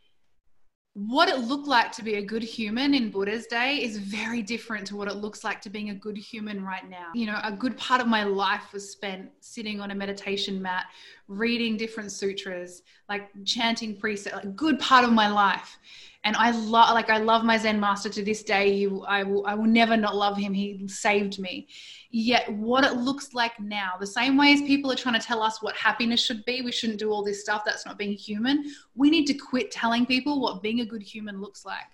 what 0.95 1.29
it 1.29 1.39
looked 1.39 1.69
like 1.69 1.93
to 1.93 2.03
be 2.03 2.15
a 2.15 2.23
good 2.23 2.43
human 2.43 2.93
in 2.93 3.11
Buddha's 3.11 3.47
day 3.47 3.77
is 3.77 3.99
very 3.99 4.43
different 4.43 4.87
to 4.89 4.97
what 4.97 5.07
it 5.07 5.15
looks 5.15 5.45
like 5.45 5.61
to 5.61 5.71
being 5.71 5.91
a 5.91 5.95
good 5.95 6.17
human 6.17 6.65
right 6.65 6.89
now. 6.89 7.09
You 7.15 7.27
know, 7.27 7.39
a 7.45 7.53
good 7.53 7.77
part 7.77 8.01
of 8.01 8.09
my 8.09 8.25
life 8.25 8.73
was 8.73 8.91
spent 8.91 9.31
sitting 9.41 9.81
on 9.81 9.93
a 9.93 9.95
meditation 9.95 10.61
mat, 10.61 10.87
reading 11.29 11.77
different 11.77 12.11
sutras, 12.11 12.83
like 13.09 13.29
chanting 13.45 13.97
precepts, 13.97 14.45
a 14.45 14.49
good 14.49 14.81
part 14.81 15.05
of 15.05 15.13
my 15.13 15.29
life 15.29 15.79
and 16.25 16.37
I 16.37 16.51
love 16.51 16.95
like 16.95 17.11
I 17.11 17.19
love 17.19 17.45
my 17.45 17.57
Zen 17.57 17.79
master 17.79 18.09
to 18.09 18.25
this 18.25 18.43
day. 18.43 18.75
You, 18.75 19.05
I 19.07 19.23
will 19.23 19.47
I 19.47 19.55
will 19.55 19.67
never 19.67 19.97
not 19.97 20.17
love 20.17 20.37
him. 20.37 20.53
He 20.53 20.87
saved 20.89 21.39
me. 21.39 21.69
Yet 22.11 22.53
what 22.53 22.85
it 22.85 22.95
looks 22.97 23.35
like 23.35 23.59
now, 23.61 23.93
the 23.99 24.07
same 24.07 24.37
way 24.37 24.53
as 24.53 24.61
people 24.63 24.91
are 24.91 24.97
trying 24.97 25.19
to 25.19 25.27
tell 25.27 25.43
us 25.43 25.63
what 25.63 25.77
happiness 25.77 26.25
should 26.25 26.45
be, 26.45 26.63
we 26.63 26.73
shouldn't 26.73 26.99
do 26.99 27.11
all 27.11 27.23
this 27.23 27.41
stuff. 27.41 27.63
That's 27.65 27.87
not 27.87 27.99
being 27.99 28.13
human. 28.13 28.65
We 28.95 29.11
need 29.11 29.27
to 29.27 29.35
quit 29.35 29.71
telling 29.71 30.07
people 30.07 30.41
what 30.41 30.63
being 30.63 30.81
a 30.81 30.87
good 30.87 31.03
human 31.03 31.41
looks 31.41 31.65
like. 31.65 31.87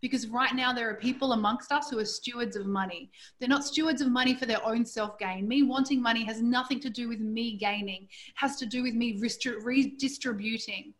Because 0.00 0.28
right 0.28 0.54
now 0.54 0.72
there 0.72 0.88
are 0.88 0.94
people 0.94 1.32
amongst 1.32 1.72
us 1.72 1.90
who 1.90 1.98
are 1.98 2.04
stewards 2.04 2.56
of 2.56 2.66
money. 2.66 3.10
They're 3.38 3.48
not 3.48 3.64
stewards 3.64 4.00
of 4.00 4.10
money 4.10 4.34
for 4.34 4.46
their 4.46 4.64
own 4.64 4.84
self 4.84 5.18
gain. 5.18 5.48
Me 5.48 5.62
wanting 5.62 6.00
money 6.00 6.24
has 6.24 6.40
nothing 6.40 6.80
to 6.80 6.90
do 6.90 7.08
with 7.08 7.20
me 7.20 7.56
gaining. 7.56 8.02
It 8.02 8.34
has 8.34 8.56
to 8.56 8.66
do 8.66 8.82
with 8.82 8.94
me 8.94 9.20
redistributing. 9.20 10.94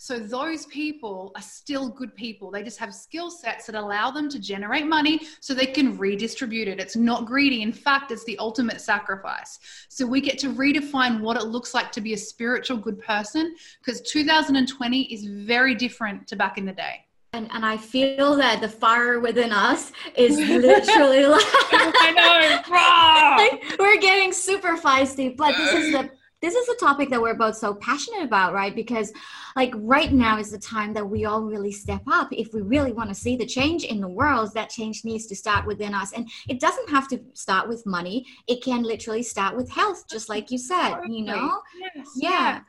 So 0.00 0.20
those 0.20 0.64
people 0.66 1.32
are 1.34 1.42
still 1.42 1.88
good 1.88 2.14
people. 2.14 2.52
They 2.52 2.62
just 2.62 2.78
have 2.78 2.94
skill 2.94 3.32
sets 3.32 3.66
that 3.66 3.74
allow 3.74 4.12
them 4.12 4.28
to 4.30 4.38
generate 4.38 4.86
money 4.86 5.20
so 5.40 5.54
they 5.54 5.66
can 5.66 5.98
redistribute 5.98 6.68
it. 6.68 6.78
It's 6.78 6.94
not 6.94 7.26
greedy. 7.26 7.62
In 7.62 7.72
fact, 7.72 8.12
it's 8.12 8.24
the 8.24 8.38
ultimate 8.38 8.80
sacrifice. 8.80 9.58
So 9.88 10.06
we 10.06 10.20
get 10.20 10.38
to 10.38 10.54
redefine 10.54 11.20
what 11.20 11.36
it 11.36 11.46
looks 11.46 11.74
like 11.74 11.90
to 11.92 12.00
be 12.00 12.12
a 12.12 12.16
spiritual 12.16 12.76
good 12.76 13.00
person 13.00 13.56
because 13.80 14.00
2020 14.02 15.02
is 15.12 15.26
very 15.26 15.74
different 15.74 16.28
to 16.28 16.36
back 16.36 16.58
in 16.58 16.64
the 16.64 16.72
day. 16.72 17.04
And, 17.32 17.48
and 17.52 17.66
I 17.66 17.76
feel 17.76 18.36
that 18.36 18.60
the 18.60 18.68
fire 18.68 19.18
within 19.18 19.52
us 19.52 19.92
is 20.16 20.38
literally 20.48 21.26
like 21.26 21.44
I 21.72 22.12
know 22.16 23.58
like, 23.68 23.78
we're 23.78 24.00
getting 24.00 24.32
super 24.32 24.76
feisty, 24.76 25.36
but 25.36 25.56
this 25.56 25.74
is 25.74 25.92
the 25.92 26.10
this 26.40 26.54
is 26.54 26.68
a 26.68 26.76
topic 26.76 27.10
that 27.10 27.20
we're 27.20 27.34
both 27.34 27.56
so 27.56 27.74
passionate 27.74 28.22
about, 28.22 28.54
right? 28.54 28.74
Because, 28.74 29.12
like, 29.56 29.72
right 29.74 30.12
now 30.12 30.38
is 30.38 30.50
the 30.50 30.58
time 30.58 30.92
that 30.94 31.08
we 31.08 31.24
all 31.24 31.42
really 31.42 31.72
step 31.72 32.02
up. 32.10 32.28
If 32.30 32.54
we 32.54 32.62
really 32.62 32.92
want 32.92 33.08
to 33.08 33.14
see 33.14 33.36
the 33.36 33.46
change 33.46 33.84
in 33.84 34.00
the 34.00 34.08
world, 34.08 34.54
that 34.54 34.70
change 34.70 35.04
needs 35.04 35.26
to 35.26 35.36
start 35.36 35.66
within 35.66 35.94
us. 35.94 36.12
And 36.12 36.28
it 36.48 36.60
doesn't 36.60 36.88
have 36.90 37.08
to 37.08 37.20
start 37.34 37.68
with 37.68 37.84
money, 37.86 38.24
it 38.46 38.62
can 38.62 38.82
literally 38.82 39.22
start 39.22 39.56
with 39.56 39.68
health, 39.70 40.04
just 40.08 40.28
like 40.28 40.50
you 40.50 40.58
said, 40.58 41.00
you 41.08 41.24
know? 41.24 41.60
Yes. 41.94 42.08
Yeah. 42.16 42.60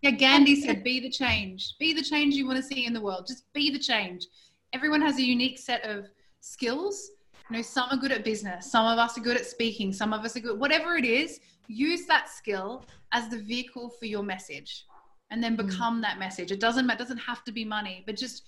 Yeah, 0.00 0.12
Gandhi 0.12 0.62
said, 0.62 0.84
be 0.84 1.00
the 1.00 1.10
change. 1.10 1.74
Be 1.80 1.92
the 1.92 2.02
change 2.02 2.34
you 2.34 2.46
want 2.46 2.56
to 2.56 2.62
see 2.62 2.86
in 2.86 2.92
the 2.92 3.00
world. 3.00 3.26
Just 3.26 3.52
be 3.52 3.70
the 3.70 3.80
change. 3.80 4.26
Everyone 4.72 5.02
has 5.02 5.18
a 5.18 5.22
unique 5.22 5.58
set 5.58 5.84
of 5.84 6.06
skills. 6.40 7.10
You 7.50 7.56
know, 7.56 7.62
some 7.62 7.88
are 7.90 7.96
good 7.96 8.12
at 8.12 8.24
business, 8.24 8.70
some 8.70 8.86
of 8.86 8.98
us 8.98 9.16
are 9.16 9.22
good 9.22 9.36
at 9.38 9.46
speaking, 9.46 9.92
some 9.92 10.12
of 10.12 10.22
us 10.22 10.36
are 10.36 10.40
good, 10.40 10.60
whatever 10.60 10.96
it 10.96 11.06
is, 11.06 11.40
use 11.68 12.06
that 12.06 12.28
skill 12.28 12.84
as 13.12 13.28
the 13.28 13.38
vehicle 13.38 13.90
for 13.90 14.06
your 14.06 14.22
message 14.22 14.84
and 15.30 15.42
then 15.42 15.56
become 15.56 15.98
mm. 15.98 16.02
that 16.02 16.18
message. 16.18 16.50
It 16.50 16.60
doesn't 16.60 16.88
it 16.88 16.98
doesn't 16.98 17.18
have 17.18 17.44
to 17.44 17.52
be 17.52 17.64
money, 17.64 18.02
but 18.06 18.16
just 18.16 18.44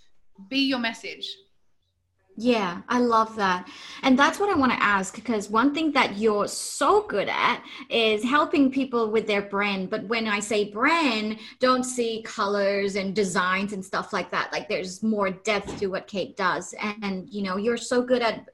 be 0.48 0.58
your 0.68 0.78
message. 0.78 1.28
Yeah, 2.36 2.80
I 2.88 3.00
love 3.00 3.36
that. 3.36 3.68
And 4.02 4.18
that's 4.18 4.38
what 4.38 4.48
I 4.48 4.54
want 4.58 4.72
to 4.72 4.82
ask 4.82 5.14
because 5.14 5.50
one 5.50 5.74
thing 5.74 5.92
that 5.92 6.16
you're 6.16 6.48
so 6.48 7.02
good 7.02 7.28
at 7.28 7.62
is 7.90 8.24
helping 8.24 8.70
people 8.70 9.10
with 9.10 9.26
their 9.26 9.42
brand. 9.42 9.90
But 9.90 10.04
when 10.04 10.26
I 10.26 10.40
say 10.40 10.70
brand, 10.70 11.38
don't 11.58 11.84
see 11.84 12.22
colors 12.22 12.96
and 12.96 13.14
designs 13.14 13.74
and 13.74 13.84
stuff 13.84 14.14
like 14.14 14.30
that. 14.30 14.52
Like 14.52 14.70
there's 14.70 15.02
more 15.02 15.30
depth 15.30 15.80
to 15.80 15.88
what 15.88 16.06
Kate 16.06 16.34
does. 16.36 16.72
And, 16.80 16.96
and 17.02 17.28
you 17.28 17.42
know, 17.42 17.58
you're 17.58 17.76
so 17.76 18.00
good 18.00 18.22
at 18.22 18.48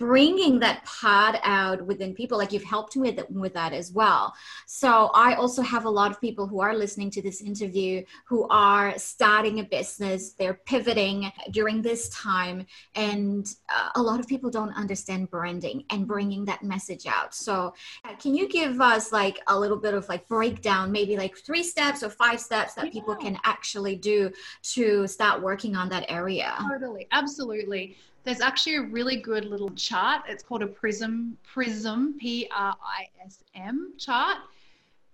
bringing 0.00 0.58
that 0.58 0.82
pod 0.86 1.38
out 1.44 1.84
within 1.84 2.14
people 2.14 2.38
like 2.38 2.52
you've 2.52 2.64
helped 2.64 2.96
me 2.96 3.12
with, 3.12 3.30
with 3.30 3.52
that 3.52 3.74
as 3.74 3.92
well. 3.92 4.32
So 4.66 5.10
i 5.12 5.34
also 5.34 5.60
have 5.60 5.84
a 5.84 5.90
lot 5.90 6.10
of 6.10 6.18
people 6.22 6.46
who 6.46 6.60
are 6.60 6.74
listening 6.74 7.10
to 7.10 7.22
this 7.22 7.42
interview 7.42 8.02
who 8.24 8.48
are 8.48 8.98
starting 8.98 9.60
a 9.60 9.64
business. 9.64 10.32
They're 10.32 10.60
pivoting 10.64 11.30
during 11.50 11.82
this 11.82 12.08
time. 12.08 12.66
And 12.94 13.46
uh, 13.68 13.90
a 13.94 14.02
lot 14.02 14.20
of 14.20 14.26
people 14.26 14.48
don't 14.48 14.72
understand 14.72 15.30
branding 15.30 15.84
and 15.90 16.08
bringing 16.08 16.46
that 16.46 16.62
message 16.62 17.06
out. 17.06 17.34
So 17.34 17.74
uh, 18.06 18.14
can 18.16 18.34
you 18.34 18.48
give 18.48 18.80
us 18.80 19.12
like 19.12 19.38
a 19.48 19.58
little 19.58 19.76
bit 19.76 19.92
of 19.92 20.08
like 20.08 20.26
breakdown 20.28 20.90
maybe 20.90 21.18
like 21.18 21.36
three 21.36 21.62
steps 21.62 22.02
or 22.02 22.08
five 22.08 22.40
steps 22.40 22.72
that 22.74 22.86
yeah. 22.86 22.92
people 22.92 23.16
can 23.16 23.38
actually 23.44 23.96
do 23.96 24.32
to 24.62 25.06
start 25.06 25.42
working 25.42 25.76
on 25.76 25.90
that 25.90 26.06
area? 26.08 26.54
Totally. 26.70 27.06
Absolutely 27.12 27.98
there's 28.24 28.40
actually 28.40 28.76
a 28.76 28.82
really 28.82 29.16
good 29.16 29.44
little 29.44 29.70
chart. 29.70 30.22
It's 30.28 30.42
called 30.42 30.62
a 30.62 30.66
Prism, 30.66 31.36
Prism, 31.42 32.16
P 32.18 32.48
R 32.54 32.76
I 32.82 33.08
S 33.24 33.42
M 33.54 33.94
chart. 33.98 34.38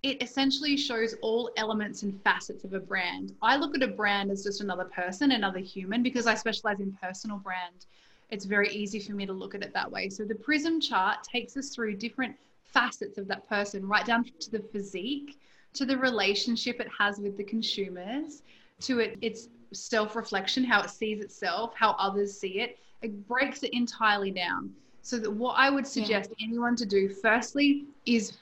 It 0.03 0.23
essentially 0.23 0.77
shows 0.77 1.15
all 1.23 1.51
elements 1.57 2.03
and 2.03 2.21
facets 2.23 2.65
of 2.65 2.75
a 2.75 2.81
brand. 2.81 3.35
I 3.43 3.57
look 3.57 3.75
at 3.75 3.83
a 3.83 3.89
brand 3.89 4.31
as 4.31 4.45
just 4.45 4.61
another 4.61 4.85
person, 4.85 5.33
another 5.33 5.59
human, 5.59 6.03
because 6.03 6.27
I 6.27 6.35
specialize 6.35 6.81
in 6.81 6.93
personal 7.03 7.39
brand. 7.39 7.87
It's 8.31 8.45
very 8.45 8.71
easy 8.71 9.01
for 9.01 9.13
me 9.13 9.25
to 9.27 9.33
look 9.33 9.55
at 9.55 9.63
it 9.63 9.73
that 9.73 9.91
way. 9.91 10.09
So 10.09 10.25
the 10.25 10.35
Prism 10.35 10.81
chart 10.81 11.23
takes 11.23 11.57
us 11.57 11.71
through 11.71 11.97
different 11.97 12.37
facets 12.65 13.19
of 13.19 13.27
that 13.29 13.49
person, 13.49 13.87
right 13.87 14.05
down 14.05 14.25
to 14.41 14.51
the 14.51 14.59
physique, 14.59 15.39
to 15.75 15.85
the 15.85 15.97
relationship 15.97 16.81
it 16.81 16.89
has 16.99 17.19
with 17.19 17.37
the 17.37 17.45
consumers, 17.45 18.43
to 18.81 18.99
it, 18.99 19.19
its 19.23 19.49
self 19.77 20.17
reflection, 20.17 20.65
how 20.65 20.83
it 20.83 20.91
sees 20.91 21.23
itself, 21.23 21.73
how 21.75 21.93
others 21.93 22.39
see 22.39 22.61
it, 22.61 22.79
it 23.03 23.27
breaks 23.29 23.63
it 23.63 23.73
entirely 23.73 24.31
down. 24.31 24.73
So 25.03 25.19
that 25.19 25.31
what 25.31 25.55
I 25.57 25.71
would 25.71 25.87
suggest 25.87 26.31
yeah. 26.37 26.47
anyone 26.47 26.75
to 26.77 26.87
do 26.87 27.09
firstly 27.09 27.85
is 28.07 28.39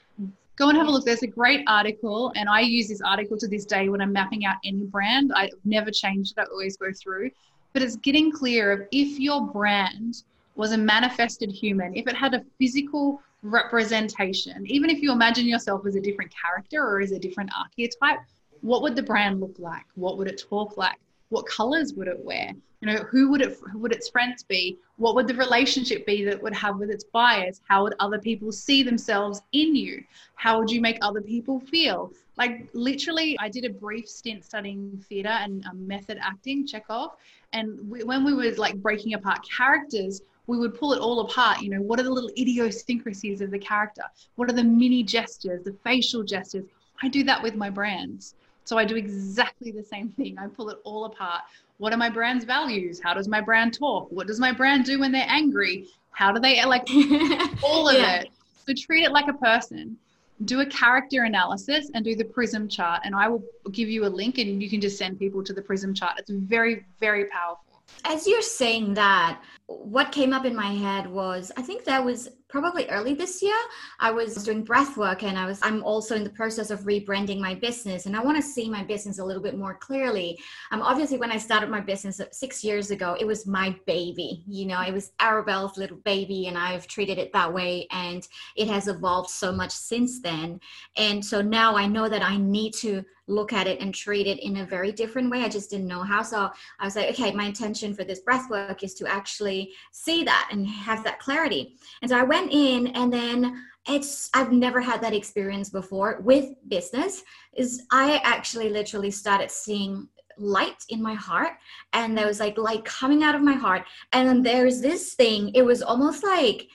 go 0.55 0.69
and 0.69 0.77
have 0.77 0.87
a 0.87 0.91
look. 0.91 1.05
There's 1.05 1.23
a 1.23 1.27
great 1.27 1.63
article, 1.67 2.31
and 2.35 2.49
I 2.49 2.61
use 2.61 2.87
this 2.87 3.01
article 3.01 3.37
to 3.37 3.47
this 3.47 3.65
day 3.65 3.89
when 3.89 4.01
I'm 4.01 4.11
mapping 4.11 4.45
out 4.45 4.55
any 4.63 4.85
brand. 4.85 5.31
I've 5.35 5.51
never 5.63 5.91
changed 5.91 6.33
it, 6.37 6.41
I 6.41 6.45
always 6.45 6.77
go 6.77 6.91
through. 6.91 7.31
But 7.73 7.81
it's 7.81 7.97
getting 7.97 8.31
clear 8.31 8.71
of 8.71 8.87
if 8.91 9.19
your 9.19 9.45
brand 9.45 10.23
was 10.55 10.71
a 10.71 10.77
manifested 10.77 11.51
human, 11.51 11.95
if 11.95 12.07
it 12.07 12.15
had 12.15 12.33
a 12.33 12.41
physical 12.57 13.21
representation, 13.43 14.65
even 14.65 14.89
if 14.89 15.01
you 15.01 15.11
imagine 15.11 15.45
yourself 15.45 15.85
as 15.85 15.95
a 15.95 16.01
different 16.01 16.33
character 16.33 16.81
or 16.81 17.01
as 17.01 17.11
a 17.11 17.19
different 17.19 17.51
archetype, 17.57 18.19
what 18.61 18.81
would 18.81 18.95
the 18.95 19.03
brand 19.03 19.41
look 19.41 19.59
like? 19.59 19.85
What 19.95 20.17
would 20.17 20.27
it 20.27 20.41
talk 20.49 20.77
like? 20.77 20.97
What 21.29 21.47
colors 21.47 21.93
would 21.95 22.07
it 22.07 22.23
wear? 22.23 22.51
You 22.81 22.87
know, 22.87 23.03
who 23.03 23.31
would 23.31 23.41
it 23.41 23.57
who 23.71 23.79
would 23.79 23.91
its 23.91 24.09
friends 24.09 24.43
be? 24.43 24.77
What 24.97 25.15
would 25.15 25.27
the 25.27 25.33
relationship 25.33 26.05
be 26.05 26.23
that 26.25 26.41
would 26.41 26.53
have 26.53 26.77
with 26.77 26.91
its 26.91 27.03
buyers? 27.05 27.61
How 27.67 27.83
would 27.83 27.95
other 27.99 28.19
people 28.19 28.51
see 28.51 28.83
themselves 28.83 29.41
in 29.53 29.75
you? 29.75 30.03
How 30.35 30.59
would 30.59 30.69
you 30.69 30.81
make 30.81 30.97
other 31.01 31.21
people 31.21 31.59
feel? 31.59 32.11
Like 32.37 32.69
literally, 32.73 33.35
I 33.39 33.49
did 33.49 33.65
a 33.65 33.69
brief 33.69 34.07
stint 34.07 34.43
studying 34.45 35.03
theater 35.09 35.29
and 35.29 35.65
um, 35.65 35.87
method 35.87 36.19
acting, 36.21 36.67
Chekhov, 36.67 37.11
and 37.53 37.89
we, 37.89 38.03
when 38.03 38.23
we 38.23 38.33
were 38.33 38.51
like 38.51 38.75
breaking 38.81 39.13
apart 39.13 39.39
characters, 39.49 40.21
we 40.47 40.57
would 40.57 40.77
pull 40.77 40.93
it 40.93 40.99
all 40.99 41.21
apart. 41.21 41.61
You 41.61 41.69
know, 41.71 41.81
what 41.81 41.99
are 41.99 42.03
the 42.03 42.11
little 42.11 42.31
idiosyncrasies 42.37 43.41
of 43.41 43.51
the 43.51 43.59
character? 43.59 44.03
What 44.35 44.49
are 44.49 44.53
the 44.53 44.63
mini 44.63 45.01
gestures, 45.01 45.63
the 45.63 45.75
facial 45.83 46.23
gestures? 46.23 46.65
I 47.01 47.07
do 47.07 47.23
that 47.23 47.41
with 47.41 47.55
my 47.55 47.69
brands. 47.69 48.35
So 48.65 48.77
I 48.79 48.83
do 48.83 48.95
exactly 48.95 49.71
the 49.71 49.83
same 49.83 50.09
thing. 50.09 50.37
I 50.39 50.47
pull 50.47 50.69
it 50.69 50.79
all 50.83 51.05
apart. 51.05 51.43
What 51.77 51.93
are 51.93 51.97
my 51.97 52.09
brand's 52.09 52.45
values? 52.45 52.99
How 53.01 53.13
does 53.13 53.27
my 53.27 53.39
brand 53.39 53.77
talk? 53.77 54.07
What 54.09 54.27
does 54.27 54.39
my 54.39 54.51
brand 54.51 54.85
do 54.85 54.99
when 54.99 55.11
they're 55.11 55.27
angry? 55.27 55.87
How 56.11 56.31
do 56.31 56.39
they 56.39 56.63
like 56.65 56.87
all 57.63 57.87
of 57.89 57.95
yeah. 57.95 58.21
it? 58.21 58.29
So 58.67 58.73
treat 58.75 59.03
it 59.03 59.11
like 59.11 59.27
a 59.27 59.33
person. 59.33 59.97
Do 60.45 60.61
a 60.61 60.65
character 60.65 61.23
analysis 61.23 61.91
and 61.93 62.03
do 62.03 62.15
the 62.15 62.25
prism 62.25 62.67
chart. 62.67 63.01
And 63.05 63.15
I 63.15 63.27
will 63.27 63.43
give 63.71 63.87
you 63.87 64.05
a 64.05 64.09
link 64.09 64.39
and 64.39 64.61
you 64.61 64.69
can 64.69 64.81
just 64.81 64.97
send 64.97 65.19
people 65.19 65.43
to 65.43 65.53
the 65.53 65.61
prism 65.61 65.93
chart. 65.93 66.13
It's 66.17 66.31
very, 66.31 66.85
very 66.99 67.25
powerful. 67.25 67.61
As 68.03 68.27
you're 68.27 68.41
saying 68.41 68.95
that, 68.95 69.41
what 69.67 70.11
came 70.11 70.33
up 70.33 70.45
in 70.45 70.55
my 70.55 70.73
head 70.73 71.07
was 71.07 71.51
I 71.55 71.61
think 71.61 71.85
that 71.85 72.03
was 72.03 72.29
probably 72.61 72.87
early 72.87 73.13
this 73.13 73.41
year 73.41 73.57
i 73.99 74.09
was 74.09 74.35
doing 74.45 74.63
breath 74.63 74.95
work 74.95 75.23
and 75.23 75.37
i 75.37 75.45
was 75.45 75.59
i'm 75.61 75.83
also 75.83 76.15
in 76.15 76.23
the 76.23 76.29
process 76.29 76.69
of 76.69 76.79
rebranding 76.85 77.37
my 77.37 77.53
business 77.53 78.05
and 78.05 78.15
i 78.15 78.23
want 78.23 78.37
to 78.37 78.41
see 78.41 78.69
my 78.69 78.81
business 78.81 79.19
a 79.19 79.23
little 79.25 79.43
bit 79.43 79.57
more 79.57 79.73
clearly 79.73 80.39
um, 80.71 80.81
obviously 80.81 81.17
when 81.17 81.33
i 81.33 81.37
started 81.37 81.69
my 81.69 81.81
business 81.81 82.21
six 82.31 82.63
years 82.63 82.91
ago 82.91 83.17
it 83.19 83.27
was 83.27 83.45
my 83.45 83.75
baby 83.85 84.41
you 84.47 84.65
know 84.65 84.79
it 84.79 84.93
was 84.93 85.11
arabella's 85.19 85.75
little 85.75 85.97
baby 86.05 86.47
and 86.47 86.57
i've 86.57 86.87
treated 86.87 87.17
it 87.17 87.33
that 87.33 87.53
way 87.53 87.85
and 87.91 88.29
it 88.55 88.69
has 88.69 88.87
evolved 88.87 89.29
so 89.29 89.51
much 89.51 89.71
since 89.71 90.21
then 90.21 90.57
and 90.95 91.25
so 91.25 91.41
now 91.41 91.75
i 91.75 91.85
know 91.85 92.07
that 92.07 92.23
i 92.23 92.37
need 92.37 92.71
to 92.71 93.03
look 93.27 93.53
at 93.53 93.67
it 93.67 93.79
and 93.79 93.93
treat 93.93 94.27
it 94.27 94.39
in 94.39 94.57
a 94.57 94.65
very 94.65 94.91
different 94.91 95.29
way. 95.31 95.41
I 95.41 95.49
just 95.49 95.69
didn't 95.69 95.87
know 95.87 96.03
how. 96.03 96.21
So 96.21 96.49
I 96.79 96.85
was 96.85 96.95
like, 96.95 97.09
okay, 97.09 97.31
my 97.31 97.45
intention 97.45 97.93
for 97.93 98.03
this 98.03 98.19
breath 98.19 98.49
work 98.49 98.83
is 98.83 98.93
to 98.95 99.07
actually 99.07 99.73
see 99.91 100.23
that 100.23 100.49
and 100.51 100.67
have 100.67 101.03
that 101.03 101.19
clarity. 101.19 101.77
And 102.01 102.09
so 102.09 102.17
I 102.17 102.23
went 102.23 102.44
in 102.51 102.87
and 102.87 103.11
then 103.11 103.65
it's 103.87 104.29
I've 104.33 104.51
never 104.51 104.81
had 104.81 105.01
that 105.01 105.13
experience 105.13 105.69
before 105.69 106.19
with 106.23 106.55
business 106.67 107.23
is 107.55 107.83
I 107.91 108.19
actually 108.23 108.69
literally 108.69 109.11
started 109.11 109.51
seeing 109.51 110.07
light 110.37 110.83
in 110.89 111.01
my 111.01 111.13
heart 111.13 111.53
and 111.93 112.17
there 112.17 112.27
was 112.27 112.39
like 112.39 112.57
light 112.57 112.83
coming 112.83 113.23
out 113.23 113.35
of 113.35 113.41
my 113.41 113.53
heart 113.53 113.83
and 114.11 114.27
then 114.27 114.43
there's 114.43 114.81
this 114.81 115.13
thing 115.13 115.51
it 115.53 115.63
was 115.63 115.81
almost 115.81 116.23
like 116.23 116.67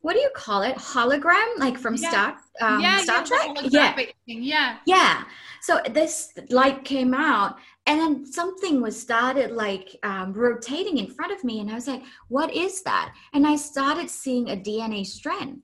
what 0.00 0.14
do 0.14 0.20
you 0.20 0.30
call 0.34 0.62
it? 0.62 0.76
Hologram? 0.76 1.58
Like 1.58 1.76
from 1.76 1.94
yeah. 1.96 2.08
star 2.08 2.36
um, 2.60 2.80
yeah, 2.80 2.98
star 2.98 3.24
trek? 3.24 3.48
yeah. 3.64 3.94
yeah. 4.26 4.76
Yeah. 4.86 5.24
So 5.60 5.80
this 5.90 6.32
light 6.50 6.84
came 6.84 7.14
out 7.14 7.56
and 7.88 7.98
then 7.98 8.26
something 8.26 8.82
was 8.82 9.00
started 9.00 9.50
like 9.50 9.96
um, 10.02 10.34
rotating 10.34 10.98
in 10.98 11.06
front 11.06 11.32
of 11.32 11.42
me 11.42 11.58
and 11.60 11.70
i 11.70 11.74
was 11.74 11.88
like 11.88 12.02
what 12.28 12.54
is 12.54 12.82
that? 12.82 13.14
And 13.32 13.46
i 13.46 13.56
started 13.56 14.08
seeing 14.10 14.50
a 14.50 14.56
dna 14.56 15.04
strand. 15.04 15.62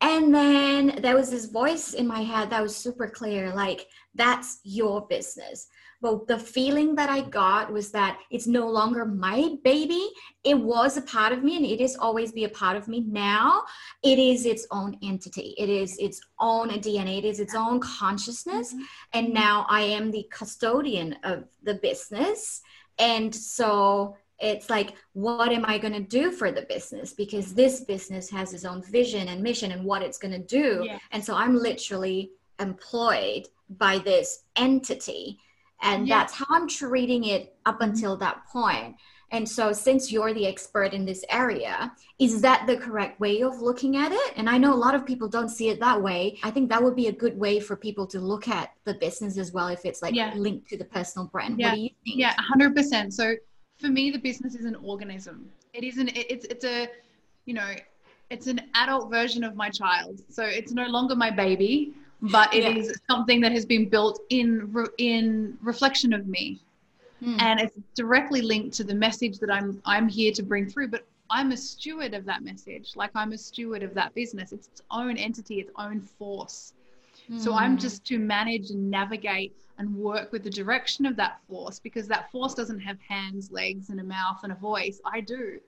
And 0.00 0.34
then 0.34 0.98
there 1.00 1.16
was 1.16 1.30
this 1.30 1.46
voice 1.46 1.94
in 1.94 2.06
my 2.06 2.20
head 2.20 2.50
that 2.50 2.62
was 2.62 2.76
super 2.76 3.08
clear 3.08 3.54
like 3.54 3.86
that's 4.14 4.60
your 4.64 5.06
business 5.06 5.68
but 6.04 6.26
the 6.26 6.38
feeling 6.38 6.94
that 6.96 7.08
I 7.08 7.22
got 7.22 7.72
was 7.72 7.90
that 7.92 8.18
it's 8.30 8.46
no 8.46 8.68
longer 8.68 9.06
my 9.06 9.56
baby. 9.64 10.10
It 10.44 10.52
was 10.52 10.98
a 10.98 11.02
part 11.02 11.32
of 11.32 11.42
me 11.42 11.56
and 11.56 11.64
it 11.64 11.80
is 11.80 11.96
always 11.96 12.30
be 12.30 12.44
a 12.44 12.50
part 12.50 12.76
of 12.76 12.88
me. 12.88 13.00
Now 13.00 13.62
it 14.02 14.18
is 14.18 14.44
its 14.44 14.66
own 14.70 14.98
entity. 15.02 15.54
It 15.56 15.70
is 15.70 15.96
its 15.96 16.20
own 16.38 16.68
DNA. 16.68 17.20
It 17.20 17.24
is 17.24 17.40
its 17.40 17.54
own 17.54 17.80
consciousness. 17.80 18.74
Mm-hmm. 18.74 18.82
And 19.14 19.32
now 19.32 19.64
I 19.70 19.80
am 19.80 20.10
the 20.10 20.28
custodian 20.30 21.16
of 21.24 21.44
the 21.62 21.76
business. 21.76 22.60
And 22.98 23.34
so 23.34 24.18
it's 24.40 24.68
like 24.68 24.94
what 25.12 25.52
am 25.52 25.64
i 25.64 25.78
going 25.78 25.92
to 25.92 26.00
do 26.00 26.32
for 26.32 26.50
the 26.50 26.62
business 26.62 27.12
because 27.12 27.54
this 27.54 27.82
business 27.82 28.28
has 28.28 28.52
its 28.52 28.64
own 28.64 28.82
vision 28.82 29.28
and 29.28 29.40
mission 29.40 29.70
and 29.70 29.84
what 29.84 30.02
it's 30.02 30.18
going 30.18 30.32
to 30.32 30.44
do 30.60 30.82
yeah. 30.84 30.98
and 31.12 31.24
so 31.24 31.36
i'm 31.36 31.56
literally 31.56 32.32
employed 32.58 33.46
by 33.68 33.96
this 33.98 34.40
entity 34.56 35.38
and 35.84 36.08
yeah. 36.08 36.18
that's 36.18 36.34
how 36.34 36.46
i'm 36.50 36.66
treating 36.66 37.24
it 37.24 37.56
up 37.66 37.76
mm-hmm. 37.76 37.90
until 37.90 38.16
that 38.16 38.44
point. 38.52 38.96
and 39.30 39.48
so 39.48 39.72
since 39.72 40.10
you're 40.10 40.34
the 40.34 40.46
expert 40.46 40.92
in 40.92 41.04
this 41.04 41.24
area 41.30 41.92
is 42.18 42.40
that 42.40 42.66
the 42.66 42.76
correct 42.76 43.20
way 43.20 43.42
of 43.42 43.60
looking 43.60 43.96
at 43.96 44.10
it 44.10 44.32
and 44.36 44.48
i 44.50 44.58
know 44.58 44.72
a 44.72 44.82
lot 44.86 44.94
of 44.94 45.06
people 45.06 45.28
don't 45.28 45.50
see 45.50 45.68
it 45.68 45.78
that 45.78 46.00
way 46.00 46.38
i 46.42 46.50
think 46.50 46.68
that 46.68 46.82
would 46.82 46.96
be 46.96 47.06
a 47.08 47.12
good 47.12 47.38
way 47.38 47.60
for 47.60 47.76
people 47.76 48.06
to 48.06 48.18
look 48.18 48.48
at 48.48 48.72
the 48.84 48.94
business 48.94 49.38
as 49.38 49.52
well 49.52 49.68
if 49.68 49.84
it's 49.84 50.02
like 50.02 50.14
yeah. 50.14 50.32
linked 50.34 50.68
to 50.68 50.76
the 50.76 50.84
personal 50.84 51.28
brand 51.28 51.58
yeah. 51.58 51.68
what 51.68 51.74
do 51.76 51.80
you 51.80 51.90
think 52.04 52.18
yeah 52.18 52.34
100% 52.56 53.12
so 53.12 53.34
for 53.78 53.88
me 53.88 54.10
the 54.10 54.18
business 54.18 54.54
is 54.54 54.64
an 54.64 54.76
organism 54.76 55.48
it 55.72 55.84
isn't 55.84 56.08
it's 56.16 56.46
it's 56.46 56.64
a 56.64 56.88
you 57.44 57.54
know 57.54 57.74
it's 58.30 58.46
an 58.46 58.60
adult 58.74 59.10
version 59.10 59.44
of 59.44 59.54
my 59.54 59.68
child 59.68 60.20
so 60.30 60.44
it's 60.44 60.72
no 60.72 60.86
longer 60.86 61.14
my 61.14 61.30
baby 61.30 61.94
but 62.30 62.52
it 62.54 62.62
yeah. 62.62 62.70
is 62.70 63.00
something 63.10 63.40
that 63.40 63.52
has 63.52 63.66
been 63.66 63.88
built 63.88 64.20
in 64.30 64.74
in 64.98 65.58
reflection 65.60 66.12
of 66.12 66.26
me 66.26 66.60
mm. 67.22 67.40
and 67.40 67.60
it's 67.60 67.76
directly 67.94 68.40
linked 68.40 68.74
to 68.74 68.84
the 68.84 68.94
message 68.94 69.38
that 69.38 69.50
i'm 69.50 69.80
i'm 69.84 70.08
here 70.08 70.32
to 70.32 70.42
bring 70.42 70.68
through 70.68 70.88
but 70.88 71.06
i'm 71.30 71.52
a 71.52 71.56
steward 71.56 72.14
of 72.14 72.24
that 72.24 72.42
message 72.42 72.92
like 72.96 73.10
i'm 73.14 73.32
a 73.32 73.38
steward 73.38 73.82
of 73.82 73.92
that 73.94 74.14
business 74.14 74.52
it's 74.52 74.68
its 74.68 74.82
own 74.90 75.16
entity 75.16 75.60
its 75.60 75.70
own 75.76 76.00
force 76.00 76.72
mm. 77.30 77.38
so 77.38 77.52
i'm 77.54 77.72
hmm. 77.72 77.78
just 77.78 78.04
to 78.04 78.18
manage 78.18 78.70
and 78.70 78.90
navigate 78.90 79.54
and 79.78 79.94
work 79.94 80.30
with 80.32 80.44
the 80.44 80.50
direction 80.50 81.04
of 81.04 81.16
that 81.16 81.40
force 81.48 81.78
because 81.78 82.06
that 82.06 82.30
force 82.30 82.54
doesn't 82.54 82.80
have 82.80 82.96
hands 83.00 83.50
legs 83.50 83.90
and 83.90 84.00
a 84.00 84.04
mouth 84.04 84.38
and 84.44 84.52
a 84.52 84.56
voice 84.56 85.00
i 85.04 85.20
do 85.20 85.58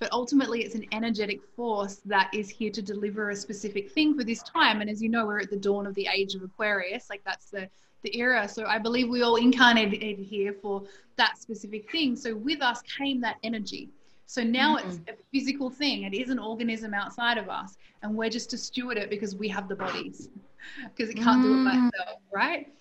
but 0.00 0.10
ultimately 0.12 0.62
it's 0.62 0.74
an 0.74 0.86
energetic 0.92 1.40
force 1.54 2.00
that 2.06 2.30
is 2.32 2.48
here 2.48 2.72
to 2.72 2.82
deliver 2.82 3.30
a 3.30 3.36
specific 3.36 3.92
thing 3.92 4.16
for 4.16 4.24
this 4.24 4.42
time. 4.42 4.80
And 4.80 4.90
as 4.90 5.00
you 5.02 5.10
know, 5.10 5.26
we're 5.26 5.40
at 5.40 5.50
the 5.50 5.56
dawn 5.56 5.86
of 5.86 5.94
the 5.94 6.08
age 6.12 6.34
of 6.34 6.42
Aquarius, 6.42 7.08
like 7.10 7.22
that's 7.24 7.50
the 7.50 7.68
the 8.02 8.18
era. 8.18 8.48
So 8.48 8.64
I 8.64 8.78
believe 8.78 9.10
we 9.10 9.22
all 9.22 9.36
incarnated 9.36 10.18
here 10.18 10.54
for 10.54 10.82
that 11.16 11.38
specific 11.38 11.90
thing. 11.90 12.16
So 12.16 12.34
with 12.34 12.62
us 12.62 12.80
came 12.82 13.20
that 13.20 13.36
energy. 13.42 13.90
So 14.26 14.42
now 14.42 14.76
mm-hmm. 14.76 14.88
it's 14.88 15.00
a 15.08 15.14
physical 15.32 15.70
thing. 15.70 16.04
It 16.04 16.14
is 16.14 16.30
an 16.30 16.38
organism 16.38 16.94
outside 16.94 17.36
of 17.36 17.48
us, 17.48 17.76
and 18.02 18.14
we're 18.14 18.30
just 18.30 18.48
to 18.50 18.58
steward 18.58 18.96
it 18.96 19.10
because 19.10 19.34
we 19.34 19.48
have 19.48 19.68
the 19.68 19.74
bodies, 19.74 20.28
because 20.96 21.10
it 21.10 21.16
can't 21.16 21.40
mm. 21.40 21.42
do 21.42 21.60
it 21.60 21.64
by 21.64 21.74
mm. 21.76 21.88
itself, 21.88 22.20
right? 22.32 22.72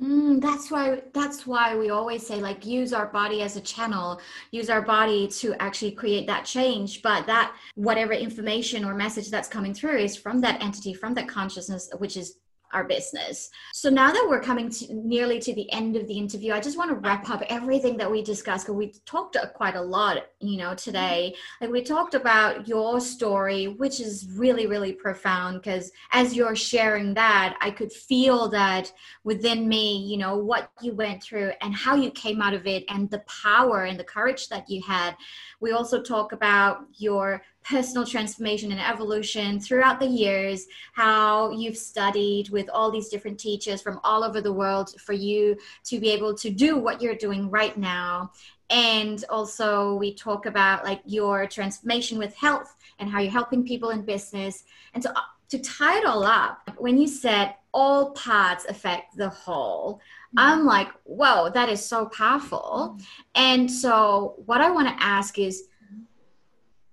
Mm, 0.00 0.42
that's 0.42 0.70
why 0.70 1.00
that's 1.14 1.46
why 1.46 1.74
we 1.74 1.88
always 1.88 2.26
say 2.26 2.36
like 2.36 2.66
use 2.66 2.92
our 2.92 3.06
body 3.06 3.40
as 3.40 3.56
a 3.56 3.62
channel 3.62 4.20
use 4.50 4.68
our 4.68 4.82
body 4.82 5.26
to 5.26 5.54
actually 5.54 5.92
create 5.92 6.26
that 6.26 6.44
change 6.44 7.00
but 7.00 7.26
that 7.26 7.56
whatever 7.76 8.12
information 8.12 8.84
or 8.84 8.94
message 8.94 9.30
that's 9.30 9.48
coming 9.48 9.72
through 9.72 9.96
is 9.96 10.14
from 10.14 10.38
that 10.42 10.62
entity 10.62 10.92
from 10.92 11.14
that 11.14 11.26
consciousness 11.26 11.88
which 11.96 12.18
is 12.18 12.36
our 12.72 12.84
business. 12.84 13.50
So 13.72 13.90
now 13.90 14.12
that 14.12 14.26
we're 14.28 14.40
coming 14.40 14.70
to 14.70 14.94
nearly 14.94 15.38
to 15.40 15.54
the 15.54 15.70
end 15.72 15.96
of 15.96 16.06
the 16.06 16.18
interview, 16.18 16.52
I 16.52 16.60
just 16.60 16.76
want 16.76 16.90
to 16.90 16.96
wrap 16.96 17.28
up 17.30 17.42
everything 17.48 17.96
that 17.98 18.10
we 18.10 18.22
discussed 18.22 18.66
because 18.66 18.76
we 18.76 18.94
talked 19.04 19.36
uh, 19.36 19.46
quite 19.46 19.76
a 19.76 19.80
lot, 19.80 20.18
you 20.40 20.58
know, 20.58 20.74
today. 20.74 21.34
Like 21.60 21.70
we 21.70 21.82
talked 21.82 22.14
about 22.14 22.68
your 22.68 23.00
story, 23.00 23.68
which 23.68 24.00
is 24.00 24.28
really, 24.34 24.66
really 24.66 24.92
profound 24.92 25.62
because 25.62 25.92
as 26.12 26.34
you're 26.34 26.56
sharing 26.56 27.14
that, 27.14 27.56
I 27.60 27.70
could 27.70 27.92
feel 27.92 28.48
that 28.50 28.92
within 29.24 29.68
me, 29.68 29.98
you 29.98 30.16
know, 30.16 30.36
what 30.36 30.70
you 30.80 30.94
went 30.94 31.22
through 31.22 31.52
and 31.60 31.74
how 31.74 31.94
you 31.94 32.10
came 32.10 32.42
out 32.42 32.54
of 32.54 32.66
it 32.66 32.84
and 32.88 33.10
the 33.10 33.22
power 33.26 33.84
and 33.84 33.98
the 33.98 34.04
courage 34.04 34.48
that 34.48 34.68
you 34.68 34.82
had. 34.82 35.16
We 35.60 35.72
also 35.72 36.02
talk 36.02 36.32
about 36.32 36.84
your 36.94 37.42
personal 37.68 38.06
transformation 38.06 38.70
and 38.70 38.80
evolution 38.80 39.58
throughout 39.58 39.98
the 39.98 40.06
years, 40.06 40.66
how 40.92 41.50
you've 41.50 41.76
studied 41.76 42.48
with 42.50 42.68
all 42.70 42.90
these 42.90 43.08
different 43.08 43.38
teachers 43.38 43.82
from 43.82 44.00
all 44.04 44.22
over 44.22 44.40
the 44.40 44.52
world 44.52 44.94
for 45.00 45.12
you 45.12 45.56
to 45.84 45.98
be 45.98 46.10
able 46.10 46.34
to 46.34 46.50
do 46.50 46.78
what 46.78 47.02
you're 47.02 47.16
doing 47.16 47.50
right 47.50 47.76
now. 47.76 48.30
And 48.70 49.24
also, 49.28 49.94
we 49.94 50.14
talk 50.14 50.46
about 50.46 50.84
like 50.84 51.00
your 51.04 51.46
transformation 51.46 52.18
with 52.18 52.34
health 52.34 52.74
and 52.98 53.10
how 53.10 53.20
you're 53.20 53.30
helping 53.30 53.64
people 53.64 53.90
in 53.90 54.02
business. 54.02 54.64
And 54.94 55.02
so, 55.02 55.10
to 55.48 55.58
tie 55.60 55.98
it 55.98 56.04
all 56.04 56.24
up, 56.24 56.70
when 56.76 56.98
you 56.98 57.06
said 57.06 57.54
all 57.72 58.10
parts 58.10 58.64
affect 58.68 59.16
the 59.16 59.28
whole, 59.28 59.94
mm-hmm. 59.94 60.38
I'm 60.38 60.64
like, 60.64 60.88
whoa, 61.04 61.50
that 61.50 61.68
is 61.68 61.84
so 61.84 62.06
powerful. 62.06 62.96
Mm-hmm. 62.96 63.04
And 63.36 63.70
so, 63.70 64.34
what 64.46 64.60
I 64.60 64.70
want 64.70 64.88
to 64.88 65.04
ask 65.04 65.38
is, 65.38 65.68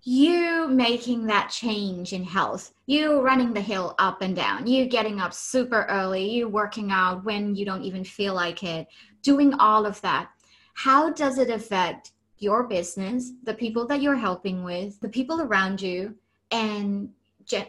you 0.05 0.67
making 0.67 1.25
that 1.27 1.49
change 1.49 2.11
in 2.11 2.23
health, 2.23 2.73
you 2.87 3.21
running 3.21 3.53
the 3.53 3.61
hill 3.61 3.95
up 3.99 4.21
and 4.21 4.35
down, 4.35 4.67
you 4.67 4.85
getting 4.85 5.21
up 5.21 5.33
super 5.33 5.85
early, 5.89 6.29
you 6.29 6.49
working 6.49 6.91
out 6.91 7.23
when 7.23 7.55
you 7.55 7.65
don't 7.65 7.83
even 7.83 8.03
feel 8.03 8.33
like 8.33 8.63
it, 8.63 8.87
doing 9.21 9.53
all 9.55 9.85
of 9.85 9.99
that. 10.01 10.29
How 10.73 11.11
does 11.11 11.37
it 11.37 11.49
affect 11.49 12.11
your 12.39 12.63
business, 12.63 13.31
the 13.43 13.53
people 13.53 13.87
that 13.87 14.01
you're 14.01 14.17
helping 14.17 14.63
with, 14.63 14.99
the 14.99 15.07
people 15.07 15.41
around 15.41 15.81
you, 15.81 16.15
and 16.51 17.09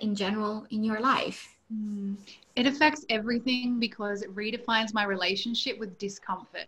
in 0.01 0.15
general 0.15 0.67
in 0.71 0.83
your 0.83 1.01
life? 1.01 1.57
Hmm. 1.73 2.15
It 2.57 2.67
affects 2.67 3.05
everything 3.11 3.79
because 3.79 4.23
it 4.23 4.35
redefines 4.35 4.93
my 4.93 5.05
relationship 5.05 5.79
with 5.79 5.99
discomfort. 5.99 6.67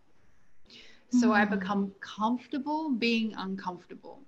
So 1.10 1.28
mm. 1.28 1.34
I 1.34 1.44
become 1.44 1.92
comfortable 2.00 2.90
being 2.90 3.32
uncomfortable. 3.36 4.18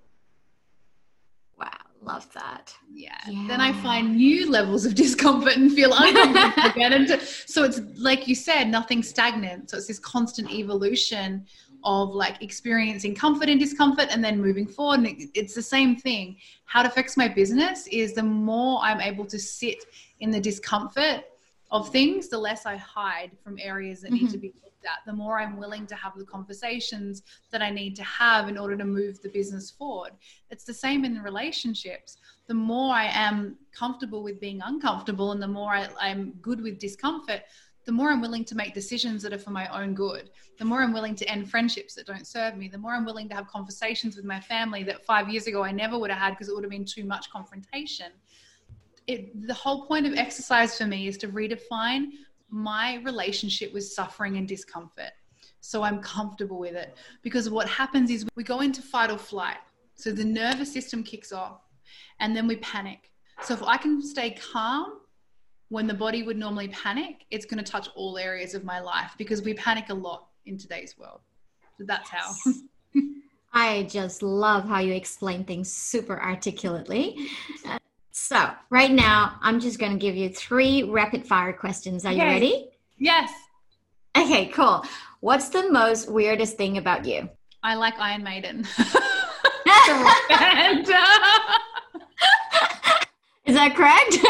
Love 2.01 2.31
that. 2.33 2.73
Yeah. 2.93 3.17
yeah. 3.27 3.45
Then 3.47 3.59
I 3.59 3.73
find 3.81 4.15
new 4.15 4.49
levels 4.49 4.85
of 4.85 4.95
discomfort 5.05 5.55
and 5.57 5.71
feel 5.71 5.91
uncomfortable 5.97 6.69
again. 6.69 6.93
And 6.93 7.21
so 7.21 7.63
it's 7.63 7.81
like 7.97 8.27
you 8.27 8.35
said, 8.35 8.69
nothing 8.69 9.03
stagnant. 9.03 9.69
So 9.69 9.77
it's 9.77 9.87
this 9.87 9.99
constant 9.99 10.51
evolution 10.51 11.45
of 11.83 12.09
like 12.09 12.41
experiencing 12.41 13.15
comfort 13.15 13.49
and 13.49 13.59
discomfort 13.59 14.07
and 14.11 14.23
then 14.23 14.41
moving 14.41 14.67
forward. 14.67 14.99
And 14.99 15.29
it's 15.33 15.53
the 15.53 15.61
same 15.61 15.95
thing. 15.95 16.37
How 16.65 16.81
it 16.81 16.87
affects 16.87 17.17
my 17.17 17.27
business 17.27 17.87
is 17.87 18.13
the 18.13 18.23
more 18.23 18.79
I'm 18.81 19.01
able 19.01 19.25
to 19.25 19.39
sit 19.39 19.83
in 20.19 20.31
the 20.31 20.39
discomfort 20.39 21.23
of 21.71 21.89
things, 21.89 22.29
the 22.29 22.37
less 22.37 22.65
I 22.65 22.77
hide 22.77 23.31
from 23.43 23.57
areas 23.59 24.01
that 24.01 24.11
mm-hmm. 24.11 24.25
need 24.25 24.31
to 24.31 24.37
be 24.37 24.53
that, 24.83 24.99
the 25.05 25.13
more 25.13 25.39
I'm 25.39 25.57
willing 25.57 25.85
to 25.87 25.95
have 25.95 26.17
the 26.17 26.25
conversations 26.25 27.23
that 27.51 27.61
I 27.61 27.69
need 27.69 27.95
to 27.97 28.03
have 28.03 28.47
in 28.47 28.57
order 28.57 28.77
to 28.77 28.85
move 28.85 29.21
the 29.21 29.29
business 29.29 29.71
forward. 29.71 30.11
It's 30.49 30.63
the 30.63 30.73
same 30.73 31.05
in 31.05 31.21
relationships. 31.21 32.17
The 32.47 32.53
more 32.53 32.93
I 32.93 33.05
am 33.07 33.57
comfortable 33.71 34.23
with 34.23 34.39
being 34.39 34.61
uncomfortable 34.63 35.31
and 35.31 35.41
the 35.41 35.47
more 35.47 35.73
I, 35.73 35.87
I'm 35.99 36.31
good 36.41 36.61
with 36.61 36.79
discomfort, 36.79 37.41
the 37.85 37.91
more 37.91 38.11
I'm 38.11 38.21
willing 38.21 38.45
to 38.45 38.55
make 38.55 38.73
decisions 38.73 39.23
that 39.23 39.33
are 39.33 39.39
for 39.39 39.49
my 39.49 39.67
own 39.67 39.95
good, 39.95 40.29
the 40.59 40.65
more 40.65 40.81
I'm 40.81 40.93
willing 40.93 41.15
to 41.15 41.29
end 41.29 41.49
friendships 41.49 41.95
that 41.95 42.05
don't 42.05 42.27
serve 42.27 42.55
me, 42.55 42.67
the 42.67 42.77
more 42.77 42.93
I'm 42.93 43.05
willing 43.05 43.29
to 43.29 43.35
have 43.35 43.47
conversations 43.47 44.15
with 44.15 44.25
my 44.25 44.39
family 44.39 44.83
that 44.83 45.05
five 45.05 45.29
years 45.29 45.47
ago 45.47 45.63
I 45.63 45.71
never 45.71 45.97
would 45.97 46.11
have 46.11 46.19
had 46.19 46.31
because 46.31 46.49
it 46.49 46.55
would 46.55 46.63
have 46.63 46.71
been 46.71 46.85
too 46.85 47.05
much 47.05 47.31
confrontation. 47.31 48.11
It, 49.09 49.47
the 49.47 49.55
whole 49.55 49.87
point 49.87 50.05
of 50.05 50.13
exercise 50.13 50.77
for 50.77 50.85
me 50.85 51.07
is 51.07 51.17
to 51.17 51.27
redefine 51.29 52.11
my 52.51 53.01
relationship 53.03 53.73
with 53.73 53.83
suffering 53.83 54.37
and 54.37 54.47
discomfort. 54.47 55.13
So 55.61 55.81
I'm 55.81 55.99
comfortable 55.99 56.59
with 56.59 56.75
it. 56.75 56.95
Because 57.23 57.49
what 57.49 57.67
happens 57.67 58.11
is 58.11 58.23
we 58.35 58.43
go 58.43 58.59
into 58.59 58.83
fight 58.83 59.09
or 59.09 59.17
flight. 59.17 59.57
So 59.95 60.11
the 60.11 60.23
nervous 60.23 60.71
system 60.71 61.03
kicks 61.03 61.31
off 61.31 61.61
and 62.19 62.35
then 62.35 62.45
we 62.45 62.57
panic. 62.57 63.11
So 63.41 63.55
if 63.55 63.63
I 63.63 63.77
can 63.77 63.99
stay 63.99 64.29
calm 64.29 64.99
when 65.69 65.87
the 65.87 65.93
body 65.95 66.21
would 66.21 66.37
normally 66.37 66.67
panic, 66.67 67.25
it's 67.31 67.47
going 67.47 67.63
to 67.63 67.71
touch 67.71 67.89
all 67.95 68.15
areas 68.19 68.53
of 68.53 68.63
my 68.63 68.79
life 68.79 69.15
because 69.17 69.41
we 69.41 69.55
panic 69.55 69.89
a 69.89 69.93
lot 69.95 70.27
in 70.45 70.55
today's 70.55 70.99
world. 70.99 71.21
So 71.79 71.83
that's 71.87 72.09
how. 72.09 72.31
I 73.53 73.87
just 73.89 74.21
love 74.21 74.65
how 74.65 74.81
you 74.81 74.93
explain 74.93 75.45
things 75.45 75.71
super 75.71 76.21
articulately. 76.21 77.27
So, 78.21 78.51
right 78.69 78.91
now, 78.91 79.39
I'm 79.41 79.59
just 79.59 79.79
going 79.79 79.93
to 79.93 79.97
give 79.97 80.15
you 80.15 80.29
three 80.29 80.83
rapid 80.83 81.25
fire 81.25 81.53
questions. 81.53 82.05
Are 82.05 82.11
you 82.11 82.21
ready? 82.21 82.69
Yes. 82.97 83.31
Okay, 84.15 84.47
cool. 84.47 84.85
What's 85.21 85.49
the 85.49 85.71
most 85.71 86.11
weirdest 86.11 86.57
thing 86.57 86.77
about 86.77 87.05
you? 87.05 87.27
I 87.63 87.73
like 87.73 87.97
Iron 87.97 88.23
Maiden. 88.23 88.59
Is 93.45 93.55
that 93.55 93.73
correct? 93.73 94.13
yeah, 94.21 94.27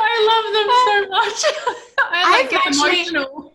I 0.00 0.16
love 0.30 0.46
them 0.54 0.68
so 0.86 0.94
much. 1.10 1.40
I 1.98 2.40
like 2.40 2.46
I've 2.46 2.66
actually, 2.66 3.08
emotional. 3.08 3.54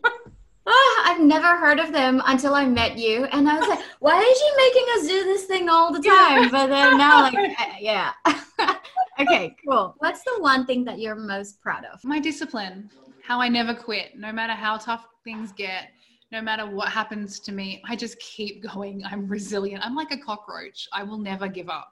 Oh, 0.71 1.03
I've 1.07 1.19
never 1.19 1.57
heard 1.57 1.79
of 1.79 1.91
them 1.91 2.21
until 2.27 2.53
I 2.53 2.63
met 2.63 2.95
you, 2.95 3.25
and 3.25 3.49
I 3.49 3.57
was 3.57 3.67
like, 3.67 3.79
"Why 3.99 4.21
is 4.21 4.37
she 4.37 4.49
making 4.55 4.85
us 4.95 5.07
do 5.07 5.23
this 5.23 5.45
thing 5.45 5.67
all 5.67 5.91
the 5.91 5.99
time?" 5.99 6.51
But 6.51 6.67
then 6.67 6.95
now, 6.95 7.23
like, 7.23 7.57
yeah. 7.79 8.11
okay, 9.19 9.55
cool. 9.67 9.95
What's 9.97 10.23
the 10.23 10.35
one 10.37 10.67
thing 10.67 10.85
that 10.85 10.99
you're 10.99 11.15
most 11.15 11.59
proud 11.59 11.85
of? 11.91 12.03
My 12.03 12.19
discipline. 12.19 12.91
How 13.23 13.41
I 13.41 13.47
never 13.47 13.73
quit, 13.73 14.15
no 14.15 14.31
matter 14.31 14.53
how 14.53 14.77
tough 14.77 15.07
things 15.23 15.51
get, 15.51 15.89
no 16.31 16.39
matter 16.39 16.67
what 16.67 16.89
happens 16.89 17.39
to 17.41 17.51
me. 17.51 17.81
I 17.87 17.95
just 17.95 18.19
keep 18.19 18.61
going. 18.71 19.03
I'm 19.09 19.27
resilient. 19.27 19.83
I'm 19.83 19.95
like 19.95 20.11
a 20.11 20.17
cockroach. 20.17 20.87
I 20.93 21.01
will 21.01 21.17
never 21.17 21.47
give 21.47 21.69
up. 21.69 21.91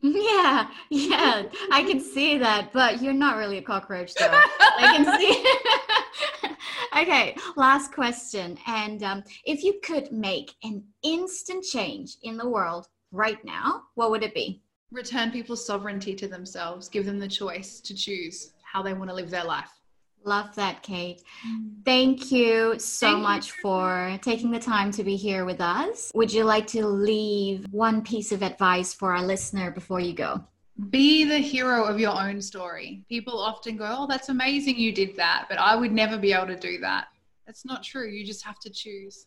Yeah, 0.00 0.68
yeah, 0.90 1.42
I 1.72 1.82
can 1.82 1.98
see 2.00 2.38
that, 2.38 2.72
but 2.72 3.02
you're 3.02 3.14
not 3.14 3.38
really 3.38 3.58
a 3.58 3.62
cockroach, 3.62 4.14
though. 4.14 4.30
I 4.30 4.94
can 4.94 5.18
see. 5.18 6.45
Okay, 6.96 7.36
last 7.56 7.92
question. 7.92 8.58
And 8.66 9.02
um, 9.02 9.24
if 9.44 9.62
you 9.62 9.80
could 9.82 10.12
make 10.12 10.52
an 10.62 10.84
instant 11.02 11.64
change 11.64 12.16
in 12.22 12.36
the 12.36 12.48
world 12.48 12.88
right 13.12 13.42
now, 13.44 13.82
what 13.94 14.10
would 14.10 14.22
it 14.22 14.34
be? 14.34 14.62
Return 14.92 15.30
people's 15.30 15.66
sovereignty 15.66 16.14
to 16.14 16.28
themselves, 16.28 16.88
give 16.88 17.06
them 17.06 17.18
the 17.18 17.28
choice 17.28 17.80
to 17.80 17.94
choose 17.94 18.52
how 18.62 18.82
they 18.82 18.94
want 18.94 19.10
to 19.10 19.16
live 19.16 19.30
their 19.30 19.44
life. 19.44 19.70
Love 20.24 20.54
that, 20.56 20.82
Kate. 20.82 21.22
Mm. 21.46 21.84
Thank 21.84 22.32
you 22.32 22.78
so 22.78 23.12
Thank 23.12 23.22
much 23.22 23.48
you. 23.48 23.54
for 23.62 24.18
taking 24.22 24.50
the 24.50 24.58
time 24.58 24.90
to 24.92 25.04
be 25.04 25.14
here 25.14 25.44
with 25.44 25.60
us. 25.60 26.10
Would 26.14 26.32
you 26.32 26.42
like 26.42 26.66
to 26.68 26.84
leave 26.84 27.66
one 27.70 28.02
piece 28.02 28.32
of 28.32 28.42
advice 28.42 28.92
for 28.92 29.14
our 29.14 29.22
listener 29.22 29.70
before 29.70 30.00
you 30.00 30.14
go? 30.14 30.44
Be 30.90 31.24
the 31.24 31.38
hero 31.38 31.84
of 31.84 31.98
your 31.98 32.18
own 32.20 32.40
story. 32.40 33.04
People 33.08 33.38
often 33.38 33.76
go, 33.76 33.86
Oh, 33.98 34.06
that's 34.06 34.28
amazing 34.28 34.76
you 34.76 34.92
did 34.92 35.16
that, 35.16 35.46
but 35.48 35.58
I 35.58 35.74
would 35.74 35.92
never 35.92 36.18
be 36.18 36.32
able 36.32 36.48
to 36.48 36.56
do 36.56 36.78
that. 36.80 37.06
That's 37.46 37.64
not 37.64 37.82
true. 37.82 38.08
You 38.08 38.26
just 38.26 38.44
have 38.44 38.58
to 38.60 38.70
choose. 38.70 39.26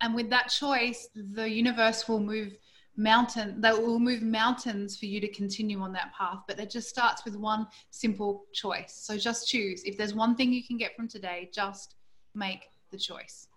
And 0.00 0.14
with 0.14 0.30
that 0.30 0.48
choice, 0.48 1.08
the 1.14 1.48
universe 1.48 2.08
will 2.08 2.20
move 2.20 2.56
mountain 2.96 3.60
that 3.60 3.76
will 3.76 3.98
move 3.98 4.22
mountains 4.22 4.96
for 4.96 5.06
you 5.06 5.20
to 5.20 5.26
continue 5.26 5.80
on 5.80 5.92
that 5.92 6.12
path 6.16 6.38
but 6.46 6.60
it 6.60 6.70
just 6.70 6.88
starts 6.88 7.24
with 7.24 7.34
one 7.34 7.66
simple 7.90 8.44
choice 8.52 8.94
so 9.04 9.18
just 9.18 9.48
choose 9.48 9.82
if 9.82 9.98
there's 9.98 10.14
one 10.14 10.36
thing 10.36 10.52
you 10.52 10.62
can 10.62 10.76
get 10.76 10.94
from 10.94 11.08
today 11.08 11.50
just 11.52 11.96
make 12.36 12.68
the 12.92 12.96
choice 12.96 13.48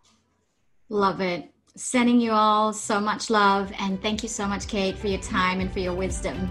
love 0.90 1.22
it 1.22 1.54
Sending 1.78 2.20
you 2.20 2.32
all 2.32 2.74
so 2.74 3.00
much 3.00 3.30
love. 3.30 3.72
And 3.78 4.02
thank 4.02 4.24
you 4.24 4.30
so 4.30 4.48
much, 4.48 4.68
Kate, 4.68 4.98
for 4.98 5.08
your 5.08 5.22
time 5.22 5.60
and 5.60 5.72
for 5.72 5.78
your 5.78 5.94
wisdom. 5.94 6.50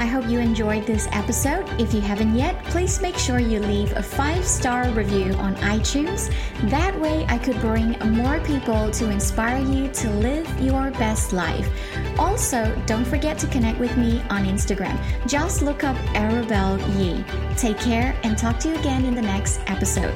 I 0.00 0.06
hope 0.06 0.26
you 0.26 0.38
enjoyed 0.38 0.86
this 0.86 1.06
episode. 1.12 1.68
If 1.78 1.92
you 1.92 2.00
haven't 2.00 2.34
yet, 2.34 2.64
please 2.64 3.02
make 3.02 3.18
sure 3.18 3.38
you 3.38 3.60
leave 3.60 3.92
a 3.92 4.02
five 4.02 4.46
star 4.46 4.88
review 4.92 5.34
on 5.34 5.54
iTunes. 5.56 6.32
That 6.70 6.98
way, 6.98 7.26
I 7.28 7.36
could 7.36 7.60
bring 7.60 7.98
more 7.98 8.40
people 8.40 8.90
to 8.92 9.10
inspire 9.10 9.62
you 9.62 9.88
to 9.88 10.10
live 10.12 10.48
your 10.58 10.90
best 10.92 11.34
life. 11.34 11.68
Also, 12.18 12.74
don't 12.86 13.04
forget 13.04 13.38
to 13.40 13.46
connect 13.48 13.78
with 13.78 13.94
me 13.98 14.22
on 14.30 14.46
Instagram. 14.46 14.98
Just 15.26 15.60
look 15.60 15.84
up 15.84 15.96
Arabelle 16.14 16.78
Yee. 16.98 17.22
Take 17.58 17.78
care 17.78 18.18
and 18.22 18.38
talk 18.38 18.58
to 18.60 18.70
you 18.70 18.76
again 18.76 19.04
in 19.04 19.14
the 19.14 19.20
next 19.20 19.60
episode. 19.66 20.14